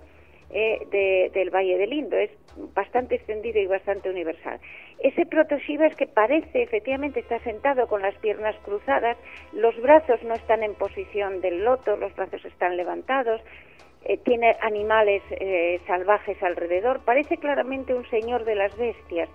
eh, 0.54 1.30
del 1.34 1.50
Valle 1.50 1.78
del 1.78 1.94
Indo, 1.94 2.16
es 2.18 2.30
bastante 2.76 3.16
extendido 3.16 3.60
y 3.60 3.68
bastante 3.68 4.10
universal. 4.10 4.60
Ese 5.00 5.26
protoshiva 5.26 5.88
es 5.88 5.96
que 5.96 6.08
parece, 6.08 6.62
efectivamente, 6.62 7.20
está 7.20 7.40
sentado 7.40 7.88
con 7.88 8.02
las 8.02 8.16
piernas 8.16 8.56
cruzadas, 8.64 9.18
los 9.52 9.76
brazos 9.82 10.22
no 10.24 10.36
están 10.36 10.64
en 10.64 10.76
posición 10.76 11.42
del 11.42 11.64
loto, 11.64 11.98
los 11.98 12.16
brazos 12.16 12.46
están 12.46 12.78
levantados, 12.78 13.42
eh, 14.06 14.18
tiene 14.18 14.56
animales 14.62 15.24
eh, 15.32 15.80
salvajes 15.88 16.42
alrededor, 16.44 17.02
parece 17.04 17.38
claramente 17.38 17.94
un 17.94 18.08
señor 18.10 18.46
de 18.46 18.56
las 18.56 18.76
bestias. 18.78 19.30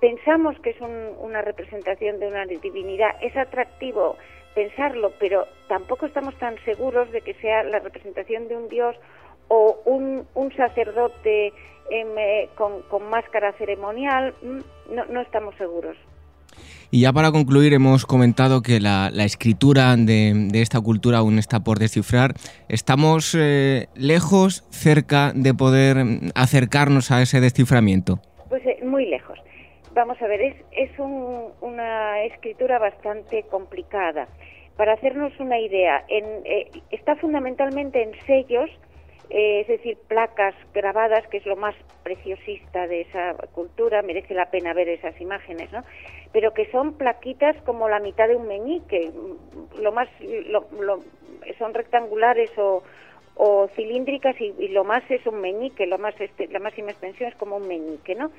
Pensamos 0.00 0.58
que 0.60 0.70
es 0.70 0.80
una 0.80 1.42
representación 1.42 2.20
de 2.20 2.28
una 2.28 2.46
divinidad, 2.46 3.16
es 3.20 3.36
atractivo 3.36 4.16
pensarlo, 4.54 5.12
pero 5.18 5.46
tampoco 5.68 6.06
estamos 6.06 6.36
tan 6.38 6.56
seguros 6.64 7.10
de 7.12 7.20
que 7.20 7.34
sea 7.34 7.62
la 7.64 7.78
representación 7.78 8.48
de 8.48 8.56
un 8.56 8.68
dios 8.68 8.96
o 9.48 9.78
un, 9.84 10.26
sacerdote 10.56 11.52
eh, 11.90 12.48
con, 12.54 13.10
máscara 13.10 13.52
ceremonial, 13.52 14.34
mm, 14.42 14.94
no, 14.94 15.04
no, 15.06 15.20
estamos 15.20 15.54
seguros. 15.56 15.96
Y 16.90 17.02
ya 17.02 17.12
para 17.12 17.30
concluir, 17.30 17.74
hemos 17.74 18.06
comentado 18.06 18.62
que 18.62 18.80
la, 18.80 19.10
escritura 19.24 19.94
de, 19.96 20.48
esta 20.54 20.80
cultura 20.80 21.18
aún 21.18 21.38
está 21.38 21.60
por 21.60 21.78
descifrar. 21.78 22.32
¿Estamos 22.68 23.36
eh, 23.38 23.88
lejos, 23.94 24.64
cerca 24.70 25.32
de 25.34 25.52
poder 25.52 25.98
acercarnos 26.34 27.10
a 27.10 27.20
ese 27.20 27.40
desciframiento? 27.40 28.20
Pues 28.48 28.64
eh, 28.64 28.78
muy 28.82 29.04
lejos. 29.04 29.38
Vamos 29.94 30.16
a 30.22 30.26
ver, 30.28 30.40
es, 30.40 30.56
es 30.72 30.90
una 30.98 32.22
escritura 32.22 32.78
bastante 32.78 33.42
complicada. 33.50 34.28
Para 34.78 34.94
hacernos 34.94 35.32
una 35.40 35.58
idea, 35.58 36.04
eh, 36.08 36.70
está 36.90 37.16
fundamentalmente 37.16 38.02
en 38.02 38.12
sellos, 38.26 38.70
eh, 39.30 39.60
es 39.60 39.68
decir, 39.68 39.98
placas 40.08 40.54
grabadas, 40.72 41.26
que 41.28 41.38
es 41.38 41.46
lo 41.46 41.56
más 41.56 41.74
preciosista 42.02 42.86
de 42.86 43.02
esa 43.02 43.34
cultura, 43.52 44.02
merece 44.02 44.34
la 44.34 44.50
pena 44.50 44.72
ver 44.72 44.88
esas 44.88 45.20
imágenes, 45.20 45.70
¿no? 45.72 45.82
Pero 46.32 46.52
que 46.54 46.70
son 46.70 46.94
plaquitas 46.94 47.56
como 47.62 47.88
la 47.88 48.00
mitad 48.00 48.28
de 48.28 48.36
un 48.36 48.46
meñique, 48.46 49.10
lo 49.80 49.92
más, 49.92 50.08
son 51.58 51.74
rectangulares 51.74 52.50
o, 52.56 52.82
cilíndricas 53.76 54.34
y, 54.40 54.68
lo 54.68 54.82
más 54.82 55.08
es 55.10 55.24
un 55.26 55.40
meñique, 55.40 55.86
lo 55.86 55.98
más 55.98 56.20
este, 56.20 56.48
la 56.48 56.58
máxima 56.58 56.90
extensión 56.90 57.28
es 57.30 57.36
como 57.36 57.56
un 57.56 57.68
meñique, 57.68 58.16
¿no? 58.16 58.30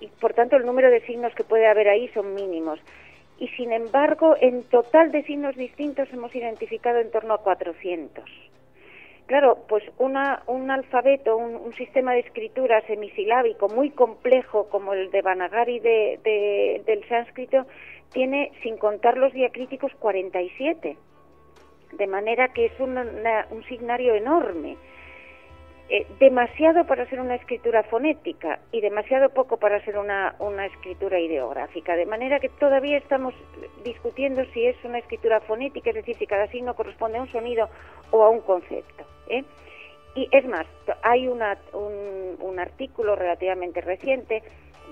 y 0.00 0.08
por 0.20 0.34
tanto 0.34 0.56
el 0.56 0.66
número 0.66 0.90
de 0.90 1.00
signos 1.06 1.34
que 1.34 1.44
puede 1.44 1.66
haber 1.66 1.88
ahí 1.88 2.08
son 2.08 2.34
mínimos. 2.34 2.78
Y 3.38 3.48
sin 3.48 3.72
embargo, 3.72 4.36
en 4.40 4.62
total 4.64 5.10
de 5.10 5.24
signos 5.24 5.56
distintos 5.56 6.08
hemos 6.12 6.34
identificado 6.34 7.00
en 7.00 7.10
torno 7.10 7.34
a 7.34 7.38
400. 7.38 8.24
Claro, 9.26 9.64
pues 9.68 9.82
una, 9.98 10.42
un 10.46 10.70
alfabeto, 10.70 11.36
un, 11.36 11.72
sistema 11.74 12.12
de 12.12 12.20
escritura 12.20 12.82
semisilábico 12.86 13.68
muy 13.68 13.90
complejo 13.90 14.68
como 14.68 14.92
el 14.92 15.10
de 15.10 15.22
Banagari 15.22 15.80
de, 15.80 16.82
del 16.84 17.08
sánscrito 17.08 17.66
tiene, 18.12 18.52
sin 18.62 18.76
contar 18.76 19.16
los 19.16 19.32
diacríticos, 19.32 19.92
47. 19.98 20.96
De 21.92 22.06
manera 22.06 22.48
que 22.48 22.66
es 22.66 22.72
un 22.78 23.64
signario 23.68 24.14
enorme. 24.14 24.76
Eh, 25.90 26.06
demasiado 26.18 26.86
para 26.86 27.06
ser 27.10 27.20
una 27.20 27.34
escritura 27.34 27.82
fonética 27.82 28.58
y 28.72 28.80
demasiado 28.80 29.28
poco 29.28 29.58
para 29.58 29.84
ser 29.84 29.98
una, 29.98 30.34
una 30.38 30.64
escritura 30.64 31.20
ideográfica, 31.20 31.94
de 31.94 32.06
manera 32.06 32.40
que 32.40 32.48
todavía 32.48 32.96
estamos 32.96 33.34
discutiendo 33.84 34.42
si 34.54 34.64
es 34.64 34.82
una 34.82 34.98
escritura 34.98 35.40
fonética, 35.42 35.90
es 35.90 35.96
decir, 35.96 36.16
si 36.16 36.26
cada 36.26 36.46
signo 36.46 36.74
corresponde 36.74 37.18
a 37.18 37.20
un 37.20 37.30
sonido 37.30 37.68
o 38.12 38.24
a 38.24 38.30
un 38.30 38.40
concepto. 38.40 39.04
¿eh? 39.28 39.44
Y 40.14 40.26
es 40.32 40.46
más, 40.46 40.66
hay 41.02 41.28
una, 41.28 41.58
un, 41.74 42.38
un 42.40 42.58
artículo 42.58 43.14
relativamente 43.14 43.82
reciente 43.82 44.42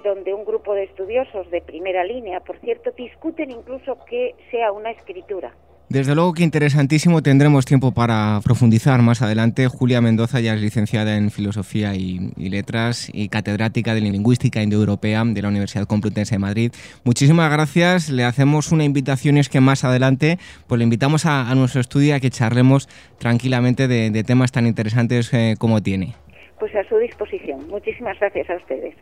donde 0.05 0.35
un 0.35 0.45
grupo 0.45 0.75
de 0.75 0.85
estudiosos 0.85 1.51
de 1.51 1.63
primera 1.63 2.05
línea, 2.05 2.41
por 2.41 2.59
cierto, 2.59 2.91
discuten 2.91 3.51
incluso 3.51 3.97
que 4.05 4.35
sea 4.51 4.73
una 4.73 4.91
escritura 4.91 5.55
desde 5.93 6.15
luego 6.15 6.33
que 6.33 6.43
interesantísimo, 6.43 7.23
tendremos 7.23 7.67
tiempo 7.67 7.93
para 7.93 8.41
profundizar 8.43 9.03
más 9.03 9.21
adelante. 9.21 9.69
Julia 9.69 10.01
Mendoza 10.01 10.41
ya 10.41 10.55
es 10.55 10.61
licenciada 10.63 11.19
en 11.19 11.31
Filosofía 11.31 11.95
y, 11.95 12.33
Letras 12.39 13.11
y 13.13 13.29
catedrática 13.29 13.95
de 13.95 14.01
Lingüística 14.01 14.63
Indoeuropea 14.63 15.23
de 15.27 15.43
la 15.43 15.49
Universidad 15.49 15.87
Complutense 15.87 16.37
de 16.37 16.39
Madrid. 16.39 16.73
Muchísimas 17.05 17.53
gracias, 17.53 18.09
le 18.09 18.25
hacemos 18.25 18.73
una 18.73 18.85
invitación 18.85 19.37
y 19.37 19.41
es 19.41 19.51
que 19.51 19.61
más 19.61 19.85
adelante 19.85 20.39
pues 20.67 20.79
le 20.79 20.85
invitamos 20.85 21.27
a, 21.27 21.55
nuestro 21.55 21.83
estudio 21.83 22.15
a 22.15 22.21
que 22.21 22.31
charlemos 22.31 22.89
tranquilamente 23.19 23.87
de, 23.87 24.25
temas 24.25 24.51
tan 24.51 24.67
interesantes 24.67 25.33
eh, 25.35 25.57
como 25.59 25.83
tiene. 25.83 26.15
Pues 26.59 26.75
a 26.75 26.89
su 26.89 26.97
disposición. 26.97 27.69
Muchísimas 27.69 28.19
gracias 28.19 28.49
a 28.49 28.57
ustedes. 28.57 28.95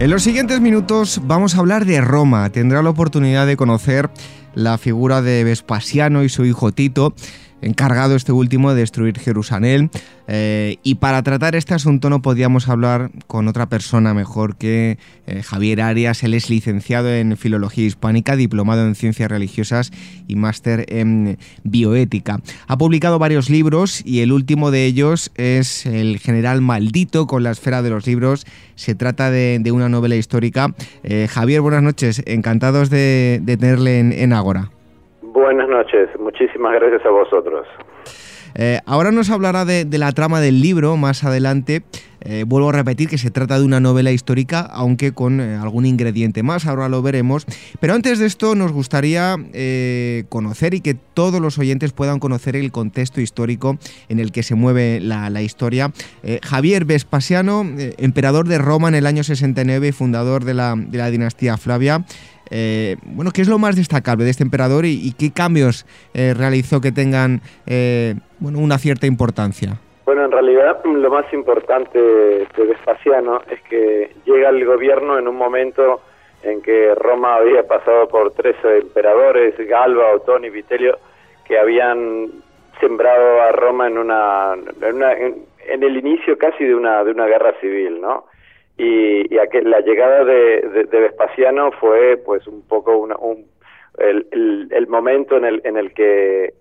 En 0.00 0.10
los 0.10 0.22
siguientes 0.22 0.60
minutos 0.60 1.20
vamos 1.24 1.56
a 1.56 1.58
hablar 1.58 1.84
de 1.84 2.00
Roma. 2.00 2.48
Tendrá 2.50 2.84
la 2.84 2.90
oportunidad 2.90 3.48
de 3.48 3.56
conocer 3.56 4.08
la 4.54 4.78
figura 4.78 5.22
de 5.22 5.42
Vespasiano 5.42 6.22
y 6.22 6.28
su 6.28 6.44
hijo 6.44 6.70
Tito 6.70 7.14
encargado 7.62 8.16
este 8.16 8.32
último 8.32 8.72
de 8.72 8.80
destruir 8.80 9.18
Jerusalén. 9.18 9.90
Eh, 10.30 10.76
y 10.82 10.96
para 10.96 11.22
tratar 11.22 11.54
este 11.54 11.74
asunto 11.74 12.10
no 12.10 12.20
podíamos 12.20 12.68
hablar 12.68 13.10
con 13.26 13.48
otra 13.48 13.68
persona 13.68 14.12
mejor 14.12 14.56
que 14.56 14.98
eh, 15.26 15.42
Javier 15.42 15.80
Arias. 15.80 16.22
Él 16.22 16.34
es 16.34 16.50
licenciado 16.50 17.12
en 17.12 17.36
Filología 17.36 17.86
Hispánica, 17.86 18.36
diplomado 18.36 18.86
en 18.86 18.94
Ciencias 18.94 19.30
Religiosas 19.30 19.90
y 20.26 20.36
máster 20.36 20.84
en 20.88 21.38
Bioética. 21.64 22.40
Ha 22.66 22.78
publicado 22.78 23.18
varios 23.18 23.50
libros 23.50 24.02
y 24.04 24.20
el 24.20 24.32
último 24.32 24.70
de 24.70 24.84
ellos 24.84 25.30
es 25.36 25.86
El 25.86 26.18
General 26.18 26.60
Maldito 26.60 27.26
con 27.26 27.42
la 27.42 27.50
esfera 27.50 27.82
de 27.82 27.90
los 27.90 28.06
libros. 28.06 28.46
Se 28.74 28.94
trata 28.94 29.30
de, 29.30 29.62
una 29.72 29.88
novela 29.88 30.16
histórica. 30.16 30.74
Eh, 31.02 31.28
Javier, 31.30 31.60
buenas 31.60 31.82
noches. 31.82 32.22
Encantados 32.26 32.90
de, 32.90 33.42
tenerle 33.44 33.98
en, 33.98 34.12
en 34.12 34.32
Ágora. 34.32 34.70
Buenas 35.38 35.68
noches, 35.68 36.08
muchísimas 36.18 36.74
gracias 36.74 37.06
a 37.06 37.10
vosotros. 37.10 37.64
Eh, 38.56 38.80
ahora 38.86 39.12
nos 39.12 39.30
hablará 39.30 39.64
de, 39.64 39.86
la 39.98 40.10
trama 40.10 40.40
del 40.40 40.60
libro 40.60 40.96
más 40.96 41.22
adelante. 41.22 41.82
Eh, 42.20 42.44
vuelvo 42.44 42.70
a 42.70 42.72
repetir 42.72 43.08
que 43.08 43.16
se 43.16 43.30
trata 43.30 43.56
de 43.56 43.64
una 43.64 43.78
novela 43.78 44.10
histórica, 44.10 44.60
aunque 44.60 45.12
con 45.12 45.40
eh, 45.40 45.54
algún 45.54 45.86
ingrediente 45.86 46.42
más, 46.42 46.66
ahora 46.66 46.88
lo 46.88 47.00
veremos. 47.02 47.46
Pero 47.78 47.94
antes 47.94 48.18
de 48.18 48.26
esto 48.26 48.56
nos 48.56 48.72
gustaría 48.72 49.36
conocer 50.28 50.74
y 50.74 50.80
que 50.80 50.94
todos 50.94 51.40
los 51.40 51.56
oyentes 51.58 51.92
puedan 51.92 52.18
conocer 52.18 52.56
el 52.56 52.72
contexto 52.72 53.20
histórico 53.20 53.78
en 54.08 54.18
el 54.18 54.32
que 54.32 54.42
se 54.42 54.56
mueve 54.56 54.98
la, 55.00 55.40
historia. 55.40 55.92
Javier 56.42 56.84
Vespasiano, 56.84 57.64
emperador 57.98 58.48
de 58.48 58.58
Roma 58.58 58.88
en 58.88 58.96
el 58.96 59.06
año 59.06 59.22
69 59.22 59.88
y 59.88 59.92
fundador 59.92 60.44
de 60.44 60.54
la, 60.54 60.74
de 60.76 60.98
la 60.98 61.10
dinastía 61.10 61.56
Flavia, 61.56 62.04
eh, 62.50 62.96
bueno, 63.04 63.30
¿qué 63.34 63.42
es 63.42 63.48
lo 63.48 63.58
más 63.58 63.76
destacable 63.76 64.24
de 64.24 64.30
este 64.30 64.42
emperador 64.42 64.84
y, 64.84 65.12
qué 65.18 65.32
cambios 65.32 65.86
eh, 66.14 66.34
realizó 66.36 66.80
que 66.80 66.92
tengan 66.92 67.40
eh, 67.66 68.14
bueno, 68.38 68.58
una 68.58 68.78
cierta 68.78 69.06
importancia? 69.06 69.78
Bueno, 70.04 70.24
en 70.24 70.32
realidad 70.32 70.82
lo 70.84 71.10
más 71.10 71.30
importante 71.32 71.98
de 71.98 72.64
Vespasiano 72.64 73.42
es 73.50 73.60
que 73.62 74.10
llega 74.24 74.48
al 74.48 74.64
gobierno 74.64 75.18
en 75.18 75.28
un 75.28 75.36
momento 75.36 76.00
en 76.42 76.62
que 76.62 76.94
Roma 76.94 77.36
había 77.36 77.66
pasado 77.66 78.08
por 78.08 78.32
tres 78.32 78.56
emperadores, 78.64 79.54
Galba, 79.68 80.14
Otón 80.14 80.44
y 80.44 80.50
Vitelio, 80.50 80.98
que 81.46 81.58
habían 81.58 82.28
sembrado 82.80 83.42
a 83.42 83.52
Roma 83.52 83.88
en 83.88 83.98
una, 83.98 84.54
en, 84.54 85.44
en 85.66 85.82
el 85.82 85.96
inicio 85.96 86.38
casi 86.38 86.64
de 86.64 86.74
una 86.74 87.04
de 87.04 87.10
una 87.10 87.26
guerra 87.26 87.54
civil, 87.60 88.00
¿no? 88.00 88.24
Y, 88.78 89.34
y 89.34 89.38
aquel, 89.38 89.68
la 89.68 89.80
llegada 89.80 90.24
de, 90.24 90.86
de, 90.88 91.00
Vespasiano 91.00 91.72
fue 91.72 92.16
pues 92.16 92.46
un 92.46 92.66
poco 92.66 92.96
una, 92.96 93.16
un, 93.16 93.46
el, 93.98 94.68
el, 94.70 94.86
momento 94.86 95.36
en 95.36 95.44
el, 95.44 95.60
en 95.64 95.76
el 95.76 95.92
que 95.92 96.54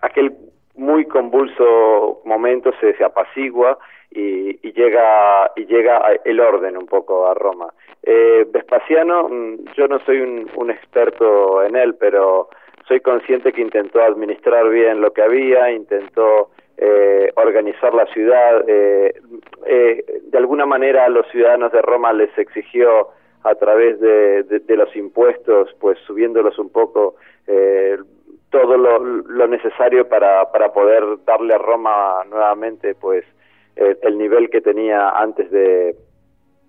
aquel 0.00 0.32
muy 0.74 1.04
convulso 1.06 2.20
momento 2.24 2.72
se, 2.80 3.02
apacigua 3.04 3.78
y, 4.10 4.58
y, 4.66 4.72
llega 4.72 5.52
y 5.54 5.66
llega 5.66 6.02
el 6.24 6.40
orden 6.40 6.76
un 6.76 6.86
poco 6.86 7.28
a 7.28 7.34
Roma. 7.34 7.72
Eh, 8.02 8.44
Vespasiano, 8.50 9.28
mm, 9.28 9.64
yo 9.76 9.86
no 9.86 10.00
soy 10.00 10.20
un, 10.20 10.50
un 10.56 10.70
experto 10.70 11.62
en 11.62 11.76
él, 11.76 11.94
pero 11.94 12.48
soy 12.88 13.00
consciente 13.00 13.52
que 13.52 13.62
intentó 13.62 14.02
administrar 14.02 14.68
bien 14.68 15.00
lo 15.00 15.12
que 15.12 15.22
había, 15.22 15.70
intentó 15.70 16.50
eh, 16.76 17.32
organizar 17.36 17.94
la 17.94 18.06
ciudad. 18.06 18.64
Eh, 18.66 19.14
eh, 19.66 20.04
de 20.22 20.38
alguna 20.38 20.66
manera 20.66 21.04
a 21.04 21.08
los 21.08 21.26
ciudadanos 21.30 21.72
de 21.72 21.82
Roma 21.82 22.12
les 22.12 22.36
exigió 22.38 23.08
a 23.44 23.54
través 23.56 24.00
de, 24.00 24.44
de, 24.44 24.76
los 24.76 24.94
impuestos, 24.94 25.74
pues 25.80 25.98
subiéndolos 26.06 26.58
un 26.58 26.70
poco, 26.70 27.16
eh, 27.46 27.98
todo 28.50 28.76
lo, 28.76 29.48
necesario 29.48 30.08
para, 30.08 30.50
para 30.52 30.72
poder 30.72 31.02
darle 31.24 31.54
a 31.54 31.58
Roma 31.58 32.22
nuevamente 32.28 32.94
pues 32.94 33.24
el 33.74 34.18
nivel 34.18 34.50
que 34.50 34.60
tenía 34.60 35.08
antes 35.10 35.50
de, 35.50 35.96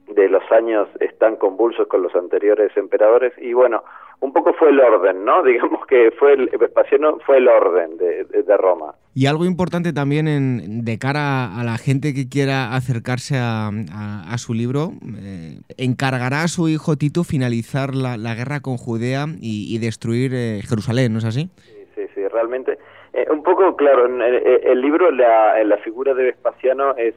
de 0.08 0.30
los 0.30 0.50
años 0.52 0.88
tan 1.20 1.36
convulsos 1.36 1.88
con 1.88 2.02
los 2.02 2.16
anteriores 2.16 2.76
emperadores 2.78 3.34
y 3.38 3.54
bueno, 3.54 3.84
un 4.24 4.32
poco 4.32 4.54
fue 4.54 4.70
el 4.70 4.80
orden, 4.80 5.26
¿no? 5.26 5.44
Digamos 5.54 5.86
que 5.86 6.12
fue 6.12 6.34
el 6.34 6.50
Vespasiano 6.58 7.20
fue 7.26 7.38
el 7.38 7.48
orden 7.48 7.98
de, 7.98 8.24
de, 8.24 8.58
Roma. 8.58 8.96
Y 9.14 9.26
algo 9.26 9.46
importante 9.46 9.92
también 9.92 10.28
en, 10.28 10.86
de 10.86 10.98
cara 10.98 11.60
a 11.60 11.64
la 11.64 11.78
gente 11.78 12.14
que 12.14 12.30
quiera 12.30 12.74
acercarse 12.74 13.36
a, 13.38 13.70
a, 13.70 14.38
su 14.38 14.54
libro, 14.54 14.92
eh, 15.22 15.60
encargará 15.78 16.44
a 16.44 16.48
su 16.48 16.70
hijo 16.70 16.96
Tito 16.96 17.24
finalizar 17.24 17.94
la, 17.94 18.16
la 18.16 18.34
guerra 18.34 18.62
con 18.62 18.78
Judea 18.78 19.26
y, 19.42 19.78
destruir 19.80 20.32
eh, 20.34 20.62
Jerusalén, 20.64 21.12
¿no 21.12 21.20
es 21.20 21.26
así? 21.26 21.50
Sí, 21.58 21.86
sí, 21.94 22.02
sí 22.16 22.28
realmente. 22.30 22.78
Eh, 23.12 23.26
un 23.30 23.44
poco, 23.44 23.76
claro, 23.76 24.06
en 24.06 24.22
el, 24.22 24.82
libro 24.82 25.12
la, 25.12 25.62
la 25.64 25.78
figura 25.80 26.14
de 26.14 26.24
Vespasiano 26.24 26.96
es 26.96 27.16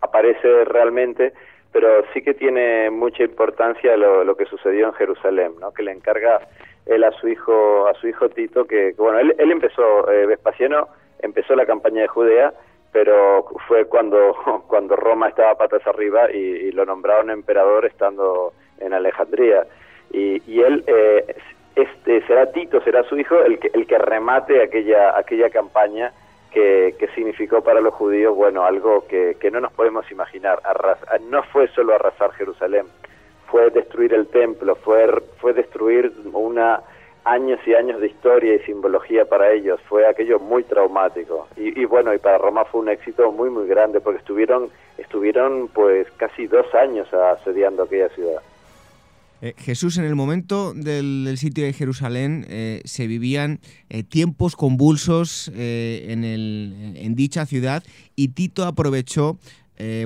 aparece 0.00 0.64
realmente 0.66 1.32
pero 1.72 2.04
sí 2.12 2.22
que 2.22 2.34
tiene 2.34 2.90
mucha 2.90 3.22
importancia 3.22 3.96
lo, 3.96 4.36
que 4.36 4.46
sucedió 4.46 4.86
en 4.86 4.94
Jerusalén, 4.94 5.52
¿no? 5.60 5.72
Que 5.72 5.82
le 5.82 5.92
encarga 5.92 6.40
él 6.86 7.04
a 7.04 7.12
su 7.12 7.28
hijo 7.28 7.86
a 7.86 7.94
su 7.94 8.08
hijo 8.08 8.28
Tito 8.30 8.64
que, 8.64 8.94
bueno 8.96 9.18
él, 9.18 9.34
él 9.38 9.52
empezó 9.52 10.10
eh, 10.10 10.26
Vespasiano 10.26 10.88
empezó 11.20 11.54
la 11.54 11.66
campaña 11.66 12.02
de 12.02 12.08
Judea 12.08 12.54
pero 12.92 13.44
fue 13.66 13.84
cuando 13.84 14.34
cuando 14.68 14.96
Roma 14.96 15.28
estaba 15.28 15.54
patas 15.56 15.86
arriba 15.86 16.30
y, 16.32 16.72
lo 16.72 16.86
nombraron 16.86 17.30
emperador 17.30 17.84
estando 17.84 18.52
en 18.80 18.94
Alejandría 18.94 19.66
y, 20.12 20.42
y 20.50 20.62
él 20.62 20.82
eh, 20.86 21.36
este 21.76 22.26
será 22.26 22.50
Tito 22.52 22.80
será 22.80 23.02
su 23.04 23.18
hijo 23.18 23.38
el 23.42 23.58
que 23.58 23.70
el 23.74 23.86
que 23.86 23.98
remate 23.98 24.62
aquella 24.62 25.18
aquella 25.18 25.50
campaña 25.50 26.12
que, 26.52 26.94
significó 27.14 27.62
para 27.62 27.80
los 27.80 27.94
judíos, 27.94 28.34
bueno, 28.34 28.64
algo 28.64 29.06
que, 29.06 29.36
que 29.40 29.50
no 29.50 29.60
nos 29.60 29.72
podemos 29.72 30.10
imaginar. 30.10 30.60
no 31.28 31.42
fue 31.44 31.68
solo 31.68 31.94
arrasar 31.94 32.32
Jerusalén, 32.32 32.86
fue 33.50 33.70
destruir 33.70 34.14
el 34.14 34.26
templo, 34.28 34.76
fue, 34.76 35.06
fue 35.40 35.52
destruir 35.52 36.12
una 36.32 36.82
años 37.24 37.60
y 37.66 37.74
años 37.74 38.00
de 38.00 38.06
historia 38.06 38.54
y 38.54 38.58
simbología 38.60 39.24
para 39.24 39.52
ellos. 39.52 39.80
Fue 39.88 40.06
aquello 40.06 40.38
muy 40.38 40.64
traumático. 40.64 41.48
Y, 41.56 41.80
y, 41.80 41.84
bueno, 41.84 42.14
y 42.14 42.18
para 42.18 42.38
Roma 42.38 42.64
fue 42.64 42.80
un 42.80 42.88
éxito 42.88 43.30
muy, 43.32 43.50
muy 43.50 43.66
grande 43.66 44.00
porque 44.00 44.18
estuvieron, 44.18 44.70
estuvieron 44.96 45.68
pues 45.68 46.10
casi 46.16 46.46
dos 46.46 46.74
años 46.74 47.12
asediando 47.12 47.82
aquella 47.82 48.08
ciudad. 48.10 48.42
Eh, 49.40 49.54
Jesús, 49.56 49.98
en 49.98 50.04
el 50.04 50.16
momento 50.16 50.72
del, 50.74 51.36
sitio 51.36 51.64
de 51.64 51.72
Jerusalén 51.72 52.44
eh, 52.50 52.80
se 52.84 53.06
vivían 53.06 53.58
eh, 53.88 54.02
tiempos 54.02 54.56
convulsos 54.56 55.48
en, 55.54 56.24
el, 56.24 56.96
en, 56.96 57.14
dicha 57.14 57.46
ciudad 57.46 57.82
y 58.16 58.34
Tito 58.34 58.64
aprovechó 58.64 59.36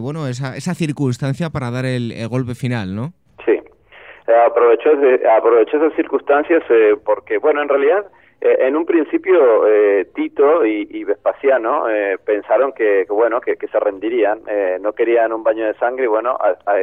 bueno, 0.03 0.29
esa, 0.29 0.55
esa, 0.55 0.75
circunstancia 0.75 1.49
para 1.49 1.71
dar 1.71 1.87
el, 1.87 2.13
golpe 2.29 2.55
final, 2.55 2.95
¿no? 2.95 3.15
Sí, 3.47 3.59
aprovechó, 4.47 4.91
aprovechó 5.35 5.79
esas 5.79 5.95
circunstancias 5.95 6.63
porque, 7.07 7.39
bueno, 7.39 7.63
en 7.63 7.71
realidad 7.71 8.05
en 8.43 8.77
un 8.77 8.85
principio 8.85 9.65
Tito 10.15 10.67
y, 10.67 11.05
Vespasiano 11.05 11.87
pensaron 12.27 12.73
que, 12.73 13.07
bueno 13.09 13.41
que, 13.41 13.57
se 13.57 13.81
rendirían, 13.81 14.43
no 14.83 14.93
querían 14.93 15.33
un 15.33 15.43
baño 15.43 15.65
de 15.65 15.73
sangre 15.75 16.05
y 16.05 16.09
bueno 16.09 16.37
a 16.39 16.77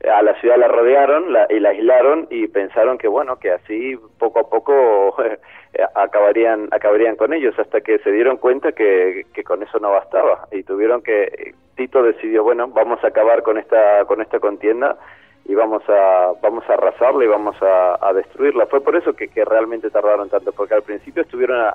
la 0.00 0.34
ciudad 0.40 0.56
la 0.58 0.68
rodearon 0.68 1.32
la, 1.32 1.46
y 1.50 1.58
la 1.58 1.70
aislaron 1.70 2.28
y 2.30 2.46
pensaron 2.48 2.98
que 2.98 3.08
bueno 3.08 3.38
que 3.38 3.50
así 3.50 3.96
poco 4.18 4.40
a 4.40 4.48
poco 4.48 5.16
acabarían 5.94 6.68
acabarían 6.70 7.16
con 7.16 7.32
ellos 7.32 7.58
hasta 7.58 7.80
que 7.80 7.98
se 7.98 8.12
dieron 8.12 8.36
cuenta 8.36 8.72
que, 8.72 9.26
que 9.32 9.44
con 9.44 9.62
eso 9.62 9.78
no 9.78 9.90
bastaba. 9.90 10.46
Y 10.52 10.62
tuvieron 10.62 11.02
que 11.02 11.54
Tito 11.76 12.02
decidió 12.02 12.44
bueno 12.44 12.68
vamos 12.68 13.02
a 13.02 13.08
acabar 13.08 13.42
con 13.42 13.58
esta 13.58 14.04
con 14.06 14.22
esta 14.22 14.38
contienda 14.38 14.96
y 15.44 15.54
vamos 15.54 15.82
a 15.88 16.32
vamos 16.42 16.64
a 16.68 16.74
arrasarla 16.74 17.24
y 17.24 17.28
vamos 17.28 17.56
a, 17.62 17.98
a 18.00 18.12
destruirla. 18.12 18.66
Fue 18.66 18.80
por 18.80 18.94
eso 18.96 19.14
que, 19.14 19.28
que, 19.28 19.44
realmente 19.44 19.90
tardaron 19.90 20.28
tanto 20.28 20.52
porque 20.52 20.74
al 20.74 20.82
principio 20.82 21.22
estuvieron 21.22 21.60
a, 21.60 21.70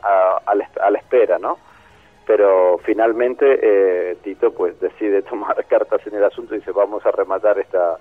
a, 0.46 0.56
la, 0.56 0.70
a 0.82 0.92
la 0.92 1.00
espera 1.00 1.40
no 1.40 1.58
pero 2.26 2.78
finalmente 2.86 3.60
eh, 3.62 4.18
Tito 4.24 4.54
pues 4.54 4.80
decide 4.80 5.22
tomar 5.30 5.66
cartas 5.66 6.06
en 6.08 6.16
el 6.16 6.24
asunto 6.24 6.56
y 6.56 6.60
dice 6.60 6.72
vamos 6.72 7.06
a 7.06 7.12
rematar 7.12 7.60
esta 7.60 7.98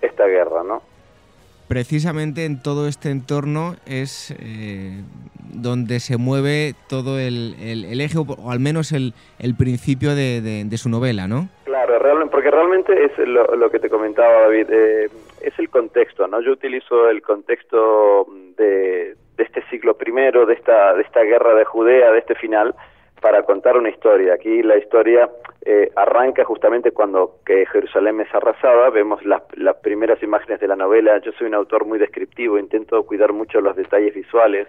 esta 0.00 0.26
guerra, 0.26 0.62
¿no? 0.64 0.82
Precisamente 1.68 2.46
en 2.46 2.60
todo 2.60 2.88
este 2.88 3.10
entorno 3.10 3.76
es 3.86 4.34
eh, 4.40 5.02
donde 5.38 6.00
se 6.00 6.16
mueve 6.16 6.74
todo 6.88 7.20
el, 7.20 7.54
el, 7.60 8.00
eje, 8.00 8.18
o 8.18 8.50
al 8.50 8.58
menos 8.58 8.90
el, 8.90 9.14
el 9.38 9.54
principio 9.54 10.16
de, 10.16 10.40
de, 10.40 10.76
su 10.78 10.88
novela, 10.88 11.28
¿no? 11.28 11.48
Claro, 11.64 11.96
porque 12.30 12.50
realmente 12.50 13.04
es 13.04 13.16
lo, 13.18 13.44
lo 13.54 13.70
que 13.70 13.78
te 13.78 13.88
comentaba 13.88 14.42
David, 14.42 14.66
eh, 14.70 15.10
es 15.42 15.58
el 15.58 15.70
contexto, 15.70 16.26
¿no? 16.26 16.40
Yo 16.40 16.52
utilizo 16.52 17.08
el 17.08 17.22
contexto 17.22 18.26
de, 18.56 19.14
de 19.36 19.44
este 19.44 19.62
siglo 19.70 19.96
primero, 19.96 20.46
de 20.46 20.54
esta, 20.54 20.94
de 20.94 21.02
esta 21.02 21.22
guerra 21.22 21.54
de 21.54 21.64
Judea, 21.64 22.10
de 22.10 22.18
este 22.18 22.34
final, 22.34 22.74
para 23.20 23.42
contar 23.42 23.76
una 23.76 23.90
historia. 23.90 24.34
Aquí 24.34 24.62
la 24.62 24.76
historia 24.76 25.30
eh, 25.62 25.90
arranca 25.96 26.44
justamente 26.44 26.92
cuando 26.92 27.36
que 27.44 27.66
Jerusalén 27.66 28.20
es 28.20 28.34
arrasada, 28.34 28.90
vemos 28.90 29.24
las, 29.24 29.42
las 29.56 29.76
primeras 29.76 30.22
imágenes 30.22 30.60
de 30.60 30.68
la 30.68 30.76
novela. 30.76 31.18
Yo 31.18 31.32
soy 31.32 31.48
un 31.48 31.54
autor 31.54 31.84
muy 31.84 31.98
descriptivo, 31.98 32.58
intento 32.58 33.02
cuidar 33.04 33.32
mucho 33.32 33.60
los 33.60 33.76
detalles 33.76 34.14
visuales. 34.14 34.68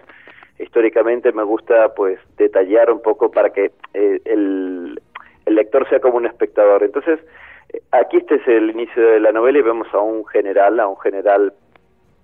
Históricamente 0.58 1.32
me 1.32 1.42
gusta 1.42 1.94
pues 1.94 2.18
detallar 2.36 2.90
un 2.90 3.00
poco 3.00 3.30
para 3.30 3.50
que 3.50 3.72
eh, 3.94 4.20
el, 4.24 5.00
el 5.46 5.54
lector 5.54 5.88
sea 5.88 6.00
como 6.00 6.18
un 6.18 6.26
espectador. 6.26 6.82
Entonces, 6.82 7.20
eh, 7.72 7.80
aquí 7.90 8.18
este 8.18 8.34
es 8.36 8.46
el 8.46 8.70
inicio 8.70 9.02
de 9.02 9.20
la 9.20 9.32
novela 9.32 9.58
y 9.58 9.62
vemos 9.62 9.88
a 9.94 9.98
un 9.98 10.26
general, 10.26 10.78
a 10.78 10.86
un 10.86 10.98
general 10.98 11.54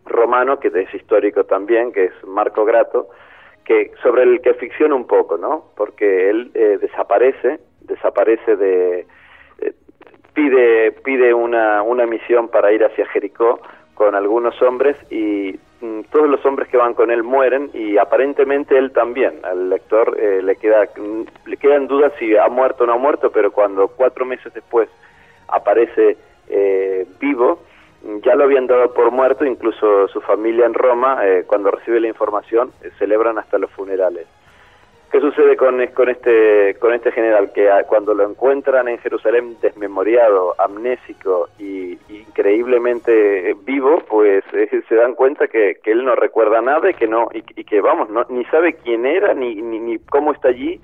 romano 0.05 0.61
que 0.61 0.69
es 0.69 0.95
histórico 0.95 1.45
también, 1.45 1.93
que 1.93 2.05
es 2.05 2.13
Marco 2.25 2.65
Grato, 2.65 3.09
que 3.69 3.93
sobre 4.03 4.23
el 4.23 4.41
que 4.41 4.55
ficciona 4.55 4.95
un 4.95 5.07
poco, 5.07 5.37
¿no? 5.37 5.67
Porque 5.77 6.31
él 6.31 6.51
eh, 6.55 6.79
desaparece, 6.81 7.61
desaparece 7.83 8.57
de 8.57 9.07
eh, 9.61 9.73
pide 10.33 10.93
pide 11.05 11.35
una 11.35 11.83
una 11.83 12.07
misión 12.07 12.49
para 12.49 12.73
ir 12.73 12.83
hacia 12.83 13.07
Jericó 13.09 13.61
con 13.93 14.15
algunos 14.15 14.61
hombres 14.63 14.97
y 15.11 15.59
mm, 15.83 16.01
todos 16.11 16.31
los 16.31 16.45
hombres 16.47 16.69
que 16.69 16.79
van 16.79 16.95
con 16.95 17.11
él 17.11 17.23
mueren 17.23 17.71
y 17.75 17.99
aparentemente 17.99 18.79
él 18.79 18.91
también. 18.93 19.35
Al 19.43 19.69
lector 19.69 20.17
eh, 20.19 20.41
le 20.43 20.57
queda 20.57 20.89
le 21.45 21.57
queda 21.59 21.77
en 21.77 21.89
si 22.19 22.37
ha 22.37 22.49
muerto 22.49 22.85
o 22.85 22.87
no 22.87 22.95
ha 22.95 22.99
muerto, 22.99 23.31
pero 23.31 23.53
cuando 23.53 23.89
cuatro 23.89 24.25
meses 24.25 24.55
después 24.55 24.89
aparece 25.49 26.17
eh, 26.49 27.07
vivo, 27.21 27.61
ya 28.25 28.35
lo 28.35 28.45
habían 28.45 28.67
dado 28.67 28.93
por 28.93 29.11
muerto, 29.11 29.45
incluso 29.45 30.09
su 30.09 30.21
familia 30.21 30.67
en 30.67 30.75
Roma, 30.75 31.27
eh, 31.27 31.45
cuando 31.47 31.71
recibe 31.71 32.01
la 32.01 32.09
información, 32.09 32.73
celebran 32.99 33.39
hasta 33.39 33.59
los 33.59 33.71
funerales. 33.71 34.27
¿Qué 35.11 35.21
sucede 35.21 35.57
con, 35.57 35.85
con, 35.95 36.11
este, 36.11 36.75
con 36.79 36.93
este 36.93 37.11
general? 37.13 37.51
Que 37.55 37.71
cuando 37.89 38.13
lo 38.13 38.29
encuentran 38.29 38.89
en 38.89 38.99
Jerusalén 38.99 39.57
desmemoriado, 39.63 40.55
amnésico 40.59 41.49
y 41.59 41.99
increíblemente 42.11 43.57
vivo, 43.65 44.03
pues 44.07 44.45
eh, 44.53 44.69
se 44.89 44.95
dan 44.95 45.15
cuenta 45.15 45.49
que, 45.49 45.79
que, 45.83 45.93
él 45.93 46.05
no 46.05 46.15
recuerda 46.15 46.61
nada 46.61 46.91
y 46.91 46.95
que 46.95 47.09
no 47.09 47.29
y, 47.33 47.41
que 47.65 47.81
vamos, 47.81 48.11
no, 48.11 48.27
ni 48.29 48.45
sabe 48.47 48.75
quién 48.75 49.07
era 49.07 49.33
ni, 49.33 49.55
ni, 49.55 49.79
ni, 49.79 49.99
cómo 49.99 50.33
está 50.33 50.49
allí, 50.49 50.79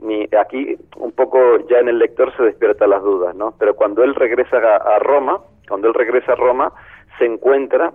ni 0.00 0.26
aquí 0.40 0.76
un 0.96 1.12
poco 1.12 1.58
ya 1.68 1.78
en 1.78 1.88
el 1.88 1.98
lector 1.98 2.34
se 2.34 2.44
despiertan 2.44 2.90
las 2.90 3.02
dudas, 3.02 3.34
¿no? 3.34 3.54
Pero 3.58 3.76
cuando 3.76 4.04
él 4.04 4.14
regresa 4.14 4.56
a, 4.56 4.76
a 4.96 4.98
Roma, 5.00 5.40
cuando 5.68 5.88
él 5.88 5.94
regresa 5.94 6.32
a 6.32 6.36
Roma, 6.36 6.72
se 7.18 7.26
encuentra 7.26 7.92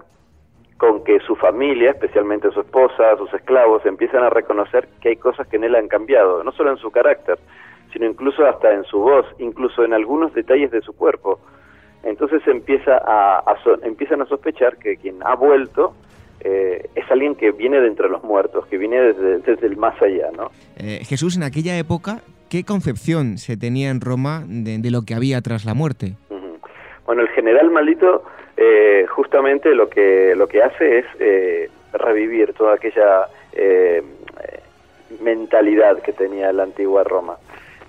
con 0.78 1.04
que 1.04 1.20
su 1.20 1.36
familia, 1.36 1.92
especialmente 1.92 2.50
su 2.52 2.62
esposa, 2.62 3.16
sus 3.18 3.32
esclavos, 3.34 3.86
empiezan 3.86 4.24
a 4.24 4.30
reconocer 4.30 4.88
que 5.00 5.10
hay 5.10 5.16
cosas 5.16 5.48
que 5.48 5.58
en 5.58 5.64
él 5.64 5.76
han 5.76 5.88
cambiado, 5.88 6.44
no 6.44 6.52
solo 6.54 6.72
en 6.72 6.78
su 6.78 6.90
carácter, 6.90 7.38
sino 7.94 8.08
incluso 8.08 8.46
hasta 8.46 8.74
en 8.74 8.84
su 8.86 9.00
voz, 9.00 9.26
incluso 9.38 9.84
en 9.84 9.94
algunos 9.94 10.34
detalles 10.34 10.72
de 10.72 10.82
su 10.82 10.94
cuerpo. 10.94 11.40
Entonces 12.04 12.42
empieza 12.48 12.98
a, 12.98 13.44
empiezan 13.84 14.22
a 14.22 14.26
sospechar 14.26 14.78
que 14.78 14.98
quien 14.98 15.18
ha 15.24 15.36
vuelto 15.36 15.94
eh, 16.40 16.90
es 16.96 17.12
alguien 17.12 17.36
que 17.36 17.52
viene 17.52 17.80
de 17.80 17.88
entre 17.88 18.10
los 18.10 18.24
muertos, 18.24 18.66
que 18.66 18.78
viene 18.78 19.00
desde, 19.00 19.66
el 19.66 19.78
más 19.78 20.02
allá, 20.02 20.32
¿no? 20.36 20.50
Eh, 20.78 21.02
Jesús, 21.06 21.38
en 21.38 21.44
aquella 21.44 21.78
época, 21.78 22.22
¿qué 22.50 22.64
concepción 22.64 23.38
se 23.38 23.56
tenía 23.58 23.92
en 23.92 24.02
Roma 24.02 24.44
de, 24.48 24.90
lo 24.90 25.04
que 25.04 25.14
había 25.14 25.42
tras 25.42 25.66
la 25.66 25.76
muerte? 25.76 26.16
Bueno, 27.12 27.24
el 27.24 27.30
general 27.32 27.70
maldito 27.72 28.24
eh, 28.56 29.06
justamente 29.10 29.76
lo 29.76 29.90
que, 29.90 30.34
lo 30.34 30.48
que 30.48 30.64
hace 30.64 31.00
es 31.00 31.06
eh, 31.20 31.70
revivir 31.92 32.54
toda 32.54 32.76
aquella 32.76 33.28
eh, 33.52 34.02
mentalidad 35.20 36.02
que 36.04 36.14
tenía 36.14 36.54
la 36.54 36.64
antigua 36.64 37.04
Roma. 37.04 37.36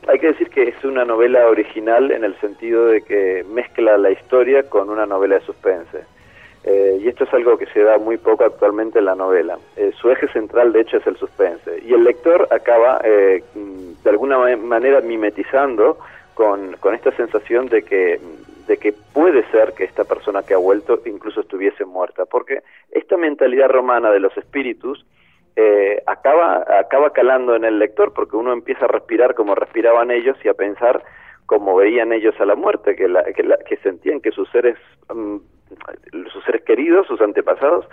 Hay 0.08 0.18
que 0.18 0.26
decir 0.26 0.50
que 0.50 0.64
es 0.64 0.84
una 0.84 1.04
novela 1.04 1.46
original 1.46 2.10
en 2.10 2.24
el 2.24 2.34
sentido 2.40 2.86
de 2.86 3.02
que 3.02 3.44
mezcla 3.48 3.96
la 3.96 4.10
historia 4.10 4.64
con 4.64 4.90
una 4.90 5.06
novela 5.06 5.36
de 5.36 5.42
suspense. 5.42 6.00
y 7.00 7.06
esto 7.06 7.22
es 7.22 7.32
algo 7.32 7.56
que 7.56 7.66
se 7.66 7.80
da 7.80 7.98
muy 7.98 8.16
poco 8.16 8.42
actualmente 8.42 8.98
en 8.98 9.04
la 9.04 9.14
novela. 9.14 9.56
su 10.00 10.10
eje 10.10 10.26
central, 10.32 10.72
de 10.72 10.80
hecho, 10.80 10.96
es 10.96 11.06
el 11.06 11.16
suspense. 11.16 11.80
Y 11.84 11.94
el 11.94 12.02
lector 12.02 12.48
acaba, 12.50 12.98
de 12.98 14.10
alguna 14.10 14.56
manera, 14.56 15.00
mimetizando 15.00 15.96
con, 16.34 16.76
con 16.80 16.96
esta 16.96 17.12
sensación 17.12 17.68
de 17.68 17.82
que 17.82 18.18
de 18.72 18.78
que 18.78 18.94
puede 19.12 19.44
ser 19.50 19.74
que 19.74 19.84
esta 19.84 20.04
persona 20.04 20.42
que 20.42 20.54
ha 20.54 20.56
vuelto 20.56 20.98
incluso 21.04 21.42
estuviese 21.42 21.84
muerta, 21.84 22.24
porque 22.24 22.62
esta 22.90 23.18
mentalidad 23.18 23.68
romana 23.68 24.10
de 24.10 24.18
los 24.18 24.34
espíritus 24.38 25.04
eh, 25.56 26.02
acaba, 26.06 26.64
acaba 26.80 27.12
calando 27.12 27.54
en 27.54 27.66
el 27.66 27.78
lector, 27.78 28.14
porque 28.14 28.36
uno 28.36 28.50
empieza 28.50 28.86
a 28.86 28.88
respirar 28.88 29.34
como 29.34 29.54
respiraban 29.54 30.10
ellos 30.10 30.38
y 30.42 30.48
a 30.48 30.54
pensar 30.54 31.04
como 31.44 31.76
veían 31.76 32.14
ellos 32.14 32.34
a 32.40 32.46
la 32.46 32.54
muerte, 32.54 32.96
que, 32.96 33.06
que, 33.68 33.76
sentían 33.82 34.22
que 34.22 34.30
sus 34.30 34.48
seres, 34.48 34.78
mm, 35.14 35.36
sus 36.32 36.42
seres 36.44 36.62
queridos, 36.64 37.06
sus 37.06 37.20
antepasados, 37.20 37.84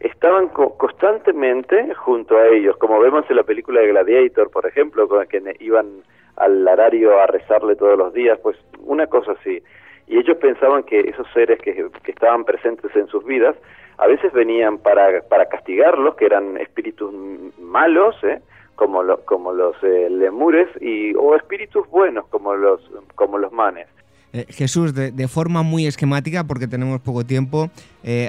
estaban 0.00 0.48
constantemente 0.48 1.94
junto 1.94 2.36
a 2.36 2.48
ellos, 2.48 2.76
como 2.76 3.00
vemos 3.00 3.24
en 3.30 3.36
la 3.36 3.42
película 3.44 3.80
de 3.80 3.88
Gladiator, 3.88 4.50
por 4.50 4.66
ejemplo, 4.66 5.08
con 5.08 5.26
que 5.28 5.40
iban 5.60 6.02
al 6.36 6.68
arario 6.68 7.18
a 7.18 7.26
rezarle 7.26 7.74
todos 7.76 7.96
los 7.96 8.12
días, 8.12 8.38
pues 8.42 8.58
una 8.80 9.06
cosa 9.06 9.32
así 9.32 9.62
y 10.06 10.18
ellos 10.18 10.36
pensaban 10.38 10.84
que 10.84 11.00
esos 11.00 11.26
seres 11.32 11.60
que, 11.60 11.90
estaban 12.06 12.44
presentes 12.44 12.94
en 12.94 13.08
sus 13.08 13.24
vidas 13.24 13.56
a 13.98 14.06
veces 14.06 14.32
venían 14.32 14.78
para, 14.78 15.22
para 15.22 15.46
castigarlos, 15.46 16.14
que 16.16 16.26
eran 16.26 16.56
espíritus 16.58 17.12
malos, 17.58 18.14
¿eh? 18.22 18.40
como, 18.74 19.02
como 19.24 19.52
los 19.52 19.74
eh, 19.82 20.08
lemures, 20.10 20.68
y, 20.80 21.14
o 21.14 21.34
espíritus 21.34 21.88
buenos, 21.88 22.26
como 22.28 22.54
los, 22.54 22.80
como 23.14 23.38
los 23.38 23.52
manes. 23.52 23.88
Eh, 24.32 24.44
Jesús, 24.50 24.94
de, 24.94 25.28
forma 25.28 25.62
muy 25.62 25.86
esquemática, 25.86 26.44
porque 26.44 26.68
tenemos 26.68 27.00
poco 27.00 27.24
tiempo, 27.24 27.70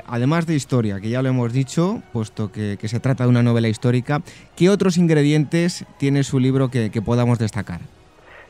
además 0.08 0.48
de 0.48 0.56
historia, 0.56 1.02
que 1.02 1.10
ya 1.10 1.22
lo 1.22 1.30
hemos 1.30 1.52
dicho, 1.52 2.02
puesto 2.14 2.50
que, 2.50 2.78
se 2.82 3.00
trata 3.02 3.26
de 3.26 3.30
una 3.30 3.44
novela 3.44 3.68
histórica, 3.68 4.22
¿qué 4.56 4.70
otros 4.70 4.98
ingredientes 4.98 5.86
tiene 5.98 6.24
su 6.24 6.40
libro 6.40 6.70
que 6.70 7.02
podamos 7.04 7.40
destacar? 7.40 7.82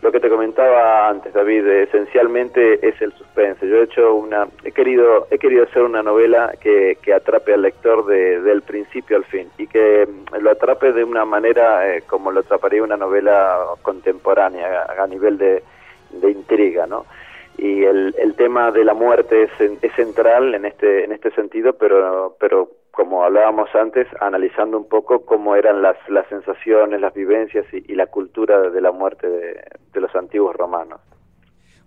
Lo 0.08 0.12
que 0.14 0.22
te 0.22 0.30
comentaba 0.30 1.10
antes, 1.10 1.34
David, 1.34 1.68
esencialmente 1.68 2.80
es 2.88 3.01
el 3.01 3.12
suspense. 3.12 3.68
Yo 3.68 3.76
he 3.76 3.84
hecho 3.84 4.16
una, 4.16 4.47
he 4.64 4.72
querido, 4.72 5.28
he 5.30 5.38
querido 5.38 5.66
hacer 5.66 5.84
una 5.84 6.01
novela 6.01 6.53
que, 6.62 6.97
que 7.01 7.14
atrape 7.14 7.53
al 7.53 7.64
lector 7.64 8.05
de, 8.05 8.39
del 8.39 8.62
principio 8.62 9.18
al 9.18 9.26
fin 9.26 9.49
y 9.58 9.68
que 9.68 10.08
mm, 10.08 10.38
lo 10.38 10.51
atrape 10.51 10.93
de 10.93 11.03
una 11.03 11.26
manera 11.26 11.93
eh, 11.93 12.03
como 12.08 12.32
lo 12.32 12.39
atraparía 12.39 12.82
una 12.84 12.95
novela 12.95 13.58
contemporánea 13.82 14.86
a, 14.97 15.05
nivel 15.08 15.38
de, 15.38 15.62
de 16.12 16.32
intriga, 16.32 16.88
¿no? 16.88 17.05
y 17.58 17.84
el, 17.84 18.16
el 18.18 18.34
tema 18.36 18.72
de 18.72 18.86
la 18.86 18.93
muerte 18.93 19.43
es, 19.43 19.51
es, 19.60 19.91
central 19.93 20.55
en 20.55 20.64
este 20.64 21.03
en 21.03 21.12
este 21.12 21.32
sentido 21.32 21.74
pero 21.74 22.38
pero 22.39 22.70
como 22.98 23.24
hablábamos 23.24 23.70
antes 23.76 24.08
analizando 24.22 24.76
un 24.76 24.89
poco 24.89 25.24
cómo 25.24 25.56
eran 25.56 25.84
las, 25.84 25.98
las 26.10 26.28
sensaciones 26.30 27.00
las 27.00 27.14
vivencias 27.14 27.64
y, 27.72 27.93
la 27.93 28.08
cultura 28.08 28.72
de 28.72 28.82
la 28.82 28.91
muerte 28.91 29.30
de, 29.30 29.64
de 29.93 30.02
los 30.02 30.14
antiguos 30.16 30.56
romanos. 30.56 31.00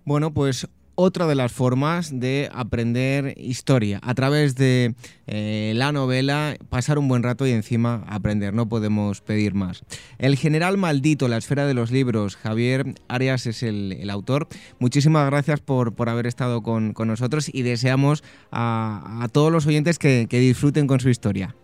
Bueno 0.05 0.33
pues 0.33 0.69
otra 1.03 1.27
de 1.27 1.35
las 1.35 1.51
formas 1.51 2.21
de 2.21 2.51
aprender 2.53 3.33
historia, 3.39 4.01
a 4.03 4.13
través 4.13 4.55
de 4.55 4.93
eh, 5.27 5.73
la 5.75 5.93
novela, 5.93 6.57
pasar 6.69 6.99
un 6.99 7.09
buen 7.09 7.23
rato 7.23 7.47
y 7.47 7.53
encima 7.53 8.05
aprender, 8.07 8.53
no 8.53 8.69
podemos 8.69 9.23
pedir 9.23 9.55
más. 9.55 9.83
El 10.19 10.37
general 10.37 10.77
maldito, 10.77 11.27
la 11.27 11.39
esfera 11.39 11.67
de 11.67 11.73
los 11.73 11.91
libros, 11.91 12.37
Javier 12.37 12.85
Arias 13.09 13.47
es 13.47 13.63
el, 13.63 14.11
autor. 14.11 14.47
Muchísimas 14.79 15.29
gracias 15.31 15.61
por, 15.61 15.95
por 15.95 16.11
haber 16.11 16.27
estado 16.27 16.63
con, 16.63 16.93
nosotros 17.07 17.49
y 17.53 17.63
deseamos 17.63 18.23
a, 18.53 19.27
todos 19.33 19.51
los 19.51 19.67
oyentes 19.67 19.99
que, 19.99 20.27
que 20.29 20.39
disfruten 20.39 20.87
con 20.87 21.01
su 21.01 21.09
historia. 21.09 21.55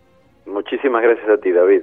Muchísimas 0.47 1.03
gracias 1.03 1.28
a 1.28 1.37
ti, 1.37 1.53
David. 1.53 1.82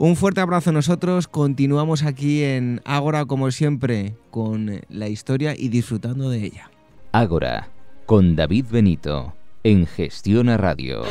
Un 0.00 0.14
fuerte 0.14 0.40
abrazo 0.40 0.70
a 0.70 0.72
nosotros. 0.72 1.26
Continuamos 1.26 2.04
aquí 2.04 2.44
en 2.44 2.80
Ágora, 2.84 3.24
como 3.24 3.50
siempre, 3.50 4.14
con 4.30 4.80
la 4.88 5.08
historia 5.08 5.56
y 5.58 5.70
disfrutando 5.70 6.30
de 6.30 6.44
ella. 6.44 6.70
Ágora, 7.10 7.70
con 8.06 8.36
David 8.36 8.66
Benito, 8.70 9.34
en 9.64 9.86
Gestiona 9.86 10.56
Radio. 10.56 11.02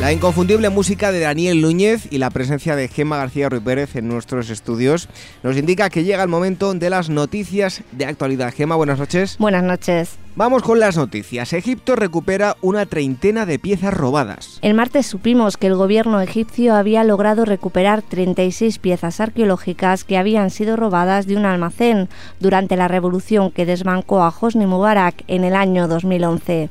La 0.00 0.12
inconfundible 0.12 0.68
música 0.68 1.10
de 1.10 1.20
Daniel 1.20 1.62
Núñez 1.62 2.06
y 2.12 2.18
la 2.18 2.28
presencia 2.28 2.76
de 2.76 2.86
Gemma 2.86 3.16
García 3.16 3.48
Ruiz 3.48 3.62
Pérez 3.62 3.96
en 3.96 4.08
nuestros 4.08 4.50
estudios 4.50 5.08
nos 5.42 5.56
indica 5.56 5.88
que 5.88 6.04
llega 6.04 6.22
el 6.22 6.28
momento 6.28 6.74
de 6.74 6.90
las 6.90 7.08
noticias 7.08 7.82
de 7.92 8.04
actualidad. 8.04 8.52
Gemma, 8.52 8.76
buenas 8.76 8.98
noches. 8.98 9.38
Buenas 9.38 9.64
noches. 9.64 10.18
Vamos 10.36 10.62
con 10.62 10.80
las 10.80 10.98
noticias. 10.98 11.54
Egipto 11.54 11.96
recupera 11.96 12.58
una 12.60 12.84
treintena 12.84 13.46
de 13.46 13.58
piezas 13.58 13.94
robadas. 13.94 14.58
El 14.60 14.74
martes 14.74 15.06
supimos 15.06 15.56
que 15.56 15.68
el 15.68 15.76
gobierno 15.76 16.20
egipcio 16.20 16.74
había 16.74 17.02
logrado 17.02 17.46
recuperar 17.46 18.02
36 18.02 18.78
piezas 18.78 19.18
arqueológicas 19.18 20.04
que 20.04 20.18
habían 20.18 20.50
sido 20.50 20.76
robadas 20.76 21.26
de 21.26 21.36
un 21.38 21.46
almacén 21.46 22.10
durante 22.38 22.76
la 22.76 22.86
revolución 22.86 23.50
que 23.50 23.64
desbancó 23.64 24.22
a 24.22 24.34
Hosni 24.38 24.66
Mubarak 24.66 25.24
en 25.26 25.44
el 25.44 25.56
año 25.56 25.88
2011. 25.88 26.68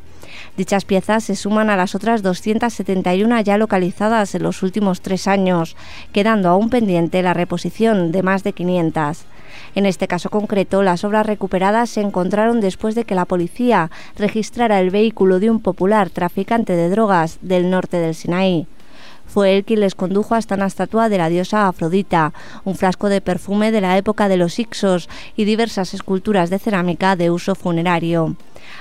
Dichas 0.58 0.86
piezas 0.86 1.24
se 1.24 1.36
suman 1.36 1.70
a 1.70 1.76
las 1.76 1.96
otras 1.96 2.22
271 2.22 3.42
ya 3.42 3.58
localizadas 3.58 4.36
en 4.36 4.44
los 4.44 4.64
últimos 4.64 5.02
tres 5.02 5.28
años, 5.28 5.76
quedando 6.12 6.50
aún 6.50 6.70
pendiente 6.70 7.22
la 7.22 7.34
reposición 7.34 8.12
de 8.12 8.24
más 8.24 8.44
de 8.44 8.54
500. 8.54 9.26
En 9.76 9.86
este 9.86 10.08
caso 10.08 10.30
concreto, 10.30 10.84
las 10.84 11.04
obras 11.04 11.26
recuperadas 11.26 11.90
se 11.90 12.02
encontraron 12.02 12.62
después 12.62 12.96
de 12.96 13.04
que 13.06 13.16
la 13.16 13.26
policía 13.26 13.92
registrara 14.18 14.80
el 14.80 14.90
vehículo 14.90 15.40
de 15.40 15.50
un 15.50 15.60
popular 15.60 16.10
traficante 16.10 16.74
de 16.76 16.90
drogas 16.90 17.40
del 17.42 17.70
norte 17.70 17.98
del 17.98 18.16
Sinaí. 18.16 18.68
Fue 19.28 19.56
él 19.56 19.66
quien 19.66 19.82
les 19.82 19.96
condujo 19.96 20.36
hasta 20.36 20.56
una 20.56 20.68
estatua 20.68 21.10
de 21.10 21.18
la 21.18 21.30
diosa 21.30 21.68
Afrodita, 21.68 22.34
un 22.64 22.76
frasco 22.76 23.10
de 23.10 23.22
perfume 23.22 23.72
de 23.72 23.82
la 23.82 23.98
época 23.98 24.28
de 24.28 24.38
los 24.38 24.60
Ixos 24.60 25.10
y 25.36 25.46
diversas 25.46 25.94
esculturas 25.94 26.50
de 26.50 26.60
cerámica 26.60 27.16
de 27.16 27.32
uso 27.32 27.56
funerario. 27.56 28.36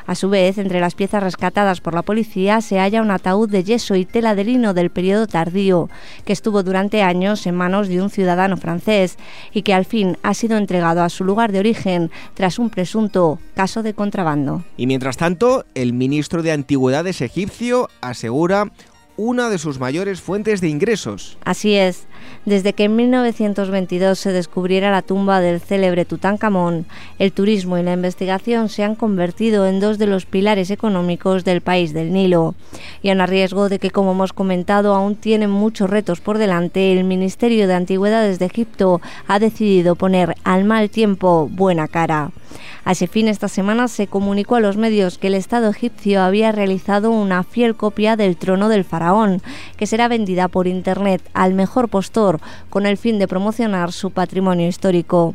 A 0.07 0.14
su 0.14 0.28
vez, 0.28 0.59
entre 0.59 0.80
las 0.80 0.95
piezas 0.95 1.22
rescatadas 1.22 1.80
por 1.80 1.95
la 1.95 2.03
policía 2.03 2.61
se 2.61 2.78
halla 2.78 3.03
un 3.03 3.11
ataúd 3.11 3.49
de 3.49 3.64
yeso 3.64 3.95
y 3.95 4.05
tela 4.05 4.34
de 4.34 4.45
lino 4.45 4.74
del 4.74 4.90
periodo 4.90 5.26
tardío, 5.26 5.88
que 6.24 6.32
estuvo 6.32 6.62
durante 6.62 7.03
años 7.03 7.47
en 7.47 7.55
manos 7.55 7.88
de 7.88 8.03
un 8.03 8.11
ciudadano 8.11 8.57
francés 8.57 9.16
y 9.53 9.62
que 9.62 9.74
al 9.74 9.84
fin 9.84 10.18
ha 10.22 10.34
sido 10.34 10.57
entregado 10.57 11.03
a 11.03 11.09
su 11.09 11.24
lugar 11.24 11.53
de 11.53 11.59
origen 11.59 12.11
tras 12.34 12.59
un 12.59 12.70
presunto 12.70 13.38
caso 13.55 13.82
de 13.82 13.95
contrabando. 13.95 14.62
Y 14.76 14.86
mientras 14.86 15.16
tanto, 15.16 15.64
el 15.74 15.92
ministro 15.92 16.42
de 16.42 16.53
Antigüedades 16.53 17.20
egipcio 17.20 17.88
asegura 18.01 18.70
una 19.16 19.48
de 19.48 19.58
sus 19.58 19.78
mayores 19.78 20.20
fuentes 20.20 20.60
de 20.60 20.68
ingresos. 20.68 21.38
Así 21.44 21.74
es, 21.74 22.06
desde 22.44 22.72
que 22.72 22.84
en 22.84 22.96
1922 22.96 24.18
se 24.18 24.32
descubriera 24.32 24.90
la 24.90 25.02
tumba 25.02 25.40
del 25.40 25.60
célebre 25.60 26.04
Tutankamón, 26.04 26.86
el 27.18 27.32
turismo 27.32 27.78
y 27.78 27.82
la 27.82 27.94
investigación 27.94 28.68
se 28.68 28.84
han 28.84 28.94
convertido 28.94 29.66
en 29.66 29.80
dos 29.80 29.98
de 29.98 30.06
los 30.06 30.26
pilares 30.26 30.70
económicos 30.70 31.44
del 31.44 31.60
país 31.60 31.92
del 31.92 32.12
Nilo. 32.12 32.54
Y 33.02 33.10
a 33.10 33.14
riesgo 33.26 33.68
de 33.68 33.78
que, 33.78 33.90
como 33.90 34.12
hemos 34.12 34.32
comentado, 34.32 34.94
aún 34.94 35.16
tienen 35.16 35.50
muchos 35.50 35.90
retos 35.90 36.20
por 36.20 36.38
delante, 36.38 36.92
el 36.92 37.04
Ministerio 37.04 37.66
de 37.66 37.74
Antigüedades 37.74 38.38
de 38.38 38.46
Egipto 38.46 39.00
ha 39.26 39.38
decidido 39.38 39.94
poner 39.96 40.34
al 40.44 40.64
mal 40.64 40.90
tiempo 40.90 41.48
buena 41.50 41.88
cara. 41.88 42.30
A 42.84 42.92
ese 42.92 43.06
fin, 43.06 43.28
esta 43.28 43.48
semana 43.48 43.88
se 43.88 44.06
comunicó 44.06 44.56
a 44.56 44.60
los 44.60 44.76
medios 44.76 45.16
que 45.16 45.28
el 45.28 45.34
Estado 45.34 45.70
egipcio 45.70 46.22
había 46.22 46.52
realizado 46.52 47.10
una 47.10 47.42
fiel 47.42 47.74
copia 47.74 48.14
del 48.14 48.36
trono 48.36 48.68
del 48.68 48.84
faraón, 48.84 49.40
que 49.76 49.86
será 49.86 50.06
vendida 50.06 50.48
por 50.48 50.66
Internet 50.66 51.22
al 51.32 51.54
mejor 51.54 51.88
postor 51.88 52.13
con 52.70 52.86
el 52.86 52.96
fin 52.96 53.18
de 53.18 53.26
promocionar 53.26 53.90
su 53.90 54.12
patrimonio 54.12 54.68
histórico. 54.68 55.34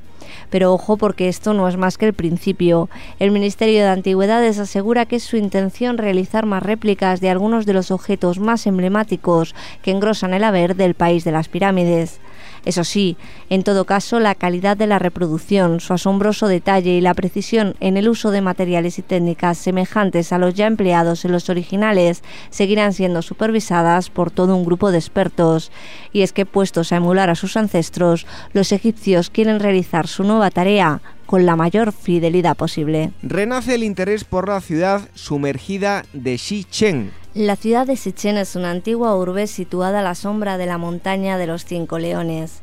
Pero 0.49 0.73
ojo 0.73 0.95
porque 0.95 1.27
esto 1.27 1.53
no 1.53 1.67
es 1.67 1.75
más 1.75 1.97
que 1.97 2.05
el 2.05 2.13
principio. 2.13 2.89
El 3.19 3.31
Ministerio 3.31 3.81
de 3.81 3.89
Antigüedades 3.89 4.59
asegura 4.59 5.05
que 5.05 5.17
es 5.17 5.23
su 5.23 5.35
intención 5.35 5.97
realizar 5.97 6.45
más 6.45 6.63
réplicas 6.63 7.19
de 7.19 7.29
algunos 7.29 7.65
de 7.65 7.73
los 7.73 7.91
objetos 7.91 8.39
más 8.39 8.65
emblemáticos 8.65 9.55
que 9.81 9.91
engrosan 9.91 10.33
el 10.33 10.45
haber 10.45 10.75
del 10.77 10.93
país 10.93 11.25
de 11.25 11.33
las 11.33 11.49
pirámides. 11.49 12.21
Eso 12.65 12.83
sí, 12.83 13.17
en 13.49 13.63
todo 13.63 13.85
caso, 13.85 14.19
la 14.19 14.35
calidad 14.35 14.77
de 14.77 14.87
la 14.87 14.99
reproducción, 14.99 15.79
su 15.79 15.93
asombroso 15.93 16.47
detalle 16.47 16.91
y 16.91 17.01
la 17.01 17.13
precisión 17.13 17.75
en 17.79 17.97
el 17.97 18.09
uso 18.09 18.31
de 18.31 18.41
materiales 18.41 18.99
y 18.99 19.01
técnicas 19.01 19.57
semejantes 19.57 20.31
a 20.31 20.37
los 20.37 20.53
ya 20.53 20.67
empleados 20.67 21.25
en 21.25 21.31
los 21.31 21.49
originales 21.49 22.23
seguirán 22.49 22.93
siendo 22.93 23.21
supervisadas 23.21 24.09
por 24.09 24.31
todo 24.31 24.55
un 24.55 24.65
grupo 24.65 24.91
de 24.91 24.97
expertos. 24.97 25.71
Y 26.13 26.21
es 26.21 26.33
que, 26.33 26.45
puestos 26.45 26.91
a 26.91 26.97
emular 26.97 27.29
a 27.29 27.35
sus 27.35 27.57
ancestros, 27.57 28.25
los 28.53 28.71
egipcios 28.71 29.29
quieren 29.29 29.59
realizar 29.59 30.07
su 30.07 30.23
nueva 30.23 30.51
tarea 30.51 31.01
con 31.25 31.45
la 31.45 31.55
mayor 31.55 31.91
fidelidad 31.91 32.57
posible. 32.57 33.11
Renace 33.21 33.75
el 33.75 33.83
interés 33.83 34.23
por 34.23 34.47
la 34.47 34.61
ciudad 34.61 35.07
sumergida 35.13 36.03
de 36.11 36.39
Xichen. 36.39 37.11
La 37.39 37.55
ciudad 37.55 37.87
de 37.87 37.95
Xichen 37.95 38.35
es 38.35 38.57
una 38.57 38.69
antigua 38.69 39.15
urbe 39.15 39.47
situada 39.47 40.01
a 40.01 40.03
la 40.03 40.13
sombra 40.13 40.57
de 40.57 40.65
la 40.65 40.77
montaña 40.77 41.37
de 41.37 41.47
los 41.47 41.63
Cinco 41.63 41.97
Leones. 41.97 42.59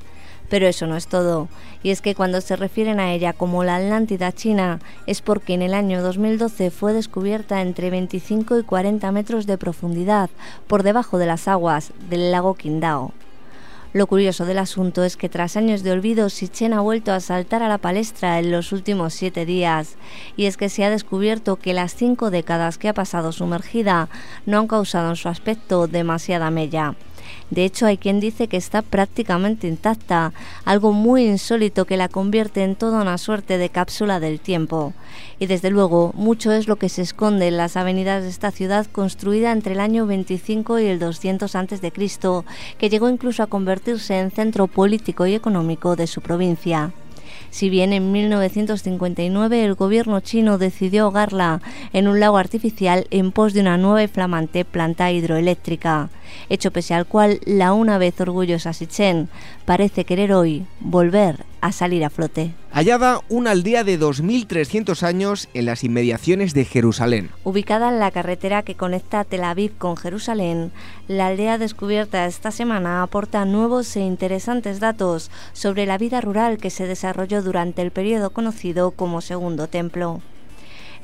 Pero 0.50 0.66
eso 0.66 0.86
no 0.86 0.98
es 0.98 1.06
todo, 1.06 1.48
y 1.82 1.92
es 1.92 2.02
que 2.02 2.14
cuando 2.14 2.42
se 2.42 2.56
refieren 2.56 3.00
a 3.00 3.14
ella 3.14 3.32
como 3.32 3.64
la 3.64 3.76
Atlántida 3.76 4.32
china 4.32 4.80
es 5.06 5.22
porque 5.22 5.54
en 5.54 5.62
el 5.62 5.72
año 5.72 6.02
2012 6.02 6.70
fue 6.70 6.92
descubierta 6.92 7.62
entre 7.62 7.88
25 7.88 8.58
y 8.58 8.64
40 8.64 9.10
metros 9.12 9.46
de 9.46 9.56
profundidad 9.56 10.28
por 10.66 10.82
debajo 10.82 11.16
de 11.16 11.24
las 11.24 11.48
aguas 11.48 11.94
del 12.10 12.30
lago 12.30 12.52
Qingdao. 12.52 13.14
Lo 13.96 14.06
curioso 14.08 14.44
del 14.44 14.58
asunto 14.58 15.04
es 15.04 15.16
que 15.16 15.30
tras 15.30 15.56
años 15.56 15.82
de 15.82 15.90
olvido, 15.90 16.28
Sichen 16.28 16.74
ha 16.74 16.82
vuelto 16.82 17.12
a 17.12 17.20
saltar 17.20 17.62
a 17.62 17.68
la 17.70 17.78
palestra 17.78 18.38
en 18.38 18.50
los 18.50 18.72
últimos 18.72 19.14
siete 19.14 19.46
días. 19.46 19.96
Y 20.36 20.44
es 20.44 20.58
que 20.58 20.68
se 20.68 20.84
ha 20.84 20.90
descubierto 20.90 21.56
que 21.56 21.72
las 21.72 21.94
cinco 21.94 22.30
décadas 22.30 22.76
que 22.76 22.90
ha 22.90 22.92
pasado 22.92 23.32
sumergida 23.32 24.10
no 24.44 24.58
han 24.58 24.68
causado 24.68 25.08
en 25.08 25.16
su 25.16 25.30
aspecto 25.30 25.86
demasiada 25.86 26.50
mella. 26.50 26.94
De 27.50 27.64
hecho, 27.64 27.86
hay 27.86 27.96
quien 27.96 28.18
dice 28.18 28.48
que 28.48 28.56
está 28.56 28.82
prácticamente 28.82 29.68
intacta, 29.68 30.32
algo 30.64 30.92
muy 30.92 31.26
insólito 31.26 31.84
que 31.84 31.96
la 31.96 32.08
convierte 32.08 32.64
en 32.64 32.74
toda 32.74 33.02
una 33.02 33.18
suerte 33.18 33.58
de 33.58 33.68
cápsula 33.68 34.18
del 34.18 34.40
tiempo. 34.40 34.94
Y 35.38 35.46
desde 35.46 35.70
luego, 35.70 36.12
mucho 36.14 36.52
es 36.52 36.66
lo 36.66 36.76
que 36.76 36.88
se 36.88 37.02
esconde 37.02 37.48
en 37.48 37.56
las 37.56 37.76
avenidas 37.76 38.24
de 38.24 38.30
esta 38.30 38.50
ciudad 38.50 38.86
construida 38.90 39.52
entre 39.52 39.74
el 39.74 39.80
año 39.80 40.06
25 40.06 40.80
y 40.80 40.86
el 40.86 40.98
200 40.98 41.54
a.C., 41.54 41.92
que 42.78 42.88
llegó 42.88 43.08
incluso 43.08 43.42
a 43.42 43.46
convertirse 43.46 44.18
en 44.18 44.30
centro 44.30 44.66
político 44.66 45.26
y 45.26 45.34
económico 45.34 45.96
de 45.96 46.06
su 46.06 46.20
provincia. 46.20 46.92
Si 47.50 47.70
bien 47.70 47.92
en 47.92 48.12
1959 48.12 49.64
el 49.64 49.74
gobierno 49.74 50.20
chino 50.20 50.58
decidió 50.58 51.04
ahogarla 51.04 51.60
en 51.92 52.08
un 52.08 52.20
lago 52.20 52.38
artificial 52.38 53.06
en 53.10 53.32
pos 53.32 53.54
de 53.54 53.60
una 53.60 53.78
nueva 53.78 54.02
y 54.02 54.08
flamante 54.08 54.64
planta 54.64 55.10
hidroeléctrica 55.10 56.10
hecho 56.48 56.70
pese 56.70 56.94
al 56.94 57.06
cual 57.06 57.40
la 57.44 57.72
una 57.72 57.98
vez 57.98 58.20
orgullosa 58.20 58.72
Sichen 58.72 59.28
parece 59.64 60.04
querer 60.04 60.32
hoy 60.32 60.66
volver 60.80 61.44
a 61.60 61.72
salir 61.72 62.04
a 62.04 62.10
flote. 62.10 62.54
Hallada 62.70 63.22
una 63.28 63.50
aldea 63.50 63.82
de 63.82 63.98
2.300 63.98 65.02
años 65.02 65.48
en 65.54 65.66
las 65.66 65.82
inmediaciones 65.82 66.54
de 66.54 66.64
Jerusalén. 66.64 67.30
Ubicada 67.44 67.88
en 67.88 67.98
la 67.98 68.10
carretera 68.10 68.62
que 68.62 68.74
conecta 68.74 69.24
Tel 69.24 69.44
Aviv 69.44 69.76
con 69.76 69.96
Jerusalén, 69.96 70.70
la 71.08 71.28
aldea 71.28 71.58
descubierta 71.58 72.26
esta 72.26 72.50
semana 72.50 73.02
aporta 73.02 73.44
nuevos 73.44 73.96
e 73.96 74.00
interesantes 74.00 74.78
datos 74.78 75.30
sobre 75.52 75.86
la 75.86 75.98
vida 75.98 76.20
rural 76.20 76.58
que 76.58 76.70
se 76.70 76.86
desarrolló 76.86 77.42
durante 77.42 77.82
el 77.82 77.90
periodo 77.90 78.30
conocido 78.30 78.90
como 78.90 79.20
Segundo 79.20 79.68
Templo. 79.68 80.20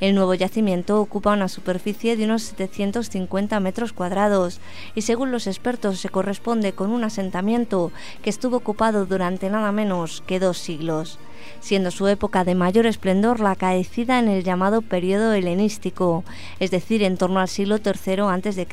El 0.03 0.15
nuevo 0.15 0.33
yacimiento 0.33 0.99
ocupa 0.99 1.31
una 1.31 1.47
superficie 1.47 2.17
de 2.17 2.25
unos 2.25 2.43
750 2.43 3.57
metros 3.61 3.93
cuadrados 3.93 4.59
y 4.95 5.03
según 5.03 5.31
los 5.31 5.47
expertos 5.47 5.97
se 6.01 6.09
corresponde 6.09 6.73
con 6.73 6.91
un 6.91 7.05
asentamiento 7.05 7.93
que 8.21 8.29
estuvo 8.29 8.57
ocupado 8.57 9.05
durante 9.05 9.49
nada 9.49 9.71
menos 9.71 10.21
que 10.27 10.41
dos 10.41 10.57
siglos 10.57 11.19
siendo 11.61 11.89
su 11.89 12.09
época 12.09 12.43
de 12.43 12.53
mayor 12.53 12.85
esplendor 12.85 13.39
la 13.39 13.51
acaecida 13.51 14.19
en 14.19 14.27
el 14.27 14.43
llamado 14.43 14.81
periodo 14.81 15.31
helenístico, 15.31 16.25
es 16.59 16.71
decir, 16.71 17.01
en 17.03 17.15
torno 17.17 17.39
al 17.39 17.47
siglo 17.47 17.77
III 17.77 18.23
a.C., 18.23 18.67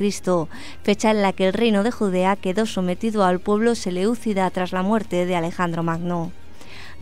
fecha 0.83 1.11
en 1.11 1.21
la 1.21 1.31
que 1.31 1.47
el 1.47 1.53
reino 1.53 1.83
de 1.83 1.91
Judea 1.91 2.35
quedó 2.35 2.65
sometido 2.65 3.23
al 3.23 3.39
pueblo 3.39 3.75
seleúcida 3.75 4.49
tras 4.49 4.71
la 4.73 4.83
muerte 4.83 5.25
de 5.25 5.35
Alejandro 5.35 5.83
Magno. 5.83 6.31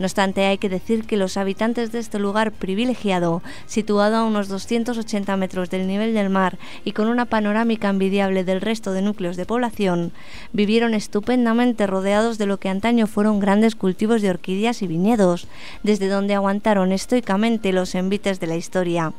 No 0.00 0.06
obstante, 0.06 0.46
hay 0.46 0.56
que 0.56 0.70
decir 0.70 1.04
que 1.04 1.18
los 1.18 1.36
habitantes 1.36 1.92
de 1.92 1.98
este 1.98 2.18
lugar 2.18 2.52
privilegiado, 2.52 3.42
situado 3.66 4.16
a 4.16 4.24
unos 4.24 4.48
280 4.48 5.36
metros 5.36 5.68
del 5.68 5.86
nivel 5.86 6.14
del 6.14 6.30
mar 6.30 6.58
y 6.86 6.92
con 6.92 7.06
una 7.06 7.26
panorámica 7.26 7.90
envidiable 7.90 8.42
del 8.42 8.62
resto 8.62 8.92
de 8.92 9.02
núcleos 9.02 9.36
de 9.36 9.44
población, 9.44 10.12
vivieron 10.54 10.94
estupendamente 10.94 11.86
rodeados 11.86 12.38
de 12.38 12.46
lo 12.46 12.58
que 12.58 12.70
antaño 12.70 13.06
fueron 13.06 13.40
grandes 13.40 13.74
cultivos 13.74 14.22
de 14.22 14.30
orquídeas 14.30 14.80
y 14.80 14.86
viñedos, 14.86 15.48
desde 15.82 16.08
donde 16.08 16.34
aguantaron 16.34 16.92
estoicamente 16.92 17.74
los 17.74 17.94
envites 17.94 18.40
de 18.40 18.46
la 18.46 18.56
historia 18.56 19.12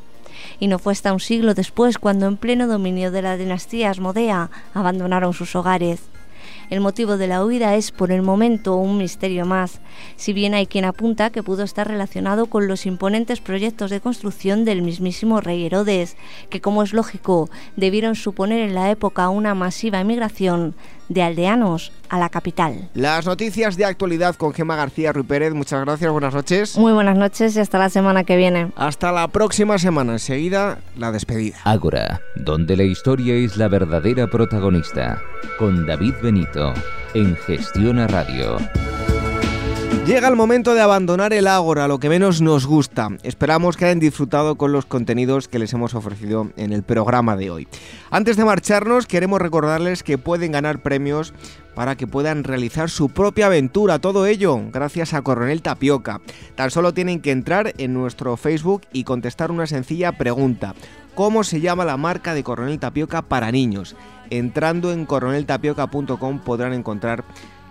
y 0.60 0.66
no 0.66 0.80
fue 0.80 0.94
hasta 0.94 1.14
un 1.14 1.20
siglo 1.20 1.54
después 1.54 2.00
cuando 2.00 2.26
en 2.26 2.38
pleno 2.38 2.66
dominio 2.66 3.12
de 3.12 3.22
la 3.22 3.38
dinastía 3.38 3.92
Asmodea 3.92 4.50
abandonaron 4.74 5.34
sus 5.34 5.56
hogares. 5.56 6.00
El 6.72 6.80
motivo 6.80 7.18
de 7.18 7.28
la 7.28 7.44
huida 7.44 7.76
es 7.76 7.92
por 7.92 8.14
el 8.14 8.22
momento 8.22 8.78
un 8.78 8.98
misterio 8.98 9.46
más, 9.46 9.82
si 10.16 10.32
bien 10.32 10.54
hay 10.54 10.68
quien 10.68 10.86
apunta 10.86 11.30
que 11.30 11.44
pudo 11.44 11.64
estar 11.64 11.86
relacionado 11.86 12.46
con 12.46 12.70
los 12.70 12.86
imponentes 12.86 13.42
proyectos 13.42 13.90
de 13.90 14.00
construcción 14.00 14.64
del 14.64 14.82
mismísimo 14.82 15.42
rey 15.42 15.66
Herodes, 15.66 16.16
que 16.50 16.62
como 16.62 16.82
es 16.82 16.94
lógico, 16.94 17.50
debieron 17.76 18.16
suponer 18.16 18.62
en 18.62 18.74
la 18.74 18.90
época 18.90 19.28
una 19.28 19.54
masiva 19.54 20.00
emigración 20.00 20.74
de 21.14 21.24
aldeanos 21.24 21.92
a 22.10 22.20
la 22.20 22.30
capital. 22.30 22.90
Las 22.94 23.26
noticias 23.26 23.78
de 23.78 23.86
actualidad 23.86 24.36
con 24.36 24.54
Gema 24.54 24.76
García 24.76 25.14
Ruy 25.14 25.24
Pérez. 25.24 25.54
Muchas 25.54 25.82
gracias, 25.86 26.12
buenas 26.12 26.34
noches. 26.34 26.78
Muy 26.78 26.94
buenas 26.94 27.18
noches 27.18 27.56
y 27.56 27.60
hasta 27.60 27.78
la 27.78 27.90
semana 27.90 28.24
que 28.24 28.38
viene. 28.38 28.72
Hasta 28.76 29.12
la 29.12 29.28
próxima 29.28 29.78
semana. 29.78 30.14
Enseguida, 30.14 30.80
la 30.98 31.12
despedida. 31.12 31.58
Ágora, 31.64 32.22
donde 32.36 32.78
la 32.78 32.84
historia 32.84 33.34
es 33.36 33.58
la 33.58 33.68
verdadera 33.68 34.28
protagonista. 34.28 35.22
Con 35.58 35.86
David 35.86 36.16
Benito, 36.22 36.74
en 37.14 37.36
Gestiona 37.36 38.08
Radio. 38.08 38.58
Llega 40.06 40.28
el 40.28 40.36
momento 40.36 40.74
de 40.74 40.82
abandonar 40.82 41.32
el 41.32 41.48
Ágora, 41.48 41.88
lo 41.88 42.00
que 42.00 42.10
menos 42.10 42.42
nos 42.42 42.66
gusta. 42.66 43.10
Esperamos 43.24 43.78
que 43.78 43.86
hayan 43.86 44.00
disfrutado 44.00 44.56
con 44.56 44.72
los 44.72 44.86
contenidos 44.86 45.48
que 45.48 45.60
les 45.60 45.72
hemos 45.74 45.94
ofrecido 45.94 46.50
en 46.58 46.74
el 46.74 46.84
programa 46.84 47.38
de 47.38 47.52
hoy. 47.52 47.68
Antes 48.10 48.36
de 48.36 48.44
marcharnos, 48.44 49.06
queremos 49.06 49.40
recordarles 49.40 50.02
que 50.02 50.18
pueden 50.18 50.54
ganar 50.54 50.80
premios 50.80 51.34
para 51.76 51.96
que 51.96 52.08
puedan 52.08 52.44
realizar 52.44 52.90
su 52.90 53.10
propia 53.10 53.46
aventura. 53.46 54.00
Todo 54.00 54.26
ello 54.26 54.60
gracias 54.72 55.14
a 55.14 55.22
Coronel 55.22 55.62
Tapioca. 55.62 56.20
Tan 56.56 56.72
solo 56.72 56.94
tienen 56.94 57.22
que 57.22 57.32
entrar 57.32 57.74
en 57.78 57.94
nuestro 57.94 58.36
Facebook 58.38 58.82
y 58.92 59.04
contestar 59.04 59.52
una 59.52 59.68
sencilla 59.68 60.14
pregunta. 60.14 60.74
¿Cómo 61.16 61.44
se 61.44 61.62
llama 61.62 61.86
la 61.86 61.98
marca 61.98 62.34
de 62.34 62.44
Coronel 62.44 62.80
Tapioca 62.80 63.22
para 63.22 63.52
niños? 63.52 63.96
Entrando 64.30 64.92
en 64.92 65.06
coroneltapioca.com 65.06 66.40
podrán 66.40 66.74
encontrar 66.74 67.26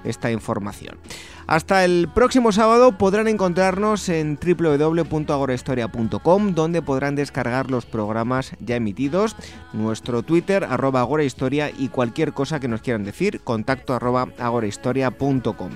esta 0.05 0.31
información. 0.31 0.99
Hasta 1.47 1.85
el 1.85 2.09
próximo 2.15 2.53
sábado 2.53 2.97
podrán 2.97 3.27
encontrarnos 3.27 4.09
en 4.09 4.39
www.agorahistoria.com 4.41 6.55
donde 6.55 6.81
podrán 6.81 7.17
descargar 7.17 7.69
los 7.71 7.87
programas 7.87 8.53
ya 8.61 8.77
emitidos, 8.77 9.35
nuestro 9.73 10.23
Twitter 10.23 10.63
arroba 10.65 11.01
agorahistoria 11.01 11.73
y 11.77 11.89
cualquier 11.89 12.33
cosa 12.33 12.61
que 12.61 12.69
nos 12.69 12.83
quieran 12.83 13.03
decir, 13.03 13.41
contacto 13.41 13.95
arroba 13.95 14.29
agorahistoria.com. 14.39 15.71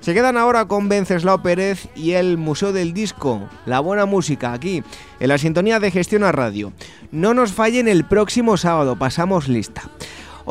Se 0.00 0.14
quedan 0.14 0.38
ahora 0.38 0.66
con 0.66 0.88
Venceslao 0.88 1.42
Pérez 1.42 1.88
y 1.94 2.12
el 2.12 2.38
Museo 2.38 2.72
del 2.72 2.94
Disco, 2.94 3.48
la 3.66 3.80
buena 3.80 4.06
música 4.06 4.54
aquí, 4.54 4.82
en 5.20 5.28
la 5.28 5.36
sintonía 5.36 5.78
de 5.78 5.90
Gestión 5.90 6.24
a 6.24 6.32
Radio. 6.32 6.72
No 7.12 7.34
nos 7.34 7.52
fallen 7.52 7.86
el 7.86 8.04
próximo 8.04 8.56
sábado, 8.56 8.96
pasamos 8.96 9.46
lista. 9.46 9.82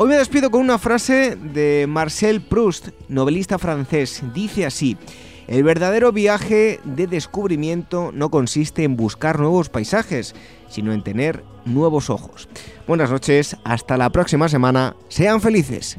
Hoy 0.02 0.08
me 0.08 0.16
despido 0.16 0.50
con 0.50 0.62
una 0.62 0.78
frase 0.78 1.36
de 1.36 1.84
Marcel 1.86 2.40
Proust, 2.40 2.88
novelista 3.08 3.58
francés. 3.58 4.22
Dice 4.32 4.64
así, 4.64 4.96
el 5.46 5.62
verdadero 5.62 6.10
viaje 6.10 6.80
de 6.84 7.06
descubrimiento 7.06 8.10
no 8.10 8.30
consiste 8.30 8.84
en 8.84 8.96
buscar 8.96 9.38
nuevos 9.38 9.68
paisajes, 9.68 10.34
sino 10.70 10.94
en 10.94 11.02
tener 11.02 11.44
nuevos 11.66 12.08
ojos. 12.08 12.48
Buenas 12.88 13.10
noches, 13.10 13.58
hasta 13.62 13.98
la 13.98 14.08
próxima 14.08 14.48
semana, 14.48 14.96
sean 15.08 15.42
felices. 15.42 15.98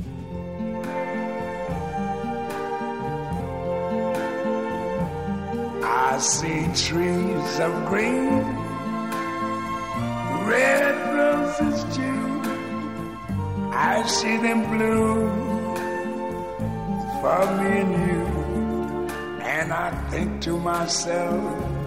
I 13.74 14.04
see 14.06 14.38
them 14.38 14.70
bloom 14.70 15.30
for 17.22 17.40
me 17.58 17.80
and 17.80 17.94
you. 18.08 18.26
And 19.44 19.72
I 19.72 19.92
think 20.10 20.42
to 20.42 20.58
myself, 20.60 21.81